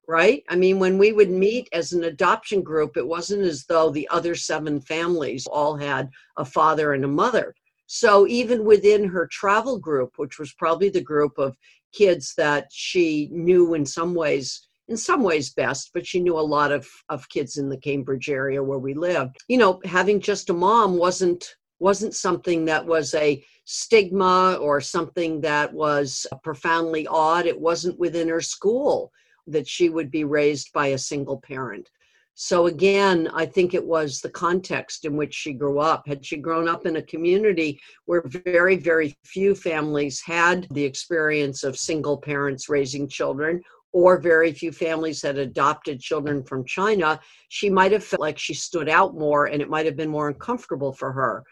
right? 0.07 0.45
I 0.49 0.57
mean, 0.57 0.79
when 0.79 0.99
we 0.99 1.13
would 1.13 1.31
meet 1.31 1.69
as 1.73 1.93
an 1.93 2.05
adoption 2.05 2.63
group, 2.63 2.97
it 2.97 3.07
wasn't 3.07 3.43
as 3.43 3.65
though 3.67 3.91
the 3.91 4.09
other 4.09 4.35
seven 4.35 4.81
families 4.81 5.47
all 5.47 5.77
had 5.77 6.09
a 6.37 6.45
father 6.45 6.93
and 6.93 7.05
a 7.05 7.09
mother. 7.09 7.55
So, 7.87 8.27
even 8.27 8.65
within 8.65 9.09
her 9.09 9.27
travel 9.27 9.79
group, 9.79 10.13
which 10.17 10.39
was 10.39 10.55
probably 10.55 10.89
the 10.89 11.03
group 11.03 11.39
of 11.39 11.57
kids 11.93 12.35
that 12.37 12.69
she 12.71 13.29
knew 13.31 13.75
in 13.75 13.85
some 13.85 14.15
ways 14.15 14.67
in 14.89 14.97
some 14.97 15.23
ways 15.23 15.51
best, 15.51 15.91
but 15.95 16.07
she 16.07 16.21
knew 16.21 16.39
a 16.39 16.41
lot 16.41 16.73
of, 16.73 16.87
of 17.09 17.29
kids 17.29 17.57
in 17.57 17.69
the 17.69 17.79
Cambridge 17.79 18.29
area 18.29 18.63
where 18.63 18.79
we 18.79 18.95
lived. 18.95 19.37
You 19.49 19.59
know, 19.59 19.81
having 19.85 20.21
just 20.21 20.51
a 20.51 20.55
mom 20.55 20.97
wasn't 20.97 21.57
wasn't 21.81 22.15
something 22.15 22.65
that 22.65 22.87
was 22.87 23.15
a 23.15 23.45
stigma 23.65 24.55
or 24.61 24.81
something 24.81 25.41
that 25.41 25.73
was 25.73 26.27
profoundly 26.43 27.07
odd. 27.09 27.47
It 27.47 27.61
wasn't 27.61 27.99
within 27.99 28.29
her 28.29 28.41
school 28.41 29.11
that 29.49 29.69
she 29.69 29.89
would 29.89 30.11
be 30.11 30.25
raised 30.25 30.73
by 30.73 30.89
a 30.89 30.99
single 30.99 31.41
parent. 31.41 31.91
So 32.37 32.67
again, 32.67 33.29
I 33.33 33.47
think 33.47 33.75
it 33.75 33.85
was 33.85 34.21
the 34.21 34.31
context 34.31 35.05
in 35.05 35.17
which 35.17 35.33
she 35.33 35.53
grew 35.53 35.79
up. 35.79 36.07
Had 36.07 36.27
she 36.27 36.37
grown 36.37 36.69
up 36.69 36.85
in 36.85 36.97
a 36.97 37.03
community 37.03 37.81
where 38.07 38.25
very, 38.27 38.77
very 38.77 39.17
few 39.25 39.55
families 39.55 40.21
had 40.21 40.67
the 40.73 40.85
experience 40.85 41.63
of 41.63 41.79
single 41.79 42.19
parents 42.19 42.69
raising 42.69 43.09
children, 43.09 43.63
or 43.93 44.19
very 44.19 44.53
few 44.53 44.73
families 44.73 45.23
had 45.23 45.39
adopted 45.39 46.01
children 46.01 46.43
from 46.43 46.65
China, 46.65 47.21
she 47.49 47.71
might 47.71 47.93
have 47.93 48.03
felt 48.03 48.21
like 48.21 48.39
she 48.39 48.53
stood 48.53 48.89
out 48.89 49.15
more 49.15 49.47
and 49.47 49.63
it 49.63 49.71
might 49.71 49.87
have 49.87 49.97
been 49.97 50.11
more 50.11 50.29
uncomfortable 50.29 50.93
for 50.93 51.13
her. 51.13 51.45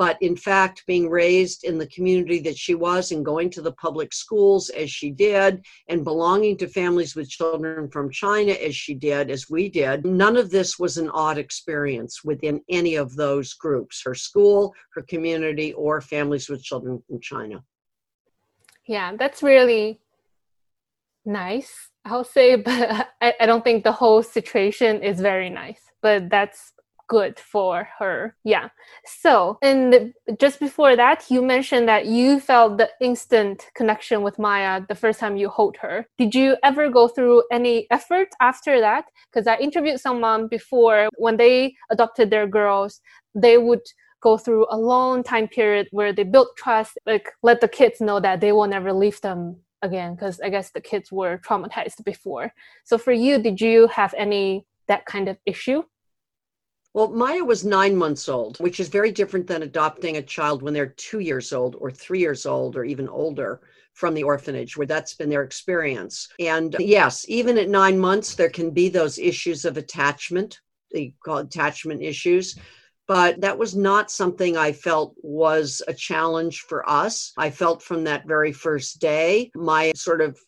But 0.00 0.16
in 0.22 0.34
fact, 0.34 0.86
being 0.86 1.10
raised 1.10 1.62
in 1.62 1.76
the 1.76 1.86
community 1.88 2.40
that 2.40 2.56
she 2.56 2.74
was 2.74 3.12
and 3.12 3.22
going 3.22 3.50
to 3.50 3.60
the 3.60 3.72
public 3.72 4.14
schools 4.14 4.70
as 4.70 4.90
she 4.90 5.10
did, 5.10 5.62
and 5.90 6.04
belonging 6.04 6.56
to 6.56 6.68
families 6.68 7.14
with 7.14 7.28
children 7.28 7.86
from 7.90 8.10
China 8.10 8.52
as 8.52 8.74
she 8.74 8.94
did, 8.94 9.30
as 9.30 9.50
we 9.50 9.68
did, 9.68 10.06
none 10.06 10.38
of 10.38 10.48
this 10.50 10.78
was 10.78 10.96
an 10.96 11.10
odd 11.10 11.36
experience 11.36 12.24
within 12.24 12.62
any 12.70 12.94
of 12.94 13.14
those 13.14 13.52
groups 13.52 14.00
her 14.02 14.14
school, 14.14 14.74
her 14.94 15.02
community, 15.02 15.74
or 15.74 16.00
families 16.00 16.48
with 16.48 16.62
children 16.62 17.02
from 17.06 17.20
China. 17.20 17.62
Yeah, 18.86 19.16
that's 19.18 19.42
really 19.42 20.00
nice 21.26 21.90
I'll 22.06 22.24
say, 22.24 22.56
but 22.68 23.10
I, 23.20 23.44
don't 23.44 23.62
think 23.62 23.84
the 23.84 23.92
whole 23.92 24.22
situation 24.22 25.02
is 25.02 25.20
very 25.20 25.50
nice. 25.50 25.82
But 26.00 26.30
that's 26.30 26.72
good 27.10 27.40
for 27.40 27.88
her. 27.98 28.36
Yeah. 28.44 28.68
So, 29.04 29.58
and 29.62 30.14
just 30.38 30.60
before 30.60 30.94
that, 30.94 31.24
you 31.28 31.42
mentioned 31.42 31.88
that 31.88 32.06
you 32.06 32.38
felt 32.38 32.78
the 32.78 32.88
instant 33.00 33.66
connection 33.74 34.22
with 34.22 34.38
Maya 34.38 34.82
the 34.88 34.94
first 34.94 35.18
time 35.18 35.36
you 35.36 35.48
hold 35.48 35.76
her. 35.78 36.06
Did 36.18 36.36
you 36.36 36.56
ever 36.62 36.88
go 36.88 37.08
through 37.08 37.42
any 37.50 37.88
effort 37.90 38.28
after 38.40 38.78
that? 38.78 39.06
Because 39.26 39.48
I 39.48 39.56
interviewed 39.56 39.98
someone 39.98 40.46
before 40.46 41.08
when 41.16 41.36
they 41.36 41.74
adopted 41.90 42.30
their 42.30 42.46
girls, 42.46 43.00
they 43.34 43.58
would 43.58 43.86
go 44.22 44.38
through 44.38 44.66
a 44.70 44.78
long 44.78 45.24
time 45.24 45.48
period 45.48 45.88
where 45.90 46.12
they 46.12 46.22
built 46.22 46.50
trust, 46.56 46.96
like 47.06 47.26
let 47.42 47.60
the 47.60 47.68
kids 47.68 48.00
know 48.00 48.20
that 48.20 48.40
they 48.40 48.52
will 48.52 48.68
never 48.68 48.92
leave 48.92 49.20
them 49.20 49.56
again 49.82 50.14
because 50.14 50.38
i 50.44 50.50
guess 50.50 50.72
the 50.72 50.80
kids 50.90 51.10
were 51.10 51.38
traumatized 51.38 52.04
before 52.04 52.52
so 52.84 52.98
for 52.98 53.12
you 53.12 53.42
did 53.42 53.58
you 53.58 53.86
have 53.86 54.12
any 54.18 54.66
that 54.88 55.06
kind 55.06 55.26
of 55.26 55.38
issue 55.46 55.82
well, 56.92 57.08
Maya 57.08 57.44
was 57.44 57.64
nine 57.64 57.96
months 57.96 58.28
old, 58.28 58.58
which 58.58 58.80
is 58.80 58.88
very 58.88 59.12
different 59.12 59.46
than 59.46 59.62
adopting 59.62 60.16
a 60.16 60.22
child 60.22 60.62
when 60.62 60.74
they're 60.74 60.94
two 60.96 61.20
years 61.20 61.52
old 61.52 61.76
or 61.78 61.90
three 61.90 62.20
years 62.20 62.46
old 62.46 62.76
or 62.76 62.84
even 62.84 63.08
older 63.08 63.60
from 63.94 64.14
the 64.14 64.22
orphanage, 64.22 64.76
where 64.76 64.86
that's 64.86 65.14
been 65.14 65.30
their 65.30 65.42
experience. 65.42 66.28
And 66.38 66.74
yes, 66.78 67.24
even 67.28 67.58
at 67.58 67.68
nine 67.68 67.98
months, 67.98 68.34
there 68.34 68.50
can 68.50 68.70
be 68.70 68.88
those 68.88 69.18
issues 69.18 69.64
of 69.64 69.76
attachment. 69.76 70.60
They 70.92 71.14
call 71.24 71.38
attachment 71.38 72.02
issues 72.02 72.56
but 73.10 73.40
that 73.40 73.58
was 73.58 73.74
not 73.74 74.08
something 74.08 74.56
I 74.56 74.70
felt 74.70 75.16
was 75.20 75.82
a 75.88 75.92
challenge 75.92 76.60
for 76.60 76.88
us. 76.88 77.32
I 77.36 77.50
felt 77.50 77.82
from 77.82 78.04
that 78.04 78.28
very 78.28 78.52
first 78.52 79.00
day, 79.00 79.50
Maya 79.56 79.96
sort 79.96 80.20
of 80.20 80.38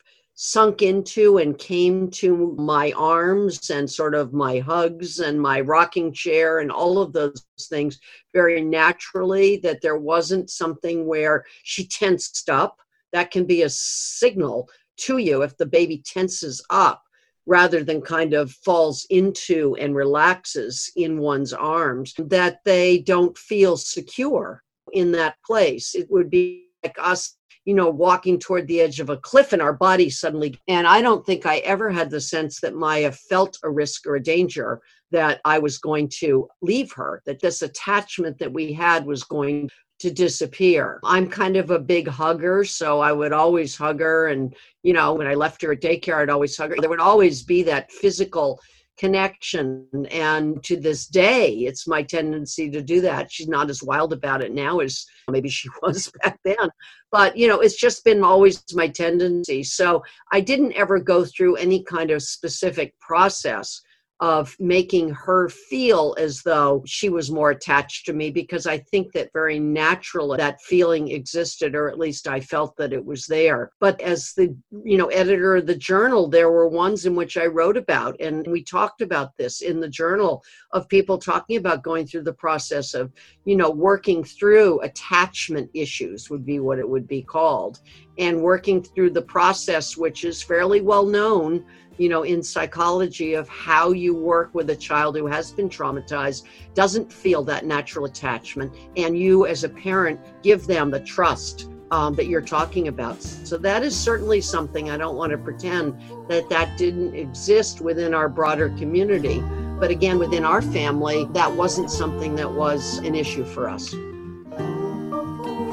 sunk 0.44 0.82
into 0.82 1.38
and 1.38 1.56
came 1.56 2.10
to 2.10 2.52
my 2.58 2.90
arms 2.96 3.70
and 3.70 3.88
sort 3.88 4.12
of 4.12 4.32
my 4.32 4.58
hugs 4.58 5.20
and 5.20 5.40
my 5.40 5.60
rocking 5.60 6.12
chair 6.12 6.58
and 6.58 6.72
all 6.72 6.98
of 6.98 7.12
those 7.12 7.44
things 7.68 8.00
very 8.34 8.60
naturally, 8.60 9.58
that 9.58 9.80
there 9.82 9.98
wasn't 9.98 10.50
something 10.50 11.06
where 11.06 11.44
she 11.62 11.86
tensed 11.86 12.50
up. 12.50 12.80
That 13.12 13.30
can 13.30 13.44
be 13.44 13.62
a 13.62 13.68
signal 13.68 14.68
to 14.96 15.18
you 15.18 15.42
if 15.42 15.56
the 15.58 15.66
baby 15.66 16.02
tenses 16.04 16.60
up 16.70 17.04
rather 17.46 17.84
than 17.84 18.02
kind 18.02 18.34
of 18.34 18.50
falls 18.50 19.06
into 19.10 19.76
and 19.78 19.94
relaxes 19.94 20.90
in 20.96 21.18
one's 21.18 21.52
arms, 21.52 22.14
that 22.18 22.58
they 22.64 22.98
don't 22.98 23.38
feel 23.38 23.76
secure 23.76 24.64
in 24.92 25.12
that 25.12 25.36
place. 25.46 25.94
It 25.94 26.10
would 26.10 26.30
be 26.30 26.66
like 26.82 26.96
us, 26.98 27.36
you 27.64 27.74
know, 27.74 27.88
walking 27.88 28.38
toward 28.38 28.66
the 28.66 28.80
edge 28.80 29.00
of 29.00 29.10
a 29.10 29.16
cliff 29.16 29.52
and 29.52 29.62
our 29.62 29.72
body 29.72 30.10
suddenly. 30.10 30.58
And 30.68 30.86
I 30.86 31.00
don't 31.00 31.24
think 31.24 31.46
I 31.46 31.58
ever 31.58 31.90
had 31.90 32.10
the 32.10 32.20
sense 32.20 32.60
that 32.60 32.74
Maya 32.74 33.12
felt 33.12 33.58
a 33.62 33.70
risk 33.70 34.06
or 34.06 34.16
a 34.16 34.22
danger 34.22 34.80
that 35.12 35.40
I 35.44 35.58
was 35.58 35.78
going 35.78 36.08
to 36.20 36.48
leave 36.62 36.90
her, 36.92 37.22
that 37.26 37.40
this 37.40 37.62
attachment 37.62 38.38
that 38.38 38.52
we 38.52 38.72
had 38.72 39.06
was 39.06 39.22
going 39.24 39.70
to 40.00 40.10
disappear. 40.10 40.98
I'm 41.04 41.28
kind 41.28 41.56
of 41.56 41.70
a 41.70 41.78
big 41.78 42.08
hugger, 42.08 42.64
so 42.64 43.00
I 43.00 43.12
would 43.12 43.32
always 43.32 43.76
hug 43.76 44.00
her. 44.00 44.28
And, 44.28 44.52
you 44.82 44.92
know, 44.92 45.14
when 45.14 45.28
I 45.28 45.34
left 45.34 45.62
her 45.62 45.72
at 45.72 45.80
daycare, 45.80 46.16
I'd 46.16 46.30
always 46.30 46.56
hug 46.56 46.70
her. 46.70 46.76
There 46.80 46.90
would 46.90 46.98
always 46.98 47.44
be 47.44 47.62
that 47.64 47.92
physical 47.92 48.58
connection. 48.98 49.86
And 50.10 50.62
to 50.64 50.76
this 50.76 51.06
day, 51.06 51.50
it's 51.50 51.86
my 51.86 52.02
tendency 52.02 52.70
to 52.70 52.82
do 52.82 53.00
that. 53.02 53.30
She's 53.30 53.48
not 53.48 53.70
as 53.70 53.82
wild 53.82 54.12
about 54.12 54.42
it 54.42 54.52
now 54.52 54.80
as 54.80 55.04
maybe 55.28 55.48
she 55.48 55.68
was 55.82 56.10
back 56.22 56.38
then. 56.44 56.68
But, 57.10 57.36
you 57.36 57.48
know, 57.48 57.60
it's 57.60 57.76
just 57.76 58.04
been 58.04 58.22
always 58.24 58.62
my 58.72 58.88
tendency. 58.88 59.62
So 59.62 60.02
I 60.32 60.40
didn't 60.40 60.74
ever 60.74 60.98
go 60.98 61.24
through 61.24 61.56
any 61.56 61.82
kind 61.82 62.10
of 62.10 62.22
specific 62.22 62.98
process 63.00 63.80
of 64.22 64.54
making 64.60 65.10
her 65.10 65.48
feel 65.48 66.14
as 66.16 66.42
though 66.42 66.80
she 66.86 67.08
was 67.08 67.28
more 67.28 67.50
attached 67.50 68.06
to 68.06 68.12
me 68.12 68.30
because 68.30 68.68
I 68.68 68.78
think 68.78 69.10
that 69.14 69.32
very 69.32 69.58
naturally 69.58 70.36
that 70.36 70.62
feeling 70.62 71.10
existed, 71.10 71.74
or 71.74 71.88
at 71.88 71.98
least 71.98 72.28
I 72.28 72.38
felt 72.38 72.76
that 72.76 72.92
it 72.92 73.04
was 73.04 73.26
there. 73.26 73.72
But 73.80 74.00
as 74.00 74.32
the 74.34 74.56
you 74.84 74.96
know 74.96 75.08
editor 75.08 75.56
of 75.56 75.66
the 75.66 75.74
journal, 75.74 76.28
there 76.28 76.52
were 76.52 76.68
ones 76.68 77.04
in 77.04 77.16
which 77.16 77.36
I 77.36 77.46
wrote 77.46 77.76
about, 77.76 78.14
and 78.20 78.46
we 78.46 78.62
talked 78.62 79.00
about 79.02 79.36
this 79.38 79.60
in 79.60 79.80
the 79.80 79.88
journal 79.88 80.44
of 80.70 80.88
people 80.88 81.18
talking 81.18 81.56
about 81.56 81.82
going 81.82 82.06
through 82.06 82.22
the 82.22 82.32
process 82.32 82.94
of 82.94 83.12
you 83.44 83.56
know 83.56 83.70
working 83.70 84.22
through 84.22 84.80
attachment 84.82 85.68
issues 85.74 86.30
would 86.30 86.46
be 86.46 86.60
what 86.60 86.78
it 86.78 86.88
would 86.88 87.08
be 87.08 87.22
called, 87.22 87.80
and 88.18 88.40
working 88.40 88.84
through 88.84 89.10
the 89.10 89.22
process, 89.22 89.96
which 89.96 90.24
is 90.24 90.40
fairly 90.40 90.80
well 90.80 91.06
known 91.06 91.66
you 91.98 92.08
know, 92.08 92.22
in 92.22 92.42
psychology 92.42 93.34
of 93.34 93.48
how 93.48 93.92
you 93.92 94.14
work 94.14 94.54
with 94.54 94.70
a 94.70 94.76
child 94.76 95.16
who 95.16 95.26
has 95.26 95.52
been 95.52 95.68
traumatized, 95.68 96.44
doesn't 96.74 97.12
feel 97.12 97.42
that 97.44 97.64
natural 97.64 98.04
attachment, 98.04 98.72
and 98.96 99.18
you 99.18 99.46
as 99.46 99.64
a 99.64 99.68
parent 99.68 100.20
give 100.42 100.66
them 100.66 100.90
the 100.90 101.00
trust 101.00 101.68
um, 101.90 102.14
that 102.14 102.26
you're 102.26 102.40
talking 102.40 102.88
about. 102.88 103.22
So 103.22 103.58
that 103.58 103.82
is 103.82 103.94
certainly 103.94 104.40
something 104.40 104.90
I 104.90 104.96
don't 104.96 105.16
want 105.16 105.30
to 105.32 105.38
pretend 105.38 106.00
that 106.28 106.48
that 106.48 106.78
didn't 106.78 107.14
exist 107.14 107.80
within 107.82 108.14
our 108.14 108.28
broader 108.28 108.70
community. 108.70 109.40
But 109.78 109.90
again, 109.90 110.18
within 110.18 110.44
our 110.44 110.62
family, 110.62 111.26
that 111.32 111.52
wasn't 111.52 111.90
something 111.90 112.34
that 112.36 112.50
was 112.50 112.98
an 112.98 113.14
issue 113.14 113.44
for 113.44 113.68
us. 113.68 113.94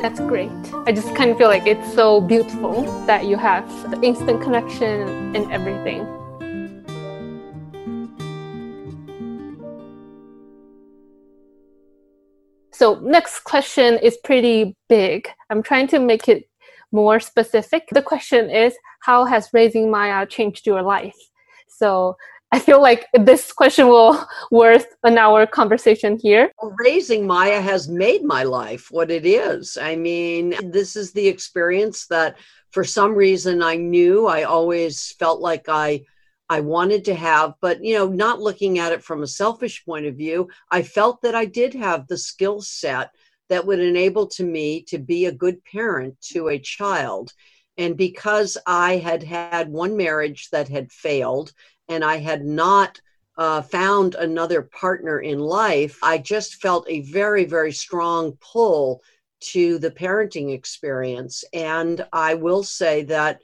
That's 0.01 0.21
great. 0.21 0.49
I 0.85 0.93
just 0.93 1.13
kind 1.13 1.29
of 1.29 1.37
feel 1.37 1.49
like 1.49 1.67
it's 1.67 1.93
so 1.93 2.21
beautiful 2.21 2.83
that 3.05 3.25
you 3.25 3.35
have 3.35 3.67
the 3.91 4.01
instant 4.01 4.41
connection 4.41 5.35
and 5.35 5.51
everything. 5.51 6.07
So, 12.71 12.95
next 13.01 13.41
question 13.41 13.99
is 14.01 14.17
pretty 14.23 14.73
big. 14.87 15.27
I'm 15.49 15.61
trying 15.61 15.87
to 15.87 15.99
make 15.99 16.29
it 16.29 16.49
more 16.93 17.19
specific. 17.19 17.89
The 17.91 18.01
question 18.01 18.49
is 18.49 18.73
How 19.01 19.25
has 19.25 19.49
raising 19.51 19.91
Maya 19.91 20.25
changed 20.25 20.65
your 20.65 20.81
life? 20.81 21.19
So, 21.67 22.15
I 22.51 22.59
feel 22.59 22.81
like 22.81 23.05
this 23.13 23.51
question 23.51 23.87
will 23.87 24.25
worth 24.51 24.87
an 25.03 25.17
hour 25.17 25.45
conversation 25.45 26.17
here. 26.21 26.51
Raising 26.79 27.27
Maya 27.27 27.61
has 27.61 27.87
made 27.87 28.23
my 28.23 28.43
life 28.43 28.87
what 28.89 29.11
it 29.11 29.25
is. 29.25 29.77
I 29.79 29.95
mean, 29.95 30.55
this 30.71 30.95
is 30.95 31.11
the 31.11 31.27
experience 31.27 32.07
that 32.07 32.37
for 32.71 32.83
some 32.83 33.13
reason 33.13 33.61
I 33.61 33.75
knew 33.75 34.27
I 34.27 34.43
always 34.43 35.11
felt 35.13 35.41
like 35.41 35.65
I 35.67 36.03
I 36.51 36.61
wanted 36.61 37.05
to 37.05 37.13
have, 37.13 37.53
but 37.61 37.83
you 37.83 37.93
know, 37.93 38.07
not 38.07 38.41
looking 38.41 38.79
at 38.79 38.91
it 38.91 39.03
from 39.03 39.21
a 39.21 39.27
selfish 39.27 39.85
point 39.85 40.07
of 40.07 40.15
view, 40.15 40.49
I 40.71 40.81
felt 40.81 41.21
that 41.21 41.35
I 41.35 41.45
did 41.45 41.75
have 41.75 42.07
the 42.07 42.17
skill 42.17 42.61
set 42.61 43.11
that 43.49 43.67
would 43.67 43.79
enable 43.79 44.25
to 44.27 44.43
me 44.43 44.81
to 44.83 44.97
be 44.97 45.25
a 45.25 45.31
good 45.31 45.63
parent 45.63 46.19
to 46.31 46.49
a 46.49 46.57
child. 46.57 47.33
And 47.77 47.95
because 47.95 48.57
I 48.65 48.97
had 48.97 49.21
had 49.21 49.69
one 49.69 49.95
marriage 49.95 50.49
that 50.51 50.69
had 50.69 50.91
failed 50.91 51.53
and 51.89 52.03
I 52.03 52.17
had 52.17 52.45
not 52.45 53.01
uh, 53.37 53.61
found 53.61 54.15
another 54.15 54.61
partner 54.61 55.19
in 55.19 55.39
life, 55.39 55.97
I 56.03 56.17
just 56.17 56.61
felt 56.61 56.85
a 56.89 57.01
very, 57.01 57.45
very 57.45 57.71
strong 57.71 58.37
pull 58.41 59.01
to 59.41 59.79
the 59.79 59.91
parenting 59.91 60.53
experience. 60.53 61.43
And 61.53 62.05
I 62.11 62.33
will 62.35 62.63
say 62.63 63.03
that 63.05 63.39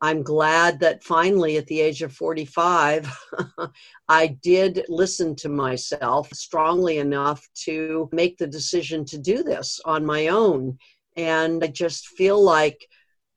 I'm 0.00 0.22
glad 0.22 0.78
that 0.80 1.02
finally, 1.02 1.56
at 1.56 1.66
the 1.66 1.80
age 1.80 2.02
of 2.02 2.12
45, 2.12 3.10
I 4.08 4.26
did 4.28 4.84
listen 4.88 5.34
to 5.36 5.48
myself 5.48 6.28
strongly 6.32 6.98
enough 6.98 7.44
to 7.64 8.08
make 8.12 8.38
the 8.38 8.46
decision 8.46 9.04
to 9.06 9.18
do 9.18 9.42
this 9.42 9.80
on 9.84 10.06
my 10.06 10.28
own. 10.28 10.78
And 11.16 11.64
I 11.64 11.68
just 11.68 12.06
feel 12.08 12.40
like 12.40 12.86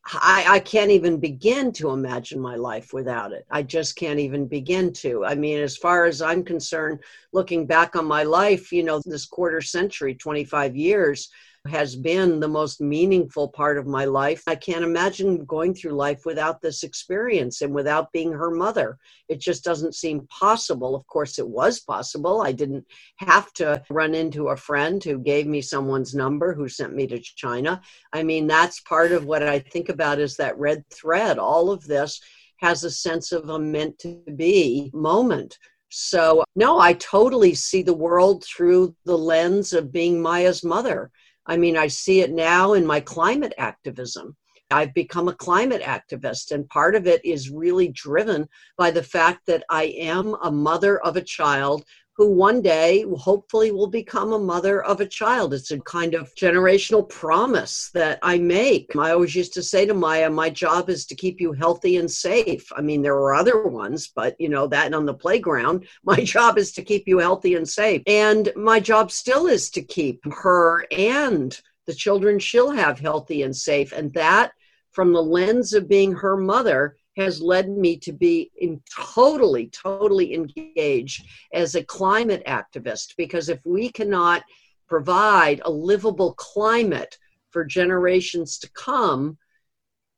I, 0.06 0.46
I, 0.50 0.60
can't 0.60 0.90
even 0.90 1.20
begin 1.20 1.72
to 1.74 1.92
imagine 1.92 2.40
my 2.40 2.56
life 2.56 2.92
without 2.92 3.34
it. 3.34 3.46
I 3.52 3.62
just 3.62 3.96
can't 3.96 4.20
even 4.20 4.48
begin 4.48 4.92
to. 4.94 5.24
I 5.24 5.36
mean, 5.36 5.60
as 5.60 5.78
far 5.78 6.06
as 6.06 6.24
I'm 6.24 6.44
concerned, 6.44 7.00
looking 7.34 7.68
back 7.68 7.96
on 7.96 8.06
my 8.06 8.24
life, 8.24 8.72
you 8.72 8.84
know, 8.84 9.00
this 9.06 9.26
quarter 9.26 9.62
century, 9.62 10.16
25 10.16 10.76
years, 10.76 11.30
has 11.68 11.96
been 11.96 12.40
the 12.40 12.48
most 12.48 12.82
meaningful 12.82 13.48
part 13.48 13.78
of 13.78 13.86
my 13.86 14.06
life. 14.06 14.42
I 14.48 14.56
can't 14.56 14.84
imagine 14.84 15.46
going 15.46 15.76
through 15.76 15.92
life 15.92 16.26
without 16.26 16.62
this 16.62 16.84
experience 16.84 17.62
and 17.62 17.74
without 17.74 18.12
being 18.12 18.32
her 18.32 18.50
mother. 18.50 18.98
It 19.30 19.40
just 19.40 19.64
doesn't 19.64 19.94
seem 19.94 20.28
possible. 20.28 20.96
Of 20.96 21.06
course, 21.06 21.38
it 21.38 21.48
was 21.48 21.80
possible. 21.80 22.42
I 22.42 22.52
didn't 22.52 22.86
have 23.18 23.54
to 23.54 23.84
run 23.92 24.16
into 24.16 24.50
a 24.50 24.58
friend 24.58 25.04
who 25.04 25.20
gave 25.20 25.46
me 25.46 25.62
someone's 25.62 26.16
number 26.16 26.54
who 26.54 26.68
sent 26.68 26.96
me 26.96 27.06
to 27.08 27.20
China. 27.20 27.82
I 28.12 28.24
mean, 28.24 28.48
that's 28.48 28.82
part 28.82 29.12
of 29.12 29.26
what 29.26 29.44
I 29.44 29.60
think 29.60 29.90
about 29.90 30.20
is 30.20 30.36
that 30.38 30.58
red 30.58 30.84
thread. 30.90 31.38
All 31.38 31.70
of 31.70 31.86
this 31.86 32.20
has 32.58 32.84
a 32.84 32.92
sense 32.92 33.32
of 33.32 33.50
a 33.50 33.60
meant 33.60 34.00
to 34.00 34.22
be 34.36 34.90
moment. 34.94 35.60
So, 35.90 36.44
no, 36.56 36.80
I 36.80 36.94
totally 36.94 37.54
see 37.54 37.84
the 37.84 37.94
world 37.94 38.46
through 38.46 38.96
the 39.06 39.18
lens 39.18 39.74
of 39.74 39.92
being 39.92 40.22
Maya's 40.22 40.64
mother. 40.64 41.12
I 41.46 41.58
mean, 41.58 41.78
I 41.78 41.88
see 41.88 42.22
it 42.22 42.32
now 42.32 42.74
in 42.74 42.86
my 42.86 43.00
climate 43.00 43.54
activism. 43.58 44.36
I've 44.70 44.94
become 44.94 45.28
a 45.28 45.36
climate 45.36 45.82
activist, 45.82 46.52
and 46.52 46.70
part 46.70 46.96
of 46.96 47.06
it 47.08 47.24
is 47.26 47.50
really 47.50 47.90
driven 47.90 48.48
by 48.78 48.92
the 48.92 49.04
fact 49.04 49.46
that 49.48 49.64
I 49.70 49.84
am 49.98 50.36
a 50.42 50.52
mother 50.52 51.00
of 51.02 51.18
a 51.18 51.22
child 51.22 51.84
who 52.22 52.28
one 52.28 52.62
day 52.62 53.04
hopefully 53.18 53.72
will 53.72 53.88
become 53.88 54.32
a 54.32 54.38
mother 54.38 54.84
of 54.84 55.02
a 55.02 55.08
child. 55.08 55.56
It's 55.56 55.72
a 55.72 55.80
kind 55.80 56.14
of 56.14 56.32
generational 56.36 57.10
promise 57.10 57.90
that 57.96 58.20
I 58.22 58.38
make. 58.38 58.96
I 58.96 59.10
always 59.10 59.34
used 59.34 59.56
to 59.56 59.64
say 59.64 59.88
to 59.88 59.96
Maya, 59.96 60.30
my 60.30 60.52
job 60.52 60.92
is 60.92 61.08
to 61.08 61.16
keep 61.16 61.42
you 61.42 61.52
healthy 61.52 61.98
and 61.98 62.12
safe. 62.12 62.72
I 62.78 62.82
mean, 62.82 63.02
there 63.02 63.16
were 63.16 63.34
other 63.34 63.64
ones, 63.64 64.12
but 64.16 64.36
you 64.40 64.50
know, 64.50 64.68
that 64.68 64.94
on 64.94 65.08
the 65.08 65.16
playground, 65.16 65.88
my 66.04 66.24
job 66.24 66.60
is 66.60 66.72
to 66.74 66.84
keep 66.84 67.08
you 67.08 67.18
healthy 67.18 67.56
and 67.56 67.68
safe. 67.68 68.04
And 68.06 68.52
my 68.56 68.80
job 68.80 69.12
still 69.12 69.48
is 69.48 69.72
to 69.72 69.82
keep 69.82 70.22
her 70.32 70.86
and 70.92 71.60
the 71.88 71.96
children 71.96 72.38
she'll 72.38 72.70
have 72.70 73.00
healthy 73.00 73.42
and 73.42 73.56
safe. 73.56 73.94
And 73.94 74.14
that, 74.14 74.52
from 74.92 75.12
the 75.12 75.24
lens 75.24 75.74
of 75.74 75.90
being 75.90 76.12
her 76.12 76.38
mother, 76.38 76.98
has 77.18 77.42
led 77.42 77.70
me 77.70 77.98
to 77.98 78.14
be 78.14 78.52
in 78.58 78.82
totally, 78.96 79.68
totally 79.68 80.34
engaged 80.34 81.26
as 81.54 81.76
a 81.76 81.84
climate 81.84 82.44
activist. 82.48 83.16
Because 83.18 83.50
if 83.50 83.60
we 83.66 83.90
cannot 83.90 84.44
provide 84.88 85.62
a 85.64 85.72
livable 85.72 86.34
climate 86.34 87.18
for 87.52 87.66
generations 87.66 88.58
to 88.60 88.70
come, 88.72 89.38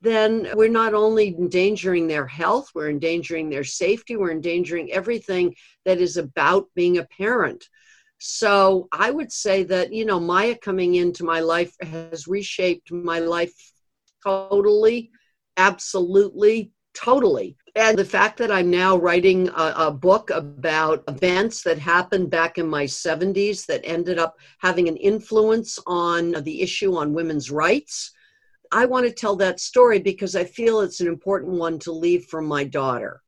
then 0.02 0.50
we're 0.56 0.68
not 0.68 0.94
only 0.94 1.30
endangering 1.30 2.08
their 2.08 2.28
health, 2.28 2.70
we're 2.76 2.90
endangering 2.90 3.50
their 3.50 3.64
safety, 3.64 4.18
we're 4.18 4.32
endangering 4.32 4.92
everything 4.92 5.56
that 5.86 6.00
is 6.00 6.18
about 6.18 6.68
being 6.76 6.98
a 6.98 7.06
parent. 7.06 7.66
So 8.20 8.90
I 8.92 9.12
would 9.12 9.32
say 9.32 9.64
that, 9.64 9.94
you 9.94 10.06
know, 10.06 10.20
Maya 10.20 10.56
coming 10.58 10.96
into 10.96 11.24
my 11.24 11.40
life 11.40 11.74
has 11.82 12.28
reshaped 12.28 12.92
my 12.92 13.20
life 13.20 13.54
totally, 14.26 15.12
absolutely, 15.56 16.73
totally. 16.94 17.56
And 17.76 17.98
the 17.98 18.06
fact 18.06 18.38
that 18.38 18.52
I'm 18.52 18.70
now 18.70 18.96
writing 18.98 19.50
a, 19.50 19.74
a, 19.78 19.92
book 19.92 20.30
about 20.30 21.04
events 21.08 21.64
that 21.64 21.80
happened 21.80 22.30
back 22.30 22.60
in 22.60 22.68
my 22.68 22.84
70s 22.84 23.66
that 23.66 23.82
ended 23.84 24.20
up 24.20 24.38
having 24.60 24.88
an 24.88 24.98
influence 24.98 25.80
on 25.88 26.32
the 26.44 26.62
issue 26.62 26.96
on 26.96 27.14
women's 27.14 27.50
rights, 27.50 28.12
I 28.72 28.86
want 28.86 29.08
to 29.08 29.12
tell 29.12 29.36
that 29.38 29.60
story 29.60 30.00
because 30.00 30.36
I 30.36 30.44
feel 30.44 30.82
it's 30.82 31.00
an 31.00 31.08
important 31.08 31.54
one 31.54 31.80
to 31.80 31.92
leave 31.92 32.26
for 32.26 32.42
my 32.42 32.64
daughter 32.64 33.24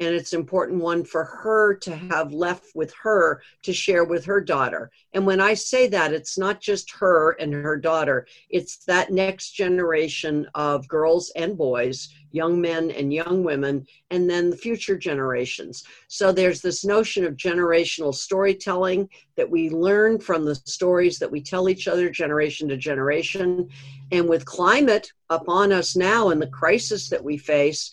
and 0.00 0.14
it's 0.14 0.32
important 0.32 0.82
one 0.82 1.04
for 1.04 1.24
her 1.24 1.74
to 1.74 1.94
have 1.94 2.32
left 2.32 2.74
with 2.74 2.92
her 3.02 3.42
to 3.62 3.72
share 3.72 4.04
with 4.04 4.24
her 4.24 4.40
daughter. 4.40 4.90
And 5.12 5.24
when 5.26 5.40
i 5.40 5.54
say 5.54 5.86
that 5.88 6.12
it's 6.12 6.36
not 6.36 6.60
just 6.60 6.90
her 6.90 7.32
and 7.32 7.52
her 7.52 7.76
daughter 7.76 8.26
it's 8.50 8.84
that 8.84 9.12
next 9.12 9.52
generation 9.52 10.46
of 10.54 10.88
girls 10.88 11.30
and 11.36 11.56
boys 11.56 12.08
young 12.34 12.60
men 12.60 12.90
and 12.90 13.14
young 13.14 13.44
women 13.44 13.86
and 14.10 14.28
then 14.28 14.50
the 14.50 14.56
future 14.56 14.98
generations. 14.98 15.84
So 16.08 16.32
there's 16.32 16.60
this 16.60 16.84
notion 16.84 17.24
of 17.24 17.36
generational 17.36 18.12
storytelling 18.12 19.08
that 19.36 19.48
we 19.48 19.70
learn 19.70 20.18
from 20.18 20.44
the 20.44 20.56
stories 20.56 21.18
that 21.20 21.30
we 21.30 21.40
tell 21.40 21.68
each 21.68 21.86
other 21.86 22.10
generation 22.10 22.68
to 22.68 22.76
generation. 22.76 23.70
And 24.10 24.28
with 24.28 24.44
climate 24.44 25.12
upon 25.30 25.72
us 25.72 25.94
now 25.94 26.30
and 26.30 26.42
the 26.42 26.48
crisis 26.48 27.08
that 27.08 27.22
we 27.22 27.38
face 27.38 27.92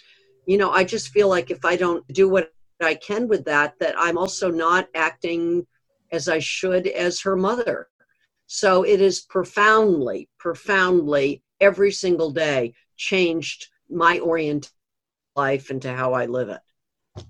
you 0.52 0.58
know, 0.58 0.72
I 0.72 0.84
just 0.84 1.14
feel 1.14 1.30
like 1.30 1.49
if 1.49 1.64
I 1.64 1.78
don't 1.78 2.06
do 2.10 2.28
what 2.28 2.52
I 2.82 2.95
can 2.95 3.30
with 3.30 3.45
that, 3.45 3.80
that 3.80 3.95
I'm 3.97 4.18
also 4.18 4.52
not 4.52 4.89
acting 4.93 5.66
as 6.12 6.28
I 6.28 6.39
should 6.39 6.88
as 6.88 7.22
her 7.22 7.38
mother. 7.38 7.88
So 8.47 8.84
it 8.84 8.99
is 8.99 9.22
profoundly, 9.22 10.28
profoundly 10.38 11.41
every 11.62 11.93
single 11.93 12.32
day 12.32 12.74
changed 12.97 13.70
my 13.89 14.20
orientation 14.20 14.74
life 15.38 15.72
into 15.72 15.89
how 15.95 16.12
I 16.12 16.26
live 16.26 16.49
it. 16.49 17.24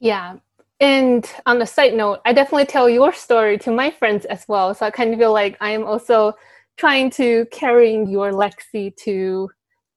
Yeah. 0.00 0.36
And 0.80 1.30
on 1.44 1.60
a 1.60 1.66
side 1.66 1.92
note, 1.92 2.20
I 2.24 2.32
definitely 2.32 2.64
tell 2.64 2.88
your 2.88 3.12
story 3.12 3.58
to 3.58 3.70
my 3.70 3.90
friends 3.90 4.24
as 4.24 4.46
well. 4.48 4.72
So 4.72 4.86
I 4.86 4.90
kind 4.90 5.12
of 5.12 5.18
feel 5.18 5.34
like 5.34 5.58
I 5.60 5.72
am 5.72 5.84
also 5.84 6.32
trying 6.78 7.10
to 7.10 7.44
carrying 7.52 8.08
your 8.08 8.32
legacy 8.32 8.90
to 9.04 9.50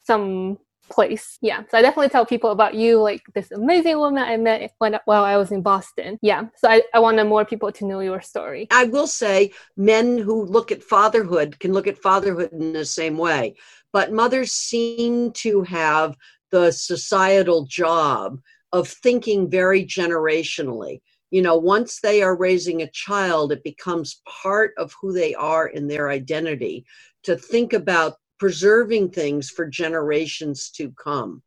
some 0.03 0.60
place. 0.90 1.38
Yeah. 1.42 1.64
So 1.70 1.78
I 1.78 1.82
definitely 1.82 2.10
tell 2.10 2.26
people 2.26 2.52
about 2.52 2.76
you, 2.76 3.02
like 3.02 3.22
this 3.34 3.52
amazing 3.52 3.98
woman 3.98 4.24
I 4.24 4.38
met 4.38 4.74
when 4.80 4.98
while 5.06 5.24
I 5.24 5.38
was 5.38 5.52
in 5.52 5.62
Boston. 5.62 6.18
Yeah. 6.22 6.46
So 6.56 6.70
I, 6.70 6.82
I 6.94 7.00
wanted 7.00 7.26
more 7.26 7.46
people 7.46 7.72
to 7.72 7.86
know 7.86 8.00
your 8.00 8.22
story. 8.22 8.68
I 8.72 8.86
will 8.86 9.08
say 9.08 9.52
men 9.78 10.18
who 10.18 10.46
look 10.46 10.72
at 10.72 10.84
fatherhood 10.84 11.60
can 11.60 11.74
look 11.74 11.88
at 11.88 11.98
fatherhood 11.98 12.52
in 12.52 12.74
the 12.74 12.86
same 12.86 13.18
way. 13.18 13.56
But 13.92 14.12
mothers 14.12 14.52
seem 14.52 15.32
to 15.34 15.64
have 15.64 16.16
the 16.52 16.72
societal 16.72 17.66
job 17.66 18.40
of 18.72 18.88
thinking 18.88 19.50
very 19.50 19.86
generationally. 19.86 21.02
You 21.32 21.42
know, 21.42 21.56
once 21.58 22.00
they 22.02 22.22
are 22.22 22.36
raising 22.36 22.82
a 22.82 22.92
child, 22.92 23.52
it 23.52 23.64
becomes 23.64 24.22
part 24.28 24.74
of 24.78 24.94
who 25.02 25.12
they 25.12 25.34
are 25.36 25.68
in 25.68 25.88
their 25.88 26.10
identity 26.10 26.86
to 27.24 27.36
think 27.36 27.74
about 27.74 28.18
preserving 28.40 29.10
things 29.12 29.50
for 29.50 29.66
generations 29.66 30.70
to 30.72 30.92
come. 30.92 31.42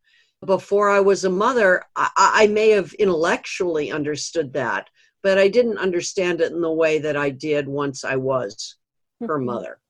before 0.46 0.88
I 0.88 1.00
was 1.00 1.24
a 1.24 1.30
mother, 1.30 1.82
I, 1.96 2.08
I 2.16 2.46
may 2.46 2.68
have 2.70 2.92
intellectually 2.94 3.90
understood 3.90 4.52
that, 4.52 4.88
but 5.20 5.36
I 5.36 5.48
didn't 5.48 5.78
understand 5.78 6.40
it 6.40 6.52
in 6.52 6.60
the 6.60 6.70
way 6.72 7.00
that 7.00 7.16
I 7.16 7.30
did 7.30 7.66
once 7.66 8.04
I 8.04 8.14
was 8.16 8.76
her 9.26 9.38
Mhm. 9.38 9.44
mother. 9.46 9.80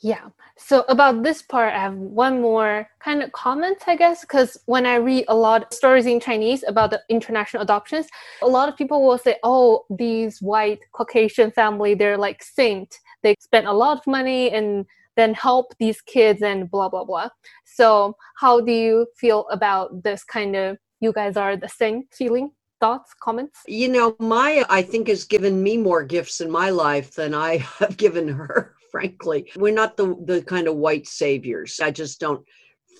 Yeah. 0.00 0.30
So 0.56 0.84
about 0.88 1.22
this 1.22 1.42
part, 1.42 1.74
I 1.74 1.78
have 1.78 1.94
one 1.96 2.40
more 2.40 2.88
kind 3.00 3.22
of 3.22 3.30
comment, 3.32 3.78
I 3.86 3.94
guess, 3.96 4.22
because 4.22 4.56
when 4.66 4.84
I 4.86 4.96
read 4.96 5.26
a 5.28 5.36
lot 5.36 5.64
of 5.64 5.72
stories 5.74 6.06
in 6.06 6.18
Chinese 6.20 6.64
about 6.66 6.90
the 6.90 7.02
international 7.08 7.62
adoptions, 7.62 8.06
a 8.42 8.46
lot 8.48 8.68
of 8.68 8.76
people 8.76 9.06
will 9.06 9.18
say, 9.18 9.36
"Oh, 9.44 9.84
these 9.90 10.40
white 10.42 10.80
Caucasian 10.92 11.50
family, 11.52 11.94
they're 11.94 12.18
like 12.18 12.42
saint. 12.42 12.98
They 13.22 13.36
spend 13.40 13.66
a 13.68 13.72
lot 13.72 13.98
of 13.98 14.06
money 14.06 14.50
and 14.50 14.86
then 15.16 15.34
help 15.34 15.74
these 15.78 16.00
kids 16.00 16.42
and 16.42 16.70
blah 16.70 16.88
blah 16.88 17.04
blah." 17.04 17.28
So 17.64 18.16
how 18.36 18.60
do 18.60 18.72
you 18.72 19.06
feel 19.16 19.46
about 19.50 20.02
this 20.02 20.24
kind 20.24 20.56
of? 20.56 20.78
You 21.00 21.12
guys 21.12 21.36
are 21.36 21.56
the 21.56 21.68
same 21.68 22.04
feeling, 22.12 22.52
thoughts, 22.80 23.12
comments? 23.20 23.60
You 23.66 23.88
know, 23.88 24.16
Maya, 24.18 24.64
I 24.68 24.82
think, 24.82 25.08
has 25.08 25.24
given 25.24 25.62
me 25.62 25.76
more 25.76 26.04
gifts 26.04 26.40
in 26.40 26.50
my 26.50 26.70
life 26.70 27.14
than 27.14 27.34
I 27.34 27.56
have 27.78 27.96
given 27.96 28.28
her, 28.28 28.74
frankly. 28.90 29.50
We're 29.56 29.74
not 29.74 29.96
the, 29.96 30.16
the 30.24 30.42
kind 30.42 30.68
of 30.68 30.76
white 30.76 31.06
saviors. 31.06 31.80
I 31.80 31.90
just 31.90 32.20
don't 32.20 32.44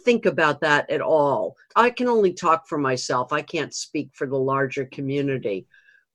think 0.05 0.27
about 0.27 0.61
that 0.61 0.91
at 0.91 1.01
all. 1.01 1.57
I 1.77 1.91
can 1.91 2.09
only 2.09 2.33
talk 2.33 2.67
for 2.69 2.79
myself, 2.79 3.33
I 3.33 3.43
can't 3.43 3.75
speak 3.75 4.11
for 4.15 4.27
the 4.27 4.39
larger 4.39 4.85
community. 4.87 5.67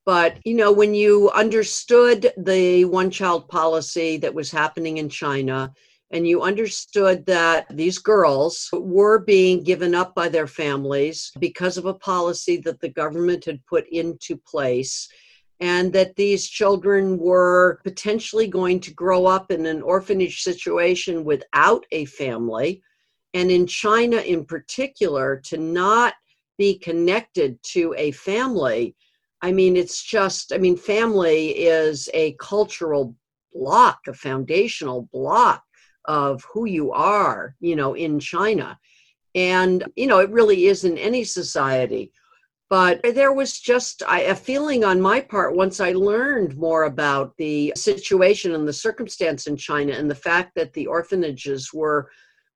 But, 0.05 0.39
you 0.45 0.55
know, 0.55 0.71
when 0.71 0.93
you 0.93 1.29
understood 1.31 2.31
the 2.37 2.85
one 2.85 3.11
child 3.11 3.49
policy 3.49 4.15
that 4.17 4.33
was 4.33 4.49
happening 4.49 4.97
in 4.97 5.09
China, 5.09 5.73
and 6.11 6.27
you 6.27 6.41
understood 6.41 7.25
that 7.25 7.65
these 7.69 7.97
girls 7.97 8.69
were 8.71 9.19
being 9.19 9.63
given 9.63 9.93
up 9.93 10.15
by 10.15 10.29
their 10.29 10.47
families 10.47 11.31
because 11.39 11.77
of 11.77 11.85
a 11.85 11.93
policy 11.93 12.57
that 12.57 12.79
the 12.79 12.89
government 12.89 13.43
had 13.45 13.65
put 13.65 13.87
into 13.89 14.37
place 14.37 15.09
and 15.59 15.91
that 15.91 16.15
these 16.15 16.47
children 16.47 17.17
were 17.17 17.79
potentially 17.83 18.47
going 18.47 18.79
to 18.79 18.93
grow 18.93 19.25
up 19.25 19.51
in 19.51 19.65
an 19.65 19.81
orphanage 19.81 20.43
situation 20.43 21.23
without 21.23 21.85
a 21.91 22.05
family 22.05 22.81
and 23.33 23.51
in 23.51 23.67
China 23.67 24.17
in 24.17 24.45
particular 24.45 25.41
to 25.45 25.57
not 25.57 26.13
be 26.57 26.77
connected 26.77 27.61
to 27.63 27.93
a 27.97 28.11
family. 28.11 28.95
I 29.41 29.51
mean 29.51 29.75
it's 29.75 30.03
just 30.03 30.53
I 30.53 30.57
mean 30.57 30.77
family 30.77 31.49
is 31.49 32.09
a 32.13 32.33
cultural 32.39 33.15
block 33.53 33.99
a 34.07 34.13
foundational 34.13 35.09
block 35.11 35.63
of 36.07 36.43
who 36.51 36.65
you 36.65 36.91
are, 36.91 37.55
you 37.59 37.75
know, 37.75 37.93
in 37.93 38.19
China. 38.19 38.77
And, 39.35 39.83
you 39.95 40.07
know, 40.07 40.19
it 40.19 40.31
really 40.31 40.65
is 40.65 40.83
in 40.83 40.97
any 40.97 41.23
society. 41.23 42.11
But 42.69 43.01
there 43.01 43.31
was 43.31 43.59
just 43.59 44.03
a 44.09 44.35
feeling 44.35 44.83
on 44.83 44.99
my 44.99 45.21
part 45.21 45.55
once 45.55 45.79
I 45.79 45.93
learned 45.93 46.57
more 46.57 46.83
about 46.83 47.33
the 47.37 47.71
situation 47.77 48.53
and 48.53 48.67
the 48.67 48.73
circumstance 48.73 49.47
in 49.47 49.55
China 49.55 49.93
and 49.93 50.11
the 50.11 50.15
fact 50.15 50.51
that 50.55 50.73
the 50.73 50.87
orphanages 50.87 51.71
were 51.73 52.09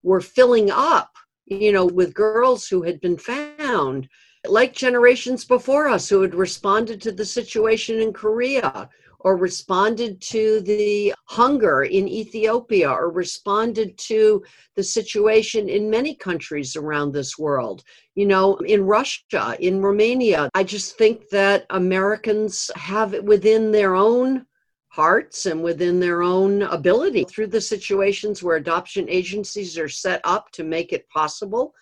were 0.03 0.19
filling 0.19 0.69
up, 0.71 1.11
you 1.45 1.71
know, 1.71 1.85
with 1.85 2.13
girls 2.13 2.67
who 2.67 2.81
had 2.81 2.99
been 2.99 3.17
found, 3.17 4.09
like 4.47 4.73
generations 4.73 5.45
before 5.45 5.87
us 5.87 6.09
who 6.09 6.21
had 6.21 6.35
responded 6.35 7.01
to 7.01 7.11
the 7.11 7.25
situation 7.25 7.99
in 7.99 8.11
Korea 8.11 8.89
or 9.23 9.37
responded 9.37 10.21
to 10.21 10.61
the 10.61 11.13
hunger 11.25 11.83
in 11.83 12.07
Ethiopia 12.07 12.89
or 12.89 13.11
responded 13.11 13.97
to 13.97 14.43
the 14.75 14.83
situation 14.83 15.69
in 15.69 15.89
many 15.89 16.15
countries 16.15 16.75
around 16.75 17.11
this 17.11 17.37
world. 17.37 17.83
You 18.15 18.25
know, 18.25 18.55
in 18.57 18.83
Russia, 18.83 19.55
in 19.59 19.81
Romania, 19.81 20.49
I 20.53 20.63
just 20.63 20.97
think 20.97 21.29
that 21.29 21.65
Americans 21.69 22.69
have 22.75 23.13
it 23.13 23.23
within 23.23 23.71
their 23.71 23.95
own 23.95 24.45
hearts 24.89 25.45
and 25.45 25.63
within 25.63 25.99
their 25.99 26.21
own 26.21 26.63
ability 26.63 27.23
through 27.23 27.47
the 27.47 27.61
situations 27.61 28.43
where 28.43 28.57
adoption 28.57 29.07
agencies 29.07 29.77
are 29.77 29.87
set 29.87 30.19
up 30.25 30.51
to 30.51 30.65
make 30.65 30.91
it 30.91 31.07
possible 31.07 31.73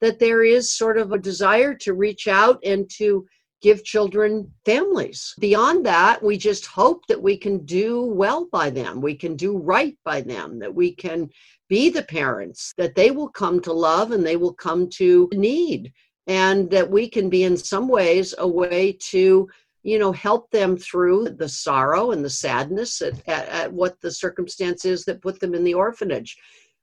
that 0.00 0.18
there 0.18 0.42
is 0.42 0.72
sort 0.72 0.98
of 0.98 1.12
a 1.12 1.18
desire 1.18 1.74
to 1.74 1.92
reach 1.92 2.26
out 2.26 2.58
and 2.64 2.88
to 2.90 3.26
give 3.64 3.82
children 3.82 4.52
families. 4.66 5.34
Beyond 5.40 5.86
that, 5.86 6.22
we 6.22 6.36
just 6.36 6.66
hope 6.66 7.06
that 7.06 7.22
we 7.22 7.34
can 7.38 7.64
do 7.64 8.02
well 8.02 8.46
by 8.52 8.68
them, 8.68 9.00
we 9.00 9.14
can 9.14 9.36
do 9.36 9.56
right 9.56 9.96
by 10.04 10.20
them, 10.20 10.58
that 10.58 10.74
we 10.74 10.94
can 10.94 11.30
be 11.70 11.88
the 11.88 12.02
parents 12.02 12.74
that 12.76 12.94
they 12.94 13.10
will 13.10 13.30
come 13.30 13.60
to 13.62 13.72
love 13.72 14.12
and 14.12 14.24
they 14.24 14.36
will 14.36 14.52
come 14.52 14.90
to 14.90 15.30
need, 15.32 15.94
and 16.26 16.70
that 16.70 16.90
we 16.90 17.08
can 17.08 17.30
be 17.30 17.44
in 17.44 17.56
some 17.56 17.88
ways 17.88 18.34
a 18.36 18.46
way 18.46 18.98
to 19.12 19.48
you 19.82 19.98
know 19.98 20.12
help 20.12 20.50
them 20.50 20.76
through 20.76 21.30
the 21.30 21.48
sorrow 21.48 22.10
and 22.10 22.22
the 22.22 22.36
sadness 22.44 23.00
at, 23.00 23.14
at, 23.26 23.48
at 23.48 23.72
what 23.72 23.98
the 24.02 24.10
circumstance 24.10 24.84
is 24.84 25.04
that 25.04 25.22
put 25.22 25.40
them 25.40 25.54
in 25.54 25.64
the 25.64 25.74
orphanage 25.74 26.36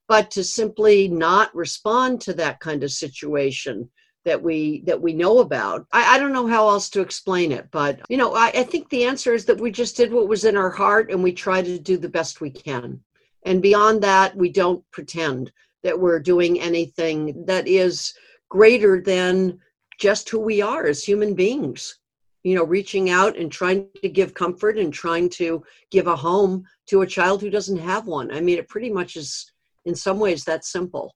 but 0.08 0.30
to 0.32 0.44
simply 0.44 1.08
not 1.08 1.56
respond 1.56 2.22
to 2.22 2.34
that 2.34 2.60
kind 2.60 2.84
of 2.84 2.92
situation 2.92 3.90
that 4.26 4.42
we 4.42 4.82
that 4.82 5.02
we 5.02 5.14
know 5.14 5.40
about. 5.40 5.86
I, 5.92 6.16
I, 6.16 6.20
don't 6.20 6.34
know 6.34 6.48
how 6.48 6.70
else 6.70 6.90
to 6.92 7.02
explain 7.02 7.52
it 7.52 7.68
but 7.72 8.02
you 8.10 8.18
know 8.18 8.34
I, 8.34 8.48
I 8.50 8.64
think 8.64 8.90
the 8.90 9.06
answer 9.06 9.34
is 9.34 9.46
that 9.46 9.60
we 9.60 9.72
just 9.72 9.98
did 9.98 10.12
what 10.12 10.28
was 10.28 10.46
in 10.46 10.56
our 10.56 10.70
heart 10.70 11.12
and 11.12 11.24
we 11.24 11.32
try 11.32 11.62
to 11.62 11.80
do 11.80 11.98
the 11.98 12.10
best 12.10 12.42
we 12.42 12.50
can. 12.50 13.00
And 13.44 13.62
beyond 13.62 14.04
that 14.04 14.36
we 14.36 14.52
don't 14.52 14.84
pretend 14.92 15.52
that 15.84 16.00
we're 16.00 16.20
doing 16.20 16.60
anything 16.60 17.46
that 17.46 17.68
is 17.68 18.14
greater 18.50 19.02
than 19.02 19.60
just 20.00 20.30
who 20.30 20.40
we 20.40 20.62
are 20.62 20.86
as 20.86 21.04
human 21.04 21.34
beings. 21.34 21.98
You 22.44 22.56
know 22.56 22.64
reaching 22.64 23.10
out 23.10 23.38
and 23.38 23.52
trying 23.52 23.88
to 24.02 24.10
give 24.10 24.34
comfort 24.34 24.78
and 24.78 24.94
trying 24.94 25.30
to 25.30 25.64
give 25.90 26.08
a 26.08 26.16
home 26.16 26.66
to 26.88 27.02
a 27.02 27.08
child 27.08 27.42
who 27.42 27.50
doesn't 27.50 27.78
have 27.78 28.08
one. 28.08 28.32
I 28.32 28.42
mean 28.42 28.60
it 28.60 28.70
pretty 28.70 28.92
much 28.92 29.16
is 29.16 29.52
in 29.86 29.96
some 29.96 30.20
ways 30.20 30.44
that 30.44 30.66
simple. 30.66 31.16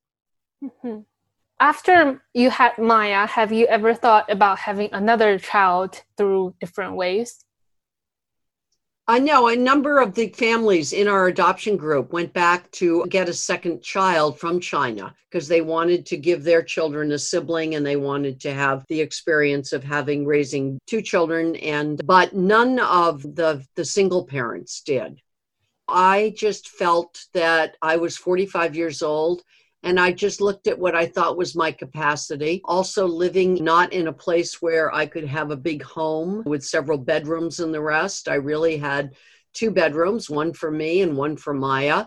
Mm-hmm 0.64 1.02
after 1.60 2.22
you 2.34 2.50
had 2.50 2.78
Maya, 2.78 3.26
have 3.28 3.52
you 3.52 3.66
ever 3.68 3.94
thought 3.94 4.30
about 4.30 4.60
having 4.60 4.90
another 4.94 5.40
child 5.40 6.04
through 6.18 6.56
different 6.60 6.96
ways? 6.96 7.46
I 9.08 9.20
know 9.20 9.48
a 9.48 9.56
number 9.56 10.00
of 10.00 10.16
the 10.16 10.30
families 10.30 10.92
in 10.92 11.08
our 11.08 11.28
adoption 11.28 11.78
group 11.78 12.12
went 12.12 12.34
back 12.34 12.72
to 12.72 13.06
get 13.08 13.30
a 13.30 13.34
second 13.34 13.84
child 13.84 14.40
from 14.40 14.60
China 14.60 15.14
because 15.30 15.48
they 15.48 15.62
wanted 15.62 16.08
to 16.08 16.18
give 16.18 16.44
their 16.44 16.64
children 16.64 17.12
a 17.12 17.20
sibling 17.20 17.76
and 17.76 17.86
they 17.86 17.98
wanted 17.98 18.40
to 18.42 18.54
have 18.54 18.84
the 18.90 19.00
experience 19.00 19.74
of 19.74 19.84
having 19.84 20.26
raising 20.26 20.80
two 20.88 21.04
children 21.04 21.56
and 21.58 22.02
but 22.08 22.34
none 22.34 22.80
of 22.80 23.22
the 23.36 23.64
the 23.76 23.86
single 23.86 24.26
parents 24.26 24.82
did. 24.82 25.22
I 25.88 26.34
just 26.36 26.70
felt 26.70 27.26
that 27.34 27.78
I 27.84 27.98
was 27.98 28.18
45 28.18 28.76
years 28.76 29.04
old 29.04 29.44
and 29.86 30.00
I 30.00 30.12
just 30.12 30.42
looked 30.42 30.66
at 30.66 30.80
what 30.80 30.96
I 30.96 31.06
thought 31.06 31.38
was 31.38 31.56
my 31.56 31.72
capacity. 31.72 32.60
Also, 32.66 33.06
living 33.06 33.64
not 33.64 33.94
in 33.94 34.08
a 34.08 34.14
place 34.14 34.60
where 34.60 34.94
I 34.94 35.06
could 35.06 35.26
have 35.26 35.52
a 35.52 35.56
big 35.56 35.84
home 35.84 36.42
with 36.46 36.66
several 36.66 36.98
bedrooms 36.98 37.60
and 37.60 37.72
the 37.72 37.82
rest. 37.82 38.28
I 38.28 38.36
really 38.36 38.78
had 38.78 39.12
two 39.54 39.70
bedrooms, 39.70 40.28
one 40.28 40.54
for 40.54 40.72
me 40.72 41.04
and 41.04 41.16
one 41.16 41.38
for 41.38 41.54
Maya. 41.54 42.06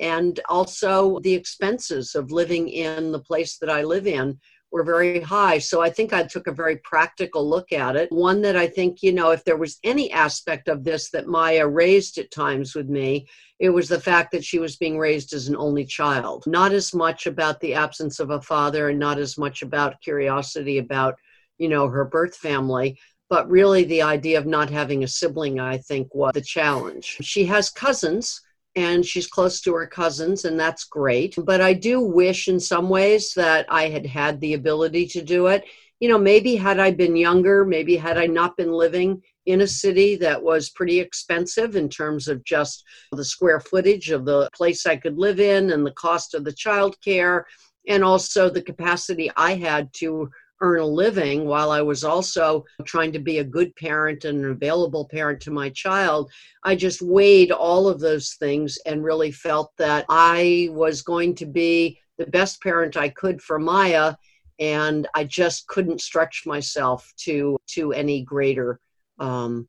And 0.00 0.40
also, 0.48 1.18
the 1.20 1.34
expenses 1.34 2.14
of 2.14 2.32
living 2.32 2.68
in 2.68 3.12
the 3.12 3.20
place 3.20 3.58
that 3.58 3.68
I 3.68 3.82
live 3.82 4.06
in 4.06 4.38
were 4.70 4.84
very 4.84 5.20
high. 5.20 5.58
So 5.58 5.80
I 5.80 5.90
think 5.90 6.12
I 6.12 6.24
took 6.24 6.46
a 6.46 6.52
very 6.52 6.76
practical 6.78 7.48
look 7.48 7.72
at 7.72 7.96
it. 7.96 8.12
One 8.12 8.42
that 8.42 8.56
I 8.56 8.66
think, 8.66 9.02
you 9.02 9.12
know, 9.12 9.30
if 9.30 9.44
there 9.44 9.56
was 9.56 9.78
any 9.82 10.12
aspect 10.12 10.68
of 10.68 10.84
this 10.84 11.10
that 11.10 11.26
Maya 11.26 11.66
raised 11.66 12.18
at 12.18 12.30
times 12.30 12.74
with 12.74 12.88
me, 12.88 13.26
it 13.58 13.70
was 13.70 13.88
the 13.88 14.00
fact 14.00 14.30
that 14.32 14.44
she 14.44 14.58
was 14.58 14.76
being 14.76 14.98
raised 14.98 15.32
as 15.32 15.48
an 15.48 15.56
only 15.56 15.84
child. 15.84 16.44
Not 16.46 16.72
as 16.72 16.94
much 16.94 17.26
about 17.26 17.60
the 17.60 17.74
absence 17.74 18.20
of 18.20 18.30
a 18.30 18.42
father 18.42 18.90
and 18.90 18.98
not 18.98 19.18
as 19.18 19.38
much 19.38 19.62
about 19.62 20.00
curiosity 20.00 20.78
about, 20.78 21.16
you 21.56 21.68
know, 21.68 21.88
her 21.88 22.04
birth 22.04 22.36
family. 22.36 22.98
But 23.30 23.50
really, 23.50 23.84
the 23.84 24.02
idea 24.02 24.38
of 24.38 24.46
not 24.46 24.70
having 24.70 25.04
a 25.04 25.08
sibling, 25.08 25.60
I 25.60 25.78
think, 25.78 26.14
was 26.14 26.32
the 26.32 26.40
challenge. 26.40 27.18
She 27.20 27.44
has 27.46 27.68
cousins, 27.68 28.40
and 28.78 29.04
she's 29.04 29.26
close 29.26 29.60
to 29.62 29.74
her 29.74 29.88
cousins, 29.88 30.44
and 30.44 30.58
that's 30.58 30.84
great. 30.84 31.34
But 31.36 31.60
I 31.60 31.72
do 31.72 32.00
wish 32.00 32.46
in 32.46 32.60
some 32.60 32.88
ways 32.88 33.34
that 33.34 33.66
I 33.68 33.88
had 33.88 34.06
had 34.06 34.40
the 34.40 34.54
ability 34.54 35.06
to 35.08 35.22
do 35.22 35.48
it. 35.48 35.64
You 35.98 36.08
know, 36.08 36.18
maybe 36.18 36.54
had 36.54 36.78
I 36.78 36.92
been 36.92 37.16
younger, 37.16 37.64
maybe 37.64 37.96
had 37.96 38.16
I 38.16 38.26
not 38.26 38.56
been 38.56 38.70
living 38.70 39.20
in 39.46 39.62
a 39.62 39.66
city 39.66 40.14
that 40.16 40.40
was 40.40 40.70
pretty 40.70 41.00
expensive 41.00 41.74
in 41.74 41.88
terms 41.88 42.28
of 42.28 42.44
just 42.44 42.84
the 43.10 43.24
square 43.24 43.58
footage 43.58 44.10
of 44.10 44.24
the 44.24 44.48
place 44.54 44.86
I 44.86 44.94
could 44.94 45.18
live 45.18 45.40
in 45.40 45.72
and 45.72 45.84
the 45.84 45.98
cost 46.06 46.34
of 46.34 46.44
the 46.44 46.52
childcare, 46.52 47.42
and 47.88 48.04
also 48.04 48.48
the 48.48 48.62
capacity 48.62 49.28
I 49.36 49.54
had 49.54 49.92
to 49.94 50.30
earn 50.60 50.80
a 50.80 50.86
living 50.86 51.46
while 51.46 51.70
I 51.70 51.80
was 51.82 52.04
also 52.04 52.64
trying 52.84 53.12
to 53.12 53.18
be 53.18 53.38
a 53.38 53.44
good 53.44 53.74
parent 53.76 54.24
and 54.24 54.44
an 54.44 54.50
available 54.50 55.06
parent 55.06 55.40
to 55.42 55.50
my 55.50 55.70
child. 55.70 56.30
I 56.64 56.74
just 56.74 57.02
weighed 57.02 57.52
all 57.52 57.88
of 57.88 58.00
those 58.00 58.34
things 58.34 58.78
and 58.86 59.04
really 59.04 59.30
felt 59.30 59.72
that 59.78 60.04
I 60.08 60.68
was 60.72 61.02
going 61.02 61.34
to 61.36 61.46
be 61.46 62.00
the 62.18 62.26
best 62.26 62.60
parent 62.62 62.96
I 62.96 63.08
could 63.08 63.40
for 63.40 63.58
Maya 63.58 64.14
and 64.58 65.06
I 65.14 65.24
just 65.24 65.68
couldn't 65.68 66.00
stretch 66.00 66.44
myself 66.44 67.12
to 67.18 67.58
to 67.68 67.92
any 67.92 68.22
greater 68.22 68.80
um, 69.18 69.68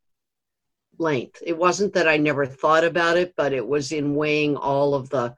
length. 0.97 1.41
It 1.45 1.57
wasn't 1.57 1.93
that 1.93 2.07
I 2.07 2.17
never 2.17 2.45
thought 2.45 2.83
about 2.83 3.17
it, 3.17 3.33
but 3.37 3.53
it 3.53 3.65
was 3.65 3.91
in 3.91 4.15
weighing 4.15 4.57
all 4.57 4.95
of 4.95 5.09
the 5.09 5.35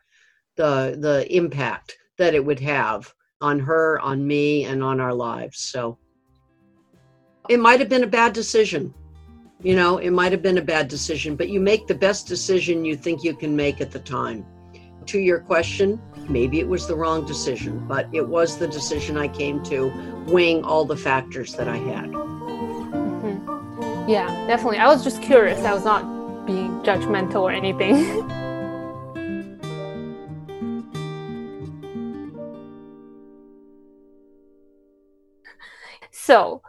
the 0.55 0.97
the 0.99 1.25
impact 1.35 1.97
that 2.17 2.33
it 2.33 2.43
would 2.43 2.59
have 2.59 3.13
on 3.41 3.59
her, 3.59 3.99
on 3.99 4.25
me, 4.25 4.65
and 4.65 4.83
on 4.83 4.99
our 4.99 5.13
lives. 5.13 5.59
So 5.59 5.97
it 7.49 7.59
might 7.59 7.79
have 7.79 7.89
been 7.89 8.03
a 8.03 8.07
bad 8.07 8.33
decision. 8.33 8.93
You 9.61 9.75
know, 9.75 9.97
it 9.97 10.11
might 10.11 10.31
have 10.31 10.41
been 10.41 10.57
a 10.57 10.63
bad 10.63 10.87
decision, 10.87 11.35
but 11.35 11.49
you 11.49 11.59
make 11.59 11.87
the 11.87 11.95
best 11.95 12.27
decision 12.27 12.83
you 12.83 12.95
think 12.95 13.23
you 13.23 13.35
can 13.35 13.55
make 13.55 13.81
at 13.81 13.91
the 13.91 13.99
time. 13.99 14.45
To 15.07 15.19
your 15.19 15.39
question, 15.39 16.01
maybe 16.29 16.59
it 16.59 16.67
was 16.67 16.87
the 16.87 16.95
wrong 16.95 17.25
decision, 17.25 17.85
but 17.87 18.07
it 18.13 18.27
was 18.27 18.57
the 18.57 18.67
decision 18.67 19.17
I 19.17 19.27
came 19.27 19.63
to, 19.65 19.91
weighing 20.27 20.63
all 20.63 20.85
the 20.85 20.95
factors 20.95 21.53
that 21.55 21.67
I 21.67 21.77
had. 21.77 22.09
Mm-hmm. 22.09 24.09
Yeah, 24.09 24.27
definitely. 24.47 24.79
I 24.79 24.87
was 24.87 25.03
just 25.03 25.21
curious. 25.21 25.59
I 25.59 25.73
was 25.73 25.85
not 25.85 26.45
being 26.45 26.81
judgmental 26.81 27.41
or 27.41 27.51
anything. 27.51 28.29
so, 36.25 36.61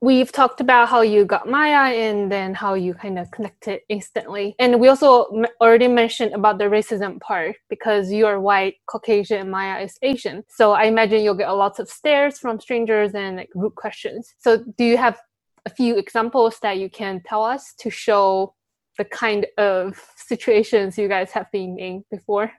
we've 0.00 0.32
talked 0.32 0.60
about 0.60 0.88
how 0.88 1.02
you 1.02 1.26
got 1.26 1.48
Maya 1.48 1.94
and 1.94 2.32
then 2.32 2.54
how 2.54 2.72
you 2.72 2.94
kind 2.94 3.18
of 3.18 3.30
connected 3.30 3.80
instantly. 3.88 4.54
And 4.58 4.80
we 4.80 4.88
also 4.88 5.26
already 5.60 5.88
mentioned 5.88 6.32
about 6.32 6.58
the 6.58 6.64
racism 6.64 7.20
part 7.20 7.56
because 7.68 8.10
you 8.10 8.26
are 8.26 8.40
white, 8.40 8.76
Caucasian, 8.86 9.40
and 9.40 9.50
Maya 9.50 9.82
is 9.82 9.98
Asian. 10.00 10.42
So 10.48 10.72
I 10.72 10.84
imagine 10.84 11.22
you'll 11.22 11.34
get 11.34 11.50
a 11.50 11.54
lot 11.54 11.78
of 11.78 11.90
stares 11.90 12.38
from 12.38 12.58
strangers 12.60 13.14
and 13.14 13.36
like 13.36 13.50
rude 13.54 13.74
questions. 13.74 14.34
So 14.38 14.64
do 14.78 14.84
you 14.84 14.96
have 14.96 15.20
a 15.66 15.70
few 15.70 15.98
examples 15.98 16.58
that 16.60 16.78
you 16.78 16.88
can 16.88 17.20
tell 17.26 17.44
us 17.44 17.74
to 17.80 17.90
show 17.90 18.54
the 18.96 19.04
kind 19.04 19.46
of 19.58 20.02
situations 20.16 20.96
you 20.96 21.08
guys 21.08 21.30
have 21.32 21.50
been 21.52 21.78
in 21.78 22.04
before? 22.10 22.52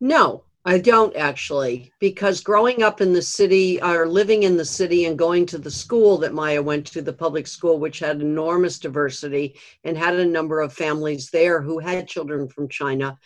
No, 0.00 0.44
I 0.66 0.78
don't 0.78 1.14
actually, 1.14 1.92
because 2.00 2.40
growing 2.40 2.82
up 2.82 3.02
in 3.02 3.12
the 3.12 3.20
city 3.20 3.82
or 3.82 4.08
living 4.08 4.44
in 4.44 4.56
the 4.56 4.64
city 4.64 5.04
and 5.04 5.18
going 5.18 5.44
to 5.46 5.58
the 5.58 5.70
school 5.70 6.16
that 6.18 6.32
Maya 6.32 6.62
went 6.62 6.86
to, 6.86 7.02
the 7.02 7.12
public 7.12 7.46
school, 7.46 7.78
which 7.78 7.98
had 7.98 8.22
enormous 8.22 8.78
diversity 8.78 9.56
and 9.84 9.98
had 9.98 10.14
a 10.14 10.24
number 10.24 10.62
of 10.62 10.72
families 10.72 11.28
there 11.28 11.60
who 11.60 11.80
had 11.80 12.08
children 12.08 12.48
from 12.48 12.68
China, 12.70 13.18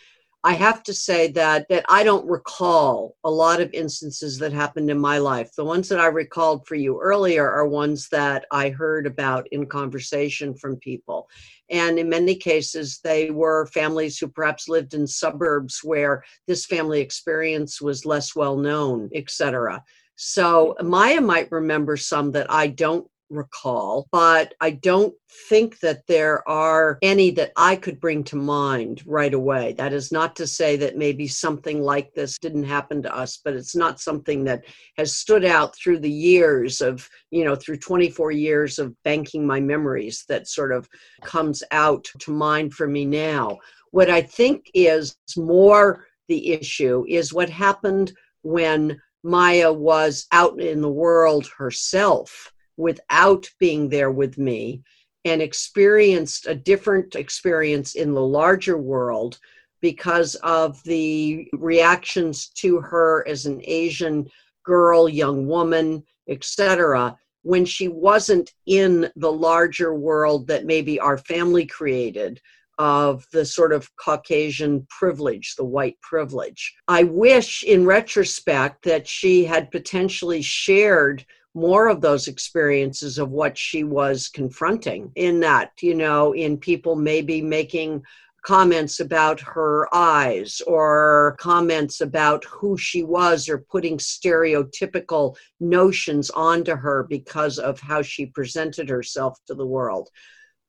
I 0.43 0.53
have 0.53 0.83
to 0.83 0.93
say 0.93 1.31
that 1.33 1.67
that 1.67 1.83
I 1.89 2.03
don't 2.03 2.25
recall 2.25 3.17
a 3.25 3.29
lot 3.29 3.59
of 3.59 3.73
instances 3.73 4.37
that 4.39 4.53
happened 4.53 4.89
in 4.89 4.97
my 4.97 5.17
life. 5.17 5.49
The 5.55 5.65
ones 5.65 5.89
that 5.89 5.99
I 5.99 6.05
recalled 6.07 6.65
for 6.65 6.75
you 6.75 6.99
earlier 7.01 7.49
are 7.49 7.67
ones 7.67 8.07
that 8.09 8.45
I 8.49 8.69
heard 8.69 9.05
about 9.05 9.47
in 9.51 9.65
conversation 9.65 10.55
from 10.55 10.77
people. 10.77 11.27
And 11.69 11.99
in 11.99 12.07
many 12.07 12.35
cases, 12.35 13.01
they 13.03 13.31
were 13.31 13.67
families 13.67 14.17
who 14.17 14.29
perhaps 14.29 14.69
lived 14.69 14.93
in 14.93 15.05
suburbs 15.07 15.81
where 15.83 16.23
this 16.47 16.65
family 16.65 17.01
experience 17.01 17.81
was 17.81 18.05
less 18.05 18.33
well 18.33 18.55
known, 18.55 19.09
etc. 19.13 19.83
So 20.15 20.75
Maya 20.81 21.21
might 21.21 21.51
remember 21.51 21.97
some 21.97 22.31
that 22.31 22.49
I 22.49 22.67
don't 22.67 23.07
recall, 23.29 24.07
but 24.11 24.53
I 24.59 24.71
don't 24.71 25.13
think 25.49 25.79
that 25.79 26.05
there 26.07 26.47
are 26.49 26.97
any 27.01 27.31
that 27.31 27.51
I 27.55 27.75
could 27.75 27.99
bring 27.99 28.23
to 28.25 28.35
mind 28.35 29.03
right 29.05 29.33
away. 29.33 29.73
That 29.73 29.93
is 29.93 30.11
not 30.11 30.35
to 30.37 30.47
say 30.47 30.75
that 30.77 30.97
maybe 30.97 31.27
something 31.27 31.81
like 31.81 32.13
this 32.13 32.37
didn't 32.39 32.63
happen 32.63 33.01
to 33.03 33.15
us, 33.15 33.39
but 33.43 33.53
it's 33.53 33.75
not 33.75 33.99
something 33.99 34.43
that 34.45 34.65
has 34.97 35.15
stood 35.15 35.45
out 35.45 35.75
through 35.75 35.99
the 35.99 36.11
years 36.11 36.81
of, 36.81 37.09
you 37.31 37.45
know, 37.45 37.55
through 37.55 37.77
24 37.77 38.31
years 38.31 38.79
of 38.79 38.95
banking 39.03 39.45
my 39.45 39.59
memories 39.59 40.25
that 40.27 40.47
sort 40.47 40.71
of 40.71 40.89
comes 41.23 41.63
out 41.71 42.07
to 42.19 42.31
mind 42.31 42.73
for 42.73 42.87
me 42.87 43.05
now. 43.05 43.57
What 43.91 44.09
I 44.09 44.21
think 44.21 44.69
is 44.73 45.15
more 45.37 46.05
the 46.27 46.51
issue 46.51 47.05
is 47.07 47.33
what 47.33 47.49
happened 47.49 48.13
when 48.41 49.01
Maya 49.23 49.73
was 49.73 50.27
out 50.31 50.61
in 50.61 50.81
the 50.81 50.89
world 50.89 51.47
herself 51.57 52.53
without 52.79 53.45
being 53.59 53.89
there 53.89 54.09
with 54.09 54.37
me 54.37 54.81
and 55.25 55.41
experienced 55.41 56.47
a 56.47 56.55
different 56.55 57.13
experience 57.15 57.95
in 57.95 58.13
the 58.13 58.21
larger 58.21 58.77
world 58.77 59.37
because 59.81 60.35
of 60.35 60.81
the 60.83 61.47
reactions 61.53 62.47
to 62.47 62.79
her 62.79 63.27
as 63.27 63.45
an 63.45 63.61
Asian 63.65 64.25
girl, 64.63 65.09
young 65.09 65.45
woman, 65.45 66.01
etc., 66.29 67.17
when 67.43 67.65
she 67.65 67.87
wasn't 67.87 68.53
in 68.65 69.09
the 69.17 69.31
larger 69.31 69.93
world 69.93 70.47
that 70.47 70.65
maybe 70.65 70.99
our 70.99 71.17
family 71.17 71.65
created 71.65 72.39
of 72.77 73.25
the 73.33 73.43
sort 73.43 73.73
of 73.73 73.89
Caucasian 73.97 74.87
privilege, 74.89 75.55
the 75.55 75.65
white 75.65 75.99
privilege. 76.01 76.73
I 76.87 77.03
wish, 77.03 77.63
in 77.63 77.85
retrospect, 77.85 78.85
that 78.85 79.05
she 79.05 79.43
had 79.43 79.69
potentially 79.69 80.41
shared 80.41 81.25
more 81.53 81.87
of 81.89 82.01
those 82.01 82.27
experiences 82.27 83.17
of 83.17 83.31
what 83.31 83.57
she 83.57 83.83
was 83.83 84.27
confronting 84.27 85.11
in 85.15 85.39
that, 85.39 85.71
you 85.81 85.95
know, 85.95 86.33
in 86.33 86.57
people 86.57 86.95
maybe 86.95 87.41
making 87.41 88.03
comments 88.45 88.99
about 88.99 89.39
her 89.39 89.93
eyes 89.93 90.61
or 90.65 91.35
comments 91.39 92.01
about 92.01 92.43
who 92.45 92.77
she 92.77 93.03
was 93.03 93.49
or 93.49 93.57
putting 93.57 93.97
stereotypical 93.97 95.35
notions 95.59 96.29
onto 96.29 96.75
her 96.75 97.03
because 97.09 97.59
of 97.59 97.79
how 97.79 98.01
she 98.01 98.25
presented 98.25 98.87
herself 98.89 99.37
to 99.45 99.53
the 99.53 99.65
world. 99.65 100.09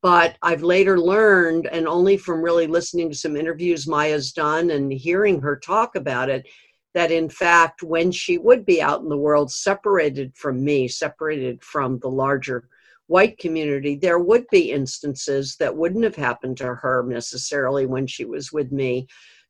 But 0.03 0.37
I've 0.43 0.63
later 0.63 0.99
learned, 0.99 1.67
and 1.67 1.87
only 1.87 2.17
from 2.17 2.41
really 2.41 2.67
listening 2.67 3.11
to 3.11 3.17
some 3.17 3.37
interviews 3.37 3.87
Maya's 3.87 4.33
done 4.33 4.71
and 4.71 4.91
hearing 4.91 5.41
her 5.43 5.57
talk 5.57 5.95
about 5.95 6.31
it, 6.31 6.47
that 6.95 7.11
in 7.11 7.29
fact, 7.29 7.83
when 7.83 8.11
she 8.11 8.39
would 8.39 8.67
be 8.67 8.83
out 8.83 9.01
in 9.01 9.09
the 9.09 9.17
world, 9.17 9.51
separated 9.51 10.35
from 10.37 10.65
me, 10.65 10.89
separated 10.89 11.63
from 11.63 11.99
the 11.99 12.11
larger 12.11 12.69
white 13.07 13.39
community, 13.39 13.97
there 13.97 14.19
would 14.19 14.47
be 14.51 14.71
instances 14.71 15.57
that 15.57 15.77
wouldn't 15.77 16.05
have 16.05 16.17
happened 16.17 16.57
to 16.57 16.75
her 16.75 17.05
necessarily 17.07 17.87
when 17.87 18.07
she 18.07 18.25
was 18.25 18.53
with 18.53 18.71
me 18.73 19.07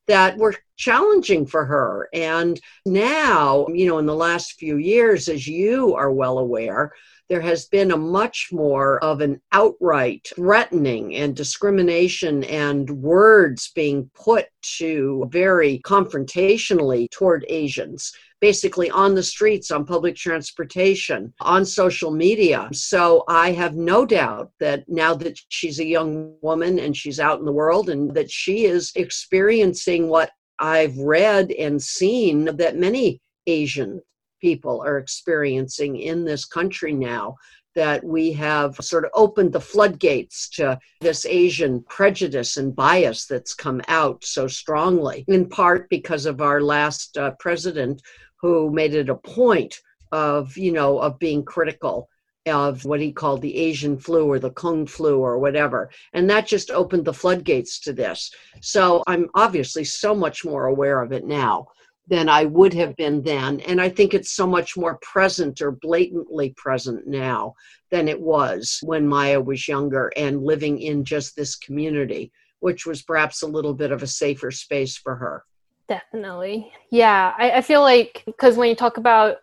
that 0.07 0.37
were 0.39 0.57
challenging 0.77 1.47
for 1.47 1.65
her. 1.65 2.09
And 2.13 2.61
now, 2.85 3.67
you 3.69 3.87
know, 3.87 3.99
in 3.99 4.07
the 4.07 4.15
last 4.15 4.55
few 4.55 4.77
years, 4.77 5.29
as 5.29 5.47
you 5.47 5.95
are 5.95 6.11
well 6.11 6.39
aware, 6.39 6.93
there 7.31 7.41
has 7.41 7.67
been 7.67 7.93
a 7.93 7.97
much 7.97 8.49
more 8.51 9.03
of 9.05 9.21
an 9.21 9.41
outright 9.53 10.29
threatening 10.35 11.15
and 11.15 11.37
discrimination 11.37 12.43
and 12.45 12.91
words 12.91 13.71
being 13.73 14.11
put 14.15 14.47
to 14.79 15.29
very 15.31 15.81
confrontationally 15.87 17.09
toward 17.11 17.47
Asians 17.49 18.13
basically 18.41 18.91
on 18.91 19.15
the 19.15 19.23
streets, 19.23 19.71
on 19.71 19.85
public 19.85 20.17
transportation, 20.17 21.33
on 21.41 21.65
social 21.65 22.11
media. 22.11 22.69
So 22.73 23.23
I 23.29 23.53
have 23.53 23.77
no 23.77 24.07
doubt 24.07 24.51
that 24.61 24.89
now 24.89 25.15
that 25.15 25.39
she's 25.51 25.79
a 25.79 25.85
young 25.85 26.35
woman 26.41 26.79
and 26.79 26.97
she's 26.97 27.21
out 27.21 27.39
in 27.39 27.45
the 27.45 27.53
world 27.53 27.91
and 27.91 28.13
that 28.15 28.31
she 28.31 28.65
is 28.65 28.93
experiencing 28.97 30.09
what 30.09 30.31
I've 30.59 30.97
read 30.99 31.53
and 31.53 31.81
seen 31.81 32.57
that 32.57 32.77
many 32.77 33.21
Asian 33.47 34.01
people 34.41 34.83
are 34.83 34.99
experiencing 34.99 35.97
in 35.97 36.25
this 36.25 36.45
country 36.45 36.93
now 36.93 37.37
that 37.75 38.03
we 38.03 38.33
have 38.33 38.75
sort 38.81 39.05
of 39.05 39.11
opened 39.15 39.53
the 39.53 39.61
floodgates 39.61 40.49
to 40.49 40.79
this 41.01 41.25
Asian 41.25 41.83
prejudice 41.85 42.57
and 42.57 42.75
bias 42.75 43.27
that's 43.27 43.55
come 43.55 43.81
out 43.89 44.25
so 44.25 44.49
strongly, 44.49 45.25
in 45.29 45.49
part 45.49 45.89
because 45.89 46.27
of 46.27 46.41
our 46.41 46.61
last 46.61 47.17
uh, 47.17 47.31
president 47.39 48.03
who 48.41 48.71
made 48.71 48.95
it 48.95 49.09
a 49.09 49.15
point 49.15 49.81
of, 50.11 50.57
you 50.57 50.73
know, 50.73 50.99
of 50.99 51.19
being 51.19 51.45
critical 51.45 52.09
of 52.47 52.85
what 52.85 53.01
he 53.01 53.13
called 53.13 53.43
the 53.43 53.57
Asian 53.57 53.99
flu 53.99 54.27
or 54.27 54.39
the 54.39 54.51
Kung 54.51 54.87
flu 54.87 55.21
or 55.21 55.39
whatever. 55.39 55.91
And 56.15 56.29
that 56.31 56.47
just 56.47 56.71
opened 56.71 57.05
the 57.05 57.13
floodgates 57.13 57.79
to 57.81 57.93
this. 57.93 58.33
So 58.61 59.05
I'm 59.07 59.29
obviously 59.35 59.85
so 59.85 60.15
much 60.15 60.45
more 60.45 60.67
aware 60.67 61.03
of 61.03 61.13
it 61.13 61.27
now 61.27 61.69
than 62.07 62.29
I 62.29 62.45
would 62.45 62.75
have 62.75 62.97
been 62.97 63.23
then. 63.23 63.61
And 63.61 63.81
I 63.81 63.89
think 63.89 64.15
it's 64.15 64.33
so 64.33 64.47
much 64.47 64.77
more 64.77 64.99
present 65.01 65.61
or 65.61 65.71
blatantly 65.71 66.51
present 66.57 67.07
now 67.07 67.55
than 67.91 68.09
it 68.09 68.21
was 68.21 68.81
when 68.83 69.07
Maya 69.07 69.41
was 69.41 69.69
younger 69.69 70.13
and 70.17 70.43
living 70.45 70.81
in 70.81 71.05
just 71.05 71.37
this 71.37 71.55
community, 71.57 72.33
which 72.61 72.87
was 72.87 73.03
perhaps 73.03 73.43
a 73.43 73.47
little 73.47 73.75
bit 73.75 73.93
of 73.93 74.03
a 74.03 74.09
safer 74.09 74.51
space 74.51 74.97
for 74.97 75.15
her. 75.15 75.45
Definitely. 75.89 76.73
Yeah. 76.91 77.33
I, 77.37 77.51
I 77.53 77.61
feel 77.63 77.81
like, 77.81 78.23
because 78.27 78.57
when 78.57 78.69
you 78.69 78.75
talk 78.77 78.97
about 78.97 79.39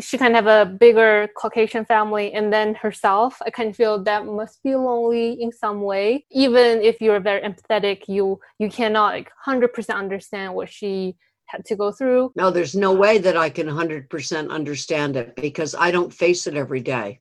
she 0.00 0.18
kind 0.18 0.36
of 0.36 0.44
have 0.44 0.66
a 0.66 0.70
bigger 0.70 1.28
Caucasian 1.36 1.84
family 1.84 2.32
and 2.32 2.52
then 2.52 2.74
herself, 2.74 3.40
I 3.46 3.50
kind 3.50 3.70
of 3.70 3.76
feel 3.76 4.02
that 4.02 4.26
must 4.26 4.60
be 4.64 4.74
lonely 4.74 5.40
in 5.40 5.52
some 5.52 5.82
way. 5.82 6.26
Even 6.30 6.82
if 6.82 7.00
you're 7.00 7.20
very 7.20 7.40
empathetic, 7.42 8.08
you 8.08 8.40
you 8.58 8.68
cannot 8.68 9.14
like 9.14 9.30
hundred 9.38 9.72
percent 9.72 9.98
understand 9.98 10.54
what 10.54 10.68
she 10.68 11.16
had 11.50 11.64
to 11.66 11.76
go 11.76 11.90
through? 11.90 12.32
No, 12.36 12.50
there's 12.50 12.74
no 12.74 12.92
way 12.92 13.18
that 13.18 13.36
I 13.36 13.50
can 13.50 13.66
100% 13.66 14.50
understand 14.50 15.16
it 15.16 15.34
because 15.36 15.74
I 15.74 15.90
don't 15.90 16.12
face 16.12 16.46
it 16.46 16.54
every 16.54 16.80
day. 16.80 17.20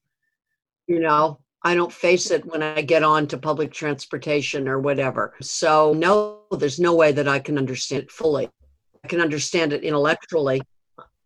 You 0.88 1.00
know, 1.00 1.40
I 1.64 1.76
don't 1.76 1.92
face 1.92 2.32
it 2.32 2.46
when 2.46 2.64
I 2.64 2.82
get 2.82 3.04
on 3.04 3.28
to 3.28 3.38
public 3.38 3.72
transportation 3.74 4.68
or 4.68 4.80
whatever. 4.80 5.34
So, 5.42 5.94
no, 5.94 6.42
there's 6.52 6.80
no 6.80 6.96
way 6.96 7.12
that 7.12 7.28
I 7.28 7.40
can 7.40 7.58
understand 7.58 8.04
it 8.04 8.12
fully. 8.12 8.50
I 9.04 9.08
can 9.08 9.22
understand 9.22 9.74
it 9.74 9.84
intellectually. 9.84 10.62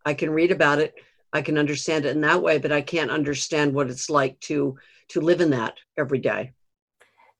I 0.04 0.14
can 0.14 0.30
read 0.30 0.50
about 0.50 0.78
it. 0.78 0.94
I 1.32 1.42
can 1.42 1.58
understand 1.58 2.04
it 2.04 2.14
in 2.14 2.20
that 2.22 2.42
way, 2.42 2.58
but 2.58 2.72
I 2.72 2.80
can't 2.80 3.10
understand 3.10 3.74
what 3.74 3.90
it's 3.90 4.08
like 4.08 4.38
to 4.40 4.76
to 5.08 5.20
live 5.20 5.40
in 5.40 5.50
that 5.50 5.74
every 5.98 6.18
day. 6.18 6.52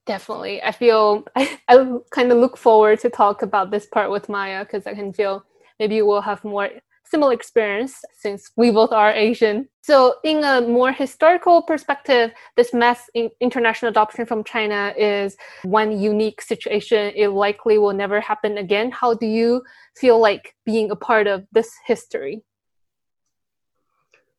Definitely. 0.06 0.62
I 0.62 0.72
feel 0.72 1.24
I, 1.36 1.58
I 1.68 1.98
kind 2.10 2.32
of 2.32 2.38
look 2.38 2.56
forward 2.56 3.00
to 3.00 3.10
talk 3.10 3.42
about 3.42 3.70
this 3.70 3.86
part 3.86 4.10
with 4.10 4.28
Maya 4.28 4.64
because 4.64 4.86
I 4.86 4.94
can 4.94 5.12
feel 5.12 5.44
maybe 5.78 6.02
we'll 6.02 6.20
have 6.20 6.44
more 6.44 6.70
similar 7.04 7.32
experience 7.32 8.02
since 8.16 8.50
we 8.56 8.70
both 8.70 8.92
are 8.92 9.12
Asian. 9.12 9.68
So, 9.82 10.14
in 10.24 10.42
a 10.42 10.62
more 10.62 10.92
historical 10.92 11.62
perspective, 11.62 12.32
this 12.56 12.72
mass 12.72 13.10
in 13.14 13.30
international 13.40 13.90
adoption 13.90 14.26
from 14.26 14.42
China 14.42 14.94
is 14.96 15.36
one 15.62 15.98
unique 15.98 16.40
situation. 16.40 17.12
It 17.14 17.28
likely 17.28 17.78
will 17.78 17.92
never 17.92 18.20
happen 18.20 18.58
again. 18.58 18.90
How 18.90 19.14
do 19.14 19.26
you 19.26 19.62
feel 19.96 20.18
like 20.18 20.54
being 20.64 20.90
a 20.90 20.96
part 20.96 21.26
of 21.26 21.46
this 21.52 21.70
history? 21.86 22.42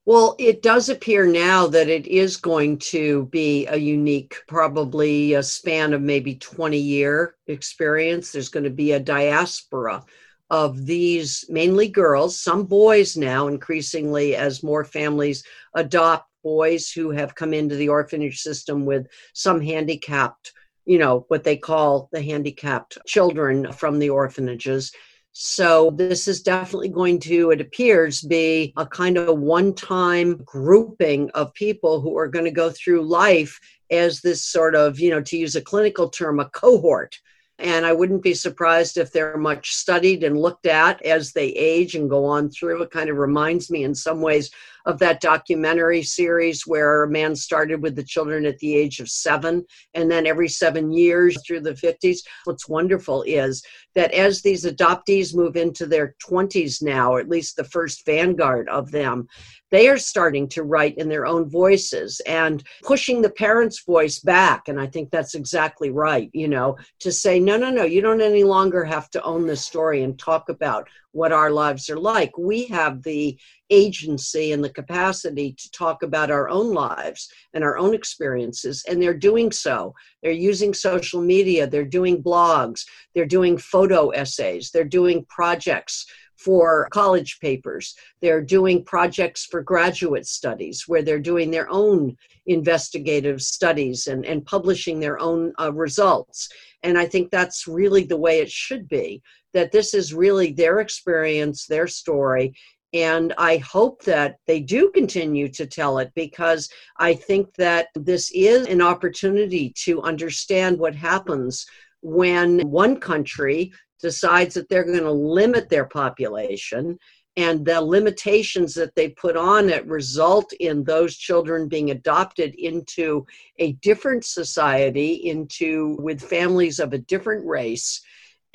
Well, 0.07 0.35
it 0.37 0.61
does 0.61 0.89
appear 0.89 1.25
now 1.25 1.65
that 1.67 1.89
it 1.89 2.05
is 2.05 2.37
going 2.37 2.77
to 2.93 3.25
be 3.27 3.65
a 3.65 3.75
unique, 3.77 4.35
probably 4.47 5.33
a 5.33 5.41
span 5.41 5.93
of 5.93 6.01
maybe 6.01 6.35
20 6.35 6.77
year 6.77 7.35
experience. 7.47 8.31
There's 8.31 8.49
going 8.49 8.65
to 8.65 8.69
be 8.69 8.91
a 8.91 8.99
diaspora 8.99 10.03
of 10.49 10.85
these 10.85 11.45
mainly 11.49 11.87
girls, 11.87 12.39
some 12.39 12.63
boys 12.63 13.17
now, 13.17 13.47
increasingly 13.47 14.35
as 14.35 14.63
more 14.63 14.83
families 14.83 15.43
adopt 15.75 16.29
boys 16.43 16.91
who 16.91 17.09
have 17.09 17.35
come 17.35 17.53
into 17.53 17.75
the 17.75 17.89
orphanage 17.89 18.39
system 18.39 18.85
with 18.85 19.07
some 19.33 19.59
handicapped, 19.59 20.53
you 20.85 20.99
know, 20.99 21.25
what 21.29 21.43
they 21.43 21.57
call 21.57 22.07
the 22.11 22.21
handicapped 22.21 22.97
children 23.07 23.71
from 23.71 23.97
the 23.97 24.09
orphanages. 24.09 24.91
So, 25.37 25.91
this 25.91 26.29
is 26.29 26.41
definitely 26.41 26.89
going 26.89 27.19
to, 27.21 27.51
it 27.51 27.59
appears, 27.59 28.21
be 28.21 28.71
a 28.77 28.85
kind 28.85 29.17
of 29.17 29.37
one 29.39 29.73
time 29.73 30.37
grouping 30.45 31.29
of 31.31 31.53
people 31.55 31.99
who 31.99 32.17
are 32.17 32.29
going 32.29 32.45
to 32.45 32.51
go 32.51 32.69
through 32.69 33.01
life 33.01 33.59
as 33.91 34.21
this 34.21 34.41
sort 34.43 34.75
of, 34.75 34.97
you 34.99 35.09
know, 35.09 35.21
to 35.21 35.37
use 35.37 35.55
a 35.57 35.61
clinical 35.61 36.09
term, 36.09 36.39
a 36.39 36.49
cohort 36.49 37.17
and 37.59 37.85
I 37.85 37.93
wouldn't 37.93 38.23
be 38.23 38.33
surprised 38.33 38.97
if 38.97 39.11
they're 39.11 39.37
much 39.37 39.73
studied 39.73 40.23
and 40.23 40.37
looked 40.37 40.65
at 40.65 41.01
as 41.03 41.31
they 41.31 41.47
age 41.47 41.95
and 41.95 42.09
go 42.09 42.25
on 42.25 42.49
through. 42.49 42.81
It 42.81 42.91
kind 42.91 43.09
of 43.09 43.17
reminds 43.17 43.69
me 43.71 43.83
in 43.83 43.95
some 43.95 44.21
ways 44.21 44.51
of 44.85 44.99
that 44.99 45.21
documentary 45.21 46.03
series 46.03 46.67
where 46.67 47.03
a 47.03 47.09
man 47.09 47.35
started 47.35 47.81
with 47.81 47.95
the 47.95 48.03
children 48.03 48.45
at 48.45 48.57
the 48.59 48.75
age 48.75 48.99
of 48.99 49.09
seven 49.09 49.65
and 49.93 50.09
then 50.09 50.27
every 50.27 50.47
seven 50.47 50.91
years 50.91 51.37
through 51.45 51.61
the 51.61 51.73
50s. 51.73 52.19
What's 52.45 52.69
wonderful 52.69 53.23
is 53.23 53.63
that 53.95 54.11
as 54.13 54.41
these 54.41 54.65
adoptees 54.65 55.35
move 55.35 55.55
into 55.55 55.85
their 55.85 56.15
20s 56.27 56.83
now, 56.83 57.13
or 57.13 57.19
at 57.19 57.29
least 57.29 57.55
the 57.55 57.63
first 57.63 58.05
vanguard 58.05 58.69
of 58.69 58.91
them, 58.91 59.27
they 59.71 59.87
are 59.87 59.97
starting 59.97 60.47
to 60.49 60.63
write 60.63 60.97
in 60.97 61.09
their 61.09 61.25
own 61.25 61.49
voices 61.49 62.21
and 62.27 62.63
pushing 62.83 63.21
the 63.21 63.29
parents' 63.29 63.83
voice 63.83 64.19
back. 64.19 64.67
And 64.67 64.79
I 64.79 64.87
think 64.87 65.09
that's 65.09 65.35
exactly 65.35 65.89
right, 65.89 66.29
you 66.33 66.47
know, 66.47 66.77
to 66.99 67.11
say, 67.11 67.39
no, 67.39 67.57
no, 67.57 67.69
no, 67.69 67.83
you 67.83 68.01
don't 68.01 68.21
any 68.21 68.43
longer 68.43 68.83
have 68.83 69.09
to 69.11 69.23
own 69.23 69.47
this 69.47 69.65
story 69.65 70.03
and 70.03 70.17
talk 70.17 70.49
about 70.49 70.87
what 71.15 71.31
our 71.31 71.49
lives 71.49 71.89
are 71.89 71.97
like. 71.97 72.37
We 72.37 72.65
have 72.65 73.01
the 73.01 73.39
agency 73.69 74.51
and 74.51 74.61
the 74.61 74.69
capacity 74.69 75.53
to 75.53 75.71
talk 75.71 76.03
about 76.03 76.29
our 76.29 76.49
own 76.49 76.73
lives 76.73 77.31
and 77.53 77.63
our 77.63 77.77
own 77.77 77.95
experiences, 77.95 78.83
and 78.89 79.01
they're 79.01 79.13
doing 79.13 79.49
so. 79.49 79.95
They're 80.21 80.33
using 80.33 80.73
social 80.73 81.21
media, 81.21 81.67
they're 81.67 81.85
doing 81.85 82.21
blogs, 82.21 82.85
they're 83.13 83.25
doing 83.25 83.57
photo 83.57 84.09
essays, 84.09 84.71
they're 84.71 84.83
doing 84.83 85.25
projects 85.29 86.05
for 86.35 86.89
college 86.91 87.39
papers. 87.39 87.95
They're 88.21 88.41
doing 88.41 88.83
projects 88.83 89.45
for 89.45 89.61
graduate 89.63 90.27
studies 90.27 90.83
where 90.85 91.01
they're 91.01 91.17
doing 91.17 91.49
their 91.49 91.69
own 91.69 92.17
investigative 92.45 93.41
studies 93.41 94.07
and, 94.07 94.25
and 94.25 94.45
publishing 94.45 94.99
their 94.99 95.17
own 95.17 95.53
uh, 95.59 95.71
results. 95.71 96.49
And 96.83 96.97
I 96.97 97.05
think 97.05 97.31
that's 97.31 97.67
really 97.67 98.03
the 98.03 98.17
way 98.17 98.39
it 98.39 98.51
should 98.51 98.89
be 98.89 99.23
that 99.55 99.71
this 99.71 99.93
is 99.93 100.13
really 100.13 100.51
their 100.51 100.81
experience, 100.81 101.65
their 101.65 101.87
story. 101.87 102.53
And 102.93 103.33
I 103.37 103.57
hope 103.57 104.03
that 104.03 104.35
they 104.47 104.59
do 104.59 104.91
continue 104.91 105.49
to 105.49 105.65
tell 105.65 105.97
it 105.97 106.11
because 106.13 106.69
I 106.99 107.13
think 107.15 107.53
that 107.55 107.87
this 107.95 108.29
is 108.33 108.67
an 108.67 108.81
opportunity 108.81 109.73
to 109.85 110.01
understand 110.01 110.77
what 110.77 110.93
happens 110.93 111.65
when 112.01 112.59
one 112.69 112.99
country 112.99 113.71
decides 114.01 114.53
that 114.55 114.69
they're 114.69 114.83
going 114.83 114.99
to 114.99 115.11
limit 115.11 115.69
their 115.69 115.85
population 115.85 116.99
and 117.37 117.65
the 117.65 117.81
limitations 117.81 118.73
that 118.75 118.95
they 118.95 119.09
put 119.09 119.35
on 119.35 119.69
it 119.69 119.85
result 119.87 120.51
in 120.59 120.83
those 120.83 121.17
children 121.17 121.67
being 121.67 121.91
adopted 121.91 122.55
into 122.55 123.25
a 123.59 123.73
different 123.73 124.23
society 124.25 125.13
into 125.13 125.97
with 125.99 126.21
families 126.21 126.79
of 126.79 126.93
a 126.93 126.97
different 126.97 127.45
race 127.45 128.01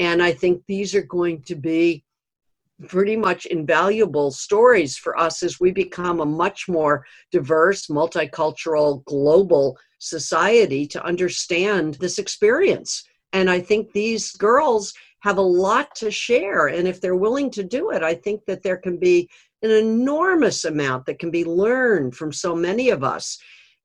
and 0.01 0.20
i 0.20 0.32
think 0.32 0.61
these 0.66 0.94
are 0.94 1.03
going 1.03 1.40
to 1.42 1.55
be 1.55 2.05
pretty 2.88 3.16
much 3.16 3.46
invaluable 3.46 4.30
stories 4.30 4.96
for 4.96 5.16
us 5.18 5.42
as 5.42 5.61
we 5.61 5.70
become 5.70 6.20
a 6.20 6.26
much 6.26 6.66
more 6.68 7.05
diverse 7.30 7.86
multicultural 7.86 9.05
global 9.05 9.78
society 9.98 10.86
to 10.86 11.05
understand 11.05 11.94
this 11.94 12.18
experience 12.18 13.05
and 13.32 13.48
i 13.48 13.61
think 13.61 13.92
these 13.92 14.32
girls 14.32 14.92
have 15.20 15.38
a 15.38 15.42
lot 15.42 15.94
to 15.96 16.11
share. 16.11 16.68
And 16.68 16.88
if 16.88 17.01
they're 17.01 17.16
willing 17.16 17.51
to 17.53 17.62
do 17.62 17.90
it, 17.90 18.03
I 18.03 18.14
think 18.14 18.44
that 18.46 18.62
there 18.62 18.76
can 18.76 18.98
be 18.98 19.28
an 19.62 19.70
enormous 19.70 20.64
amount 20.64 21.07
that 21.07 21.18
can 21.18 21.30
be 21.30 21.44
learned 21.44 22.16
from 22.16 22.32
so 22.32 22.57
many 22.57 22.88
of 22.88 23.05
us. 23.05 23.38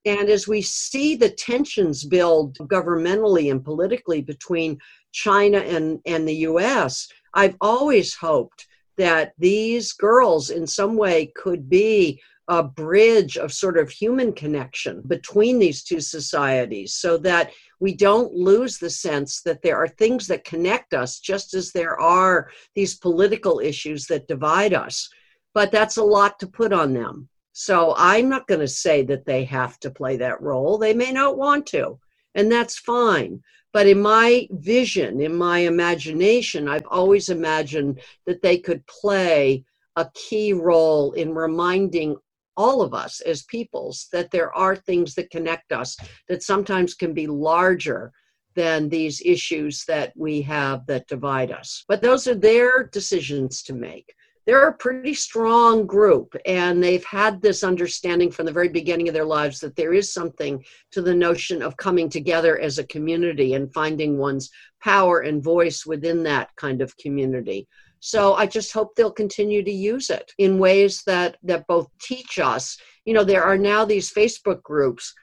And 0.05 0.29
as 0.29 0.47
we 0.47 0.61
see 0.61 1.15
the 1.15 1.31
tensions 1.31 2.03
build 2.03 2.57
governmentally 2.59 3.49
and 3.49 3.63
politically 3.63 4.21
between 4.21 4.77
China 5.11 5.57
and, 5.57 5.99
and 6.05 6.27
the 6.27 6.35
US, 6.49 7.07
I've 7.33 7.55
always 7.59 8.13
hoped 8.13 8.67
that 8.97 9.33
these 9.37 9.93
girls 9.93 10.51
in 10.51 10.67
some 10.67 10.95
way 10.95 11.31
could 11.35 11.69
be 11.69 12.21
a 12.47 12.61
bridge 12.61 13.37
of 13.37 13.51
sort 13.51 13.77
of 13.77 13.89
human 13.89 14.31
connection 14.31 15.01
between 15.07 15.57
these 15.57 15.83
two 15.83 15.99
societies 15.99 16.93
so 16.93 17.17
that 17.17 17.51
we 17.79 17.95
don't 17.95 18.33
lose 18.33 18.77
the 18.77 18.89
sense 18.89 19.41
that 19.41 19.61
there 19.63 19.77
are 19.77 19.87
things 19.87 20.27
that 20.27 20.45
connect 20.45 20.93
us 20.93 21.19
just 21.19 21.55
as 21.55 21.71
there 21.71 21.99
are 21.99 22.49
these 22.75 22.95
political 22.97 23.59
issues 23.59 24.05
that 24.05 24.27
divide 24.27 24.73
us. 24.73 25.09
But 25.55 25.71
that's 25.71 25.97
a 25.97 26.03
lot 26.03 26.39
to 26.39 26.47
put 26.47 26.71
on 26.71 26.93
them. 26.93 27.29
So 27.57 27.93
I'm 27.95 28.27
not 28.27 28.47
going 28.47 28.59
to 28.59 28.67
say 28.67 29.03
that 29.03 29.25
they 29.25 29.45
have 29.45 29.79
to 29.79 29.89
play 29.89 30.17
that 30.17 30.41
role. 30.41 30.77
They 30.77 30.93
may 30.93 31.13
not 31.13 31.37
want 31.37 31.65
to, 31.67 31.97
and 32.35 32.51
that's 32.51 32.77
fine. 32.77 33.41
But 33.71 33.87
in 33.87 34.01
my 34.01 34.49
vision, 34.51 35.21
in 35.21 35.33
my 35.33 35.59
imagination, 35.59 36.67
I've 36.67 36.85
always 36.87 37.29
imagined 37.29 38.01
that 38.25 38.41
they 38.41 38.57
could 38.57 38.85
play 38.87 39.63
a 39.95 40.11
key 40.13 40.51
role 40.51 41.13
in 41.13 41.33
reminding 41.33 42.17
all 42.57 42.81
of 42.81 42.93
us 42.93 43.21
as 43.21 43.43
peoples 43.43 44.09
that 44.11 44.31
there 44.31 44.53
are 44.53 44.75
things 44.75 45.15
that 45.15 45.29
connect 45.29 45.71
us 45.71 45.95
that 46.27 46.43
sometimes 46.43 46.93
can 46.93 47.13
be 47.13 47.25
larger 47.25 48.11
than 48.55 48.89
these 48.89 49.21
issues 49.23 49.85
that 49.85 50.11
we 50.17 50.41
have 50.41 50.85
that 50.87 51.07
divide 51.07 51.53
us. 51.53 51.85
But 51.87 52.01
those 52.01 52.27
are 52.27 52.35
their 52.35 52.83
decisions 52.83 53.63
to 53.63 53.73
make. 53.73 54.13
They're 54.45 54.67
a 54.67 54.77
pretty 54.77 55.15
strong 55.15 55.87
group, 55.87 56.35
and 56.45 56.83
they've 56.83 57.03
had 57.03 57.41
this 57.41 57.63
understanding 57.63 58.29
from 58.31 58.45
the 58.45 58.51
very 58.51 58.69
beginning 58.69 59.07
of 59.07 59.13
their 59.15 59.25
lives 59.25 59.59
that 59.59 59.75
there 59.75 59.93
is 59.93 60.13
something 60.13 60.63
to 60.91 61.01
the 61.01 61.15
notion 61.15 61.63
of 61.63 61.77
coming 61.77 62.09
together 62.09 62.59
as 62.59 62.77
a 62.77 62.87
community 62.87 63.55
and 63.55 63.73
finding 63.73 64.17
one's 64.17 64.51
power 64.83 65.21
and 65.21 65.43
voice 65.43 65.85
within 65.85 66.21
that 66.23 66.49
kind 66.57 66.81
of 66.81 66.95
community. 66.97 67.67
So 67.99 68.35
I 68.35 68.45
just 68.45 68.71
hope 68.71 68.95
they'll 68.95 69.11
continue 69.11 69.63
to 69.63 69.71
use 69.71 70.11
it 70.11 70.31
in 70.37 70.59
ways 70.59 71.01
that 71.07 71.37
that 71.41 71.65
both 71.65 71.87
teach 71.99 72.37
us. 72.37 72.77
You 73.03 73.15
know, 73.15 73.23
there 73.23 73.43
are 73.43 73.57
now 73.57 73.83
these 73.83 74.13
Facebook 74.13 74.61
groups 74.61 75.13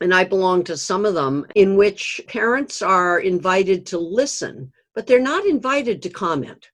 and 0.00 0.14
I 0.14 0.24
belong 0.24 0.64
to 0.64 0.76
some 0.76 1.04
of 1.04 1.14
them 1.14 1.46
in 1.54 1.76
which 1.76 2.20
parents 2.26 2.80
are 2.80 3.18
invited 3.18 3.86
to 3.86 3.98
listen, 3.98 4.72
but 4.94 5.06
they're 5.06 5.20
not 5.20 5.44
invited 5.44 6.02
to 6.02 6.10
comment. 6.10 6.69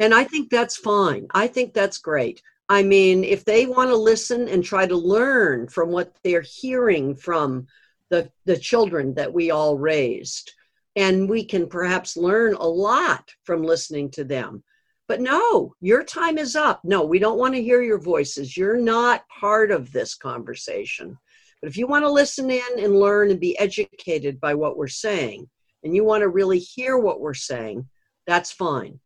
And 0.00 0.14
I 0.14 0.24
think 0.24 0.50
that's 0.50 0.76
fine. 0.76 1.26
I 1.32 1.46
think 1.46 1.74
that's 1.74 1.98
great. 1.98 2.42
I 2.70 2.82
mean, 2.82 3.22
if 3.22 3.44
they 3.44 3.66
want 3.66 3.90
to 3.90 3.96
listen 3.96 4.48
and 4.48 4.64
try 4.64 4.86
to 4.86 4.96
learn 4.96 5.68
from 5.68 5.90
what 5.90 6.16
they're 6.24 6.40
hearing 6.40 7.14
from 7.14 7.66
the, 8.08 8.30
the 8.46 8.56
children 8.56 9.14
that 9.14 9.32
we 9.32 9.50
all 9.50 9.76
raised, 9.76 10.52
and 10.96 11.28
we 11.28 11.44
can 11.44 11.68
perhaps 11.68 12.16
learn 12.16 12.54
a 12.54 12.66
lot 12.66 13.30
from 13.44 13.62
listening 13.62 14.10
to 14.12 14.24
them. 14.24 14.64
But 15.06 15.20
no, 15.20 15.74
your 15.80 16.02
time 16.02 16.38
is 16.38 16.56
up. 16.56 16.80
No, 16.84 17.04
we 17.04 17.18
don't 17.18 17.38
want 17.38 17.54
to 17.54 17.62
hear 17.62 17.82
your 17.82 18.00
voices. 18.00 18.56
You're 18.56 18.78
not 18.78 19.28
part 19.28 19.70
of 19.70 19.92
this 19.92 20.14
conversation. 20.14 21.18
But 21.60 21.68
if 21.68 21.76
you 21.76 21.86
want 21.86 22.04
to 22.04 22.10
listen 22.10 22.50
in 22.50 22.78
and 22.78 22.98
learn 22.98 23.30
and 23.30 23.38
be 23.38 23.58
educated 23.58 24.40
by 24.40 24.54
what 24.54 24.76
we're 24.76 24.88
saying, 24.88 25.48
and 25.84 25.94
you 25.94 26.04
want 26.04 26.22
to 26.22 26.28
really 26.28 26.58
hear 26.58 26.96
what 26.96 27.20
we're 27.20 27.34
saying, 27.34 27.88
that's 28.26 28.50
fine. 28.50 29.00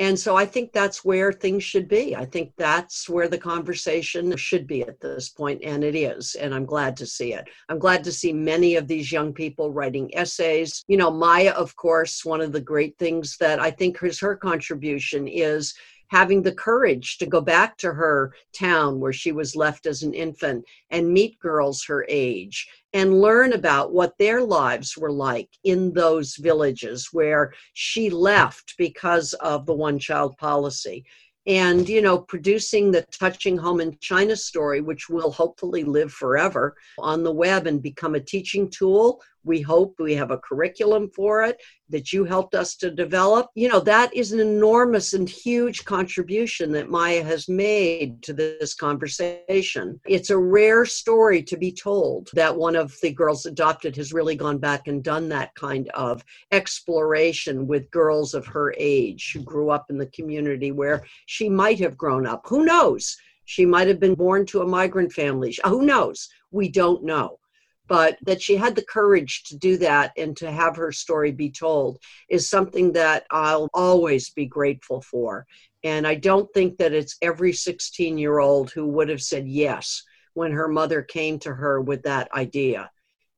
And 0.00 0.18
so 0.18 0.34
I 0.36 0.44
think 0.44 0.72
that's 0.72 1.04
where 1.04 1.32
things 1.32 1.62
should 1.62 1.86
be. 1.86 2.16
I 2.16 2.24
think 2.24 2.52
that's 2.56 3.08
where 3.08 3.28
the 3.28 3.38
conversation 3.38 4.36
should 4.36 4.66
be 4.66 4.82
at 4.82 5.00
this 5.00 5.28
point, 5.28 5.62
and 5.62 5.84
it 5.84 5.94
is. 5.94 6.34
And 6.34 6.52
I'm 6.52 6.66
glad 6.66 6.96
to 6.96 7.06
see 7.06 7.32
it. 7.32 7.48
I'm 7.68 7.78
glad 7.78 8.02
to 8.04 8.12
see 8.12 8.32
many 8.32 8.74
of 8.74 8.88
these 8.88 9.12
young 9.12 9.32
people 9.32 9.70
writing 9.70 10.12
essays. 10.16 10.82
You 10.88 10.96
know, 10.96 11.12
Maya, 11.12 11.52
of 11.52 11.76
course, 11.76 12.24
one 12.24 12.40
of 12.40 12.50
the 12.50 12.60
great 12.60 12.98
things 12.98 13.36
that 13.38 13.60
I 13.60 13.70
think 13.70 14.02
is 14.02 14.18
her 14.18 14.34
contribution 14.34 15.28
is 15.28 15.74
having 16.14 16.42
the 16.42 16.54
courage 16.54 17.18
to 17.18 17.26
go 17.26 17.40
back 17.40 17.76
to 17.76 17.92
her 17.92 18.32
town 18.56 19.00
where 19.00 19.12
she 19.12 19.32
was 19.32 19.56
left 19.56 19.84
as 19.84 20.04
an 20.04 20.14
infant 20.14 20.64
and 20.90 21.12
meet 21.12 21.36
girls 21.40 21.84
her 21.84 22.06
age 22.08 22.68
and 22.92 23.20
learn 23.20 23.52
about 23.52 23.92
what 23.92 24.16
their 24.16 24.40
lives 24.40 24.96
were 24.96 25.10
like 25.10 25.48
in 25.64 25.92
those 25.92 26.36
villages 26.36 27.08
where 27.10 27.52
she 27.72 28.10
left 28.10 28.74
because 28.78 29.32
of 29.40 29.66
the 29.66 29.74
one 29.74 29.98
child 29.98 30.36
policy. 30.38 31.04
And 31.48 31.88
you 31.88 32.00
know 32.00 32.20
producing 32.20 32.92
the 32.92 33.02
touching 33.10 33.58
home 33.58 33.80
in 33.80 33.98
china 34.00 34.34
story 34.34 34.80
which 34.80 35.10
will 35.10 35.30
hopefully 35.30 35.84
live 35.84 36.10
forever 36.10 36.74
on 36.98 37.22
the 37.22 37.36
web 37.44 37.66
and 37.66 37.82
become 37.82 38.14
a 38.14 38.20
teaching 38.20 38.70
tool 38.70 39.20
we 39.44 39.60
hope 39.60 39.94
we 39.98 40.14
have 40.14 40.30
a 40.30 40.38
curriculum 40.38 41.10
for 41.10 41.44
it 41.44 41.60
that 41.90 42.12
you 42.12 42.24
helped 42.24 42.54
us 42.54 42.76
to 42.76 42.90
develop. 42.90 43.48
You 43.54 43.68
know, 43.68 43.80
that 43.80 44.14
is 44.14 44.32
an 44.32 44.40
enormous 44.40 45.12
and 45.12 45.28
huge 45.28 45.84
contribution 45.84 46.72
that 46.72 46.90
Maya 46.90 47.22
has 47.22 47.48
made 47.48 48.22
to 48.22 48.32
this 48.32 48.74
conversation. 48.74 50.00
It's 50.06 50.30
a 50.30 50.38
rare 50.38 50.86
story 50.86 51.42
to 51.42 51.56
be 51.56 51.70
told 51.70 52.30
that 52.32 52.56
one 52.56 52.74
of 52.74 52.96
the 53.02 53.12
girls 53.12 53.46
adopted 53.46 53.96
has 53.96 54.12
really 54.12 54.34
gone 54.34 54.58
back 54.58 54.88
and 54.88 55.04
done 55.04 55.28
that 55.28 55.54
kind 55.54 55.88
of 55.90 56.24
exploration 56.50 57.66
with 57.66 57.90
girls 57.90 58.34
of 58.34 58.46
her 58.46 58.74
age 58.78 59.32
who 59.32 59.42
grew 59.42 59.70
up 59.70 59.90
in 59.90 59.98
the 59.98 60.06
community 60.06 60.72
where 60.72 61.04
she 61.26 61.48
might 61.48 61.78
have 61.78 61.98
grown 61.98 62.26
up. 62.26 62.46
Who 62.48 62.64
knows? 62.64 63.16
She 63.44 63.66
might 63.66 63.88
have 63.88 64.00
been 64.00 64.14
born 64.14 64.46
to 64.46 64.62
a 64.62 64.66
migrant 64.66 65.12
family. 65.12 65.54
Who 65.66 65.82
knows? 65.82 66.30
We 66.50 66.70
don't 66.70 67.04
know 67.04 67.38
but 67.86 68.18
that 68.22 68.40
she 68.40 68.56
had 68.56 68.74
the 68.74 68.84
courage 68.84 69.44
to 69.44 69.56
do 69.56 69.76
that 69.78 70.12
and 70.16 70.36
to 70.38 70.50
have 70.50 70.76
her 70.76 70.92
story 70.92 71.32
be 71.32 71.50
told 71.50 71.98
is 72.28 72.48
something 72.48 72.92
that 72.92 73.26
I'll 73.30 73.68
always 73.74 74.30
be 74.30 74.46
grateful 74.46 75.02
for. 75.02 75.46
And 75.82 76.06
I 76.06 76.14
don't 76.14 76.50
think 76.54 76.78
that 76.78 76.94
it's 76.94 77.16
every 77.20 77.52
16 77.52 78.16
year 78.16 78.38
old 78.38 78.70
who 78.70 78.86
would 78.88 79.08
have 79.08 79.22
said 79.22 79.46
yes 79.46 80.02
when 80.32 80.52
her 80.52 80.68
mother 80.68 81.02
came 81.02 81.38
to 81.40 81.54
her 81.54 81.80
with 81.80 82.02
that 82.04 82.32
idea. 82.32 82.90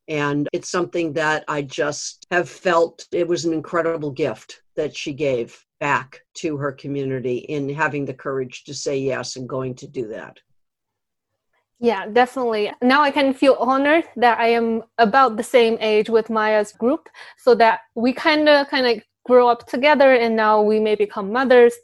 And 0.08 0.48
it's 0.52 0.70
something 0.70 1.14
that 1.14 1.44
I 1.48 1.62
just 1.62 2.24
have 2.30 2.48
felt 2.48 3.06
it 3.12 3.26
was 3.26 3.44
an 3.44 3.52
incredible 3.52 4.12
gift 4.12 4.62
that 4.76 4.96
she 4.96 5.12
gave 5.12 5.64
back 5.80 6.20
to 6.34 6.56
her 6.56 6.72
community 6.72 7.38
in 7.38 7.68
having 7.68 8.04
the 8.04 8.14
courage 8.14 8.64
to 8.64 8.74
say 8.74 8.98
yes 8.98 9.36
and 9.36 9.48
going 9.48 9.74
to 9.76 9.88
do 9.88 10.08
that. 10.08 10.38
Yeah, 11.78 12.06
definitely. 12.06 12.72
Now 12.82 13.02
I 13.02 13.10
can 13.10 13.34
feel 13.34 13.56
honored 13.60 14.04
that 14.16 14.38
I 14.38 14.48
am 14.48 14.82
about 14.98 15.36
the 15.36 15.42
same 15.42 15.76
age 15.80 16.08
with 16.08 16.30
Maya's 16.30 16.72
group, 16.72 17.08
so 17.36 17.54
that 17.56 17.80
we 17.94 18.12
kind 18.12 18.48
of 18.48 18.68
kind 18.68 18.86
of 18.86 19.02
grow 19.26 19.48
up 19.48 19.66
together, 19.66 20.14
and 20.14 20.34
now 20.36 20.62
we 20.62 20.80
may 20.80 20.94
become 20.94 21.30
mothers 21.32 21.74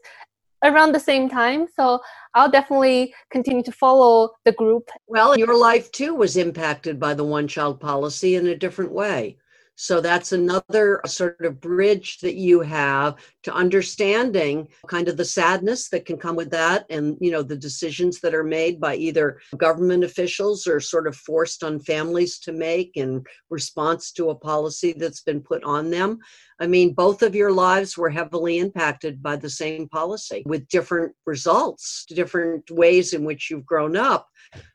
around 0.64 0.92
the 0.92 1.00
same 1.00 1.28
time. 1.28 1.66
So 1.76 2.00
I'll 2.34 2.50
definitely 2.50 3.12
continue 3.30 3.62
to 3.64 3.72
follow 3.72 4.30
the 4.44 4.52
group. 4.52 4.88
Well, 5.08 5.36
your 5.38 5.58
life 5.58 5.90
too 5.92 6.14
was 6.14 6.36
impacted 6.36 6.98
by 6.98 7.14
the 7.14 7.24
one 7.24 7.48
child 7.48 7.80
policy 7.80 8.36
in 8.36 8.46
a 8.46 8.56
different 8.56 8.92
way. 8.92 9.36
So 9.74 10.00
that's 10.00 10.32
another 10.32 11.00
sort 11.06 11.44
of 11.44 11.60
bridge 11.60 12.18
that 12.20 12.34
you 12.34 12.60
have 12.60 13.16
to 13.44 13.54
understanding 13.54 14.68
kind 14.86 15.08
of 15.08 15.16
the 15.16 15.24
sadness 15.24 15.88
that 15.88 16.04
can 16.04 16.18
come 16.18 16.36
with 16.36 16.50
that 16.50 16.84
and 16.90 17.16
you 17.20 17.30
know 17.30 17.42
the 17.42 17.56
decisions 17.56 18.20
that 18.20 18.34
are 18.34 18.44
made 18.44 18.80
by 18.80 18.96
either 18.96 19.40
government 19.56 20.04
officials 20.04 20.66
or 20.66 20.78
sort 20.78 21.06
of 21.06 21.16
forced 21.16 21.64
on 21.64 21.80
families 21.80 22.38
to 22.40 22.52
make 22.52 22.92
in 22.96 23.24
response 23.50 24.12
to 24.12 24.30
a 24.30 24.34
policy 24.34 24.92
that's 24.92 25.22
been 25.22 25.40
put 25.40 25.64
on 25.64 25.90
them. 25.90 26.18
I 26.60 26.66
mean, 26.66 26.94
both 26.94 27.22
of 27.22 27.34
your 27.34 27.50
lives 27.50 27.96
were 27.96 28.10
heavily 28.10 28.58
impacted 28.58 29.22
by 29.22 29.36
the 29.36 29.50
same 29.50 29.88
policy 29.88 30.42
with 30.46 30.68
different 30.68 31.12
results, 31.26 32.04
different 32.08 32.70
ways 32.70 33.14
in 33.14 33.24
which 33.24 33.50
you've 33.50 33.66
grown 33.66 33.96
up. 33.96 34.28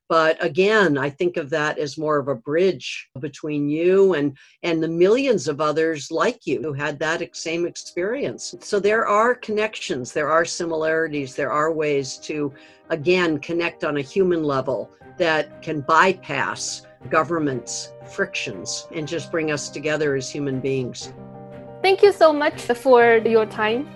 But 0.09 0.41
again, 0.43 0.97
I 0.97 1.09
think 1.09 1.35
of 1.35 1.49
that 1.49 1.77
as 1.77 1.97
more 1.97 2.17
of 2.17 2.29
a 2.29 2.35
bridge 2.35 3.09
between 3.19 3.67
you 3.67 4.13
and, 4.13 4.37
and 4.63 4.81
the 4.81 4.87
millions 4.87 5.47
of 5.47 5.59
others 5.59 6.11
like 6.11 6.47
you 6.47 6.61
who 6.61 6.73
had 6.73 6.97
that 6.99 7.35
same 7.35 7.65
experience. 7.65 8.55
So 8.61 8.79
there 8.79 9.05
are 9.05 9.35
connections, 9.35 10.13
there 10.13 10.29
are 10.29 10.45
similarities, 10.45 11.35
there 11.35 11.51
are 11.51 11.73
ways 11.73 12.17
to, 12.19 12.53
again, 12.89 13.39
connect 13.39 13.83
on 13.83 13.97
a 13.97 14.01
human 14.01 14.43
level 14.43 14.91
that 15.17 15.61
can 15.61 15.81
bypass 15.81 16.85
government's 17.09 17.91
frictions 18.09 18.87
and 18.93 19.07
just 19.07 19.31
bring 19.31 19.51
us 19.51 19.69
together 19.69 20.15
as 20.15 20.29
human 20.29 20.59
beings. 20.59 21.13
Thank 21.81 22.01
you 22.01 22.11
so 22.11 22.31
much 22.31 22.61
for 22.61 23.17
your 23.17 23.45
time. 23.45 23.87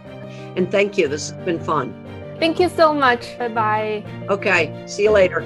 And 0.55 0.69
thank 0.69 0.97
you. 0.97 1.07
This 1.07 1.31
has 1.31 1.45
been 1.45 1.59
fun. 1.59 1.93
Thank 2.39 2.59
you 2.59 2.69
so 2.69 2.93
much. 2.93 3.37
Bye 3.37 3.49
bye. 3.49 4.03
Okay. 4.29 4.83
See 4.87 5.03
you 5.03 5.11
later. 5.11 5.41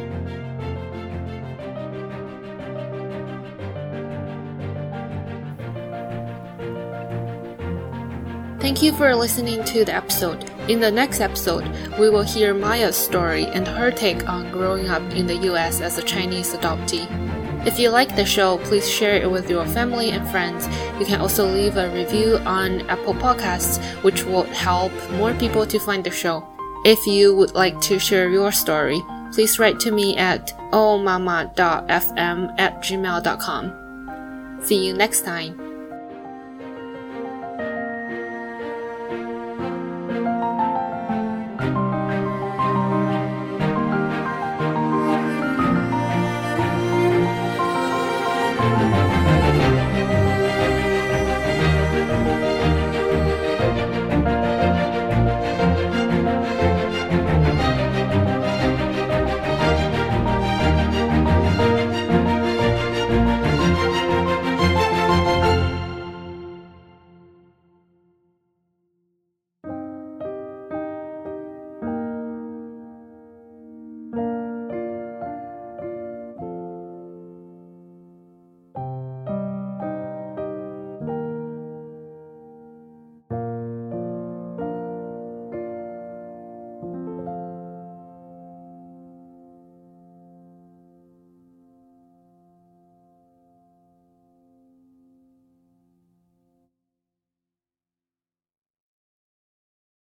Thank 8.65 8.81
you 8.81 8.93
for 8.93 9.15
listening 9.15 9.63
to 9.65 9.85
the 9.85 9.93
episode. 9.93 10.49
In 10.67 10.79
the 10.79 10.89
next 10.89 11.21
episode, 11.21 11.67
we 11.99 12.09
will 12.09 12.23
hear 12.23 12.51
Maya's 12.51 12.97
story 12.97 13.45
and 13.45 13.67
her 13.67 13.91
take 13.91 14.27
on 14.27 14.51
growing 14.51 14.89
up 14.89 15.03
in 15.13 15.27
the 15.27 15.37
US 15.53 15.81
as 15.81 15.99
a 15.99 16.01
Chinese 16.01 16.55
adoptee. 16.55 17.05
If 17.67 17.77
you 17.77 17.91
like 17.91 18.15
the 18.15 18.25
show, 18.25 18.57
please 18.57 18.89
share 18.89 19.21
it 19.21 19.29
with 19.29 19.51
your 19.51 19.67
family 19.67 20.09
and 20.09 20.27
friends. 20.31 20.67
You 20.99 21.05
can 21.05 21.21
also 21.21 21.45
leave 21.45 21.77
a 21.77 21.93
review 21.93 22.37
on 22.37 22.81
Apple 22.89 23.13
Podcasts, 23.13 23.79
which 24.01 24.23
will 24.23 24.45
help 24.45 24.91
more 25.11 25.35
people 25.35 25.67
to 25.67 25.77
find 25.77 26.03
the 26.03 26.09
show. 26.09 26.43
If 26.85 27.05
you 27.05 27.35
would 27.35 27.53
like 27.53 27.79
to 27.81 27.99
share 27.99 28.31
your 28.31 28.51
story, 28.51 28.99
please 29.31 29.59
write 29.59 29.79
to 29.81 29.91
me 29.91 30.17
at 30.17 30.57
ohmama.fm 30.71 32.55
at 32.57 32.81
gmail.com. 32.81 33.73
See 34.63 34.87
you 34.87 34.95
next 34.95 35.21
time. 35.21 35.64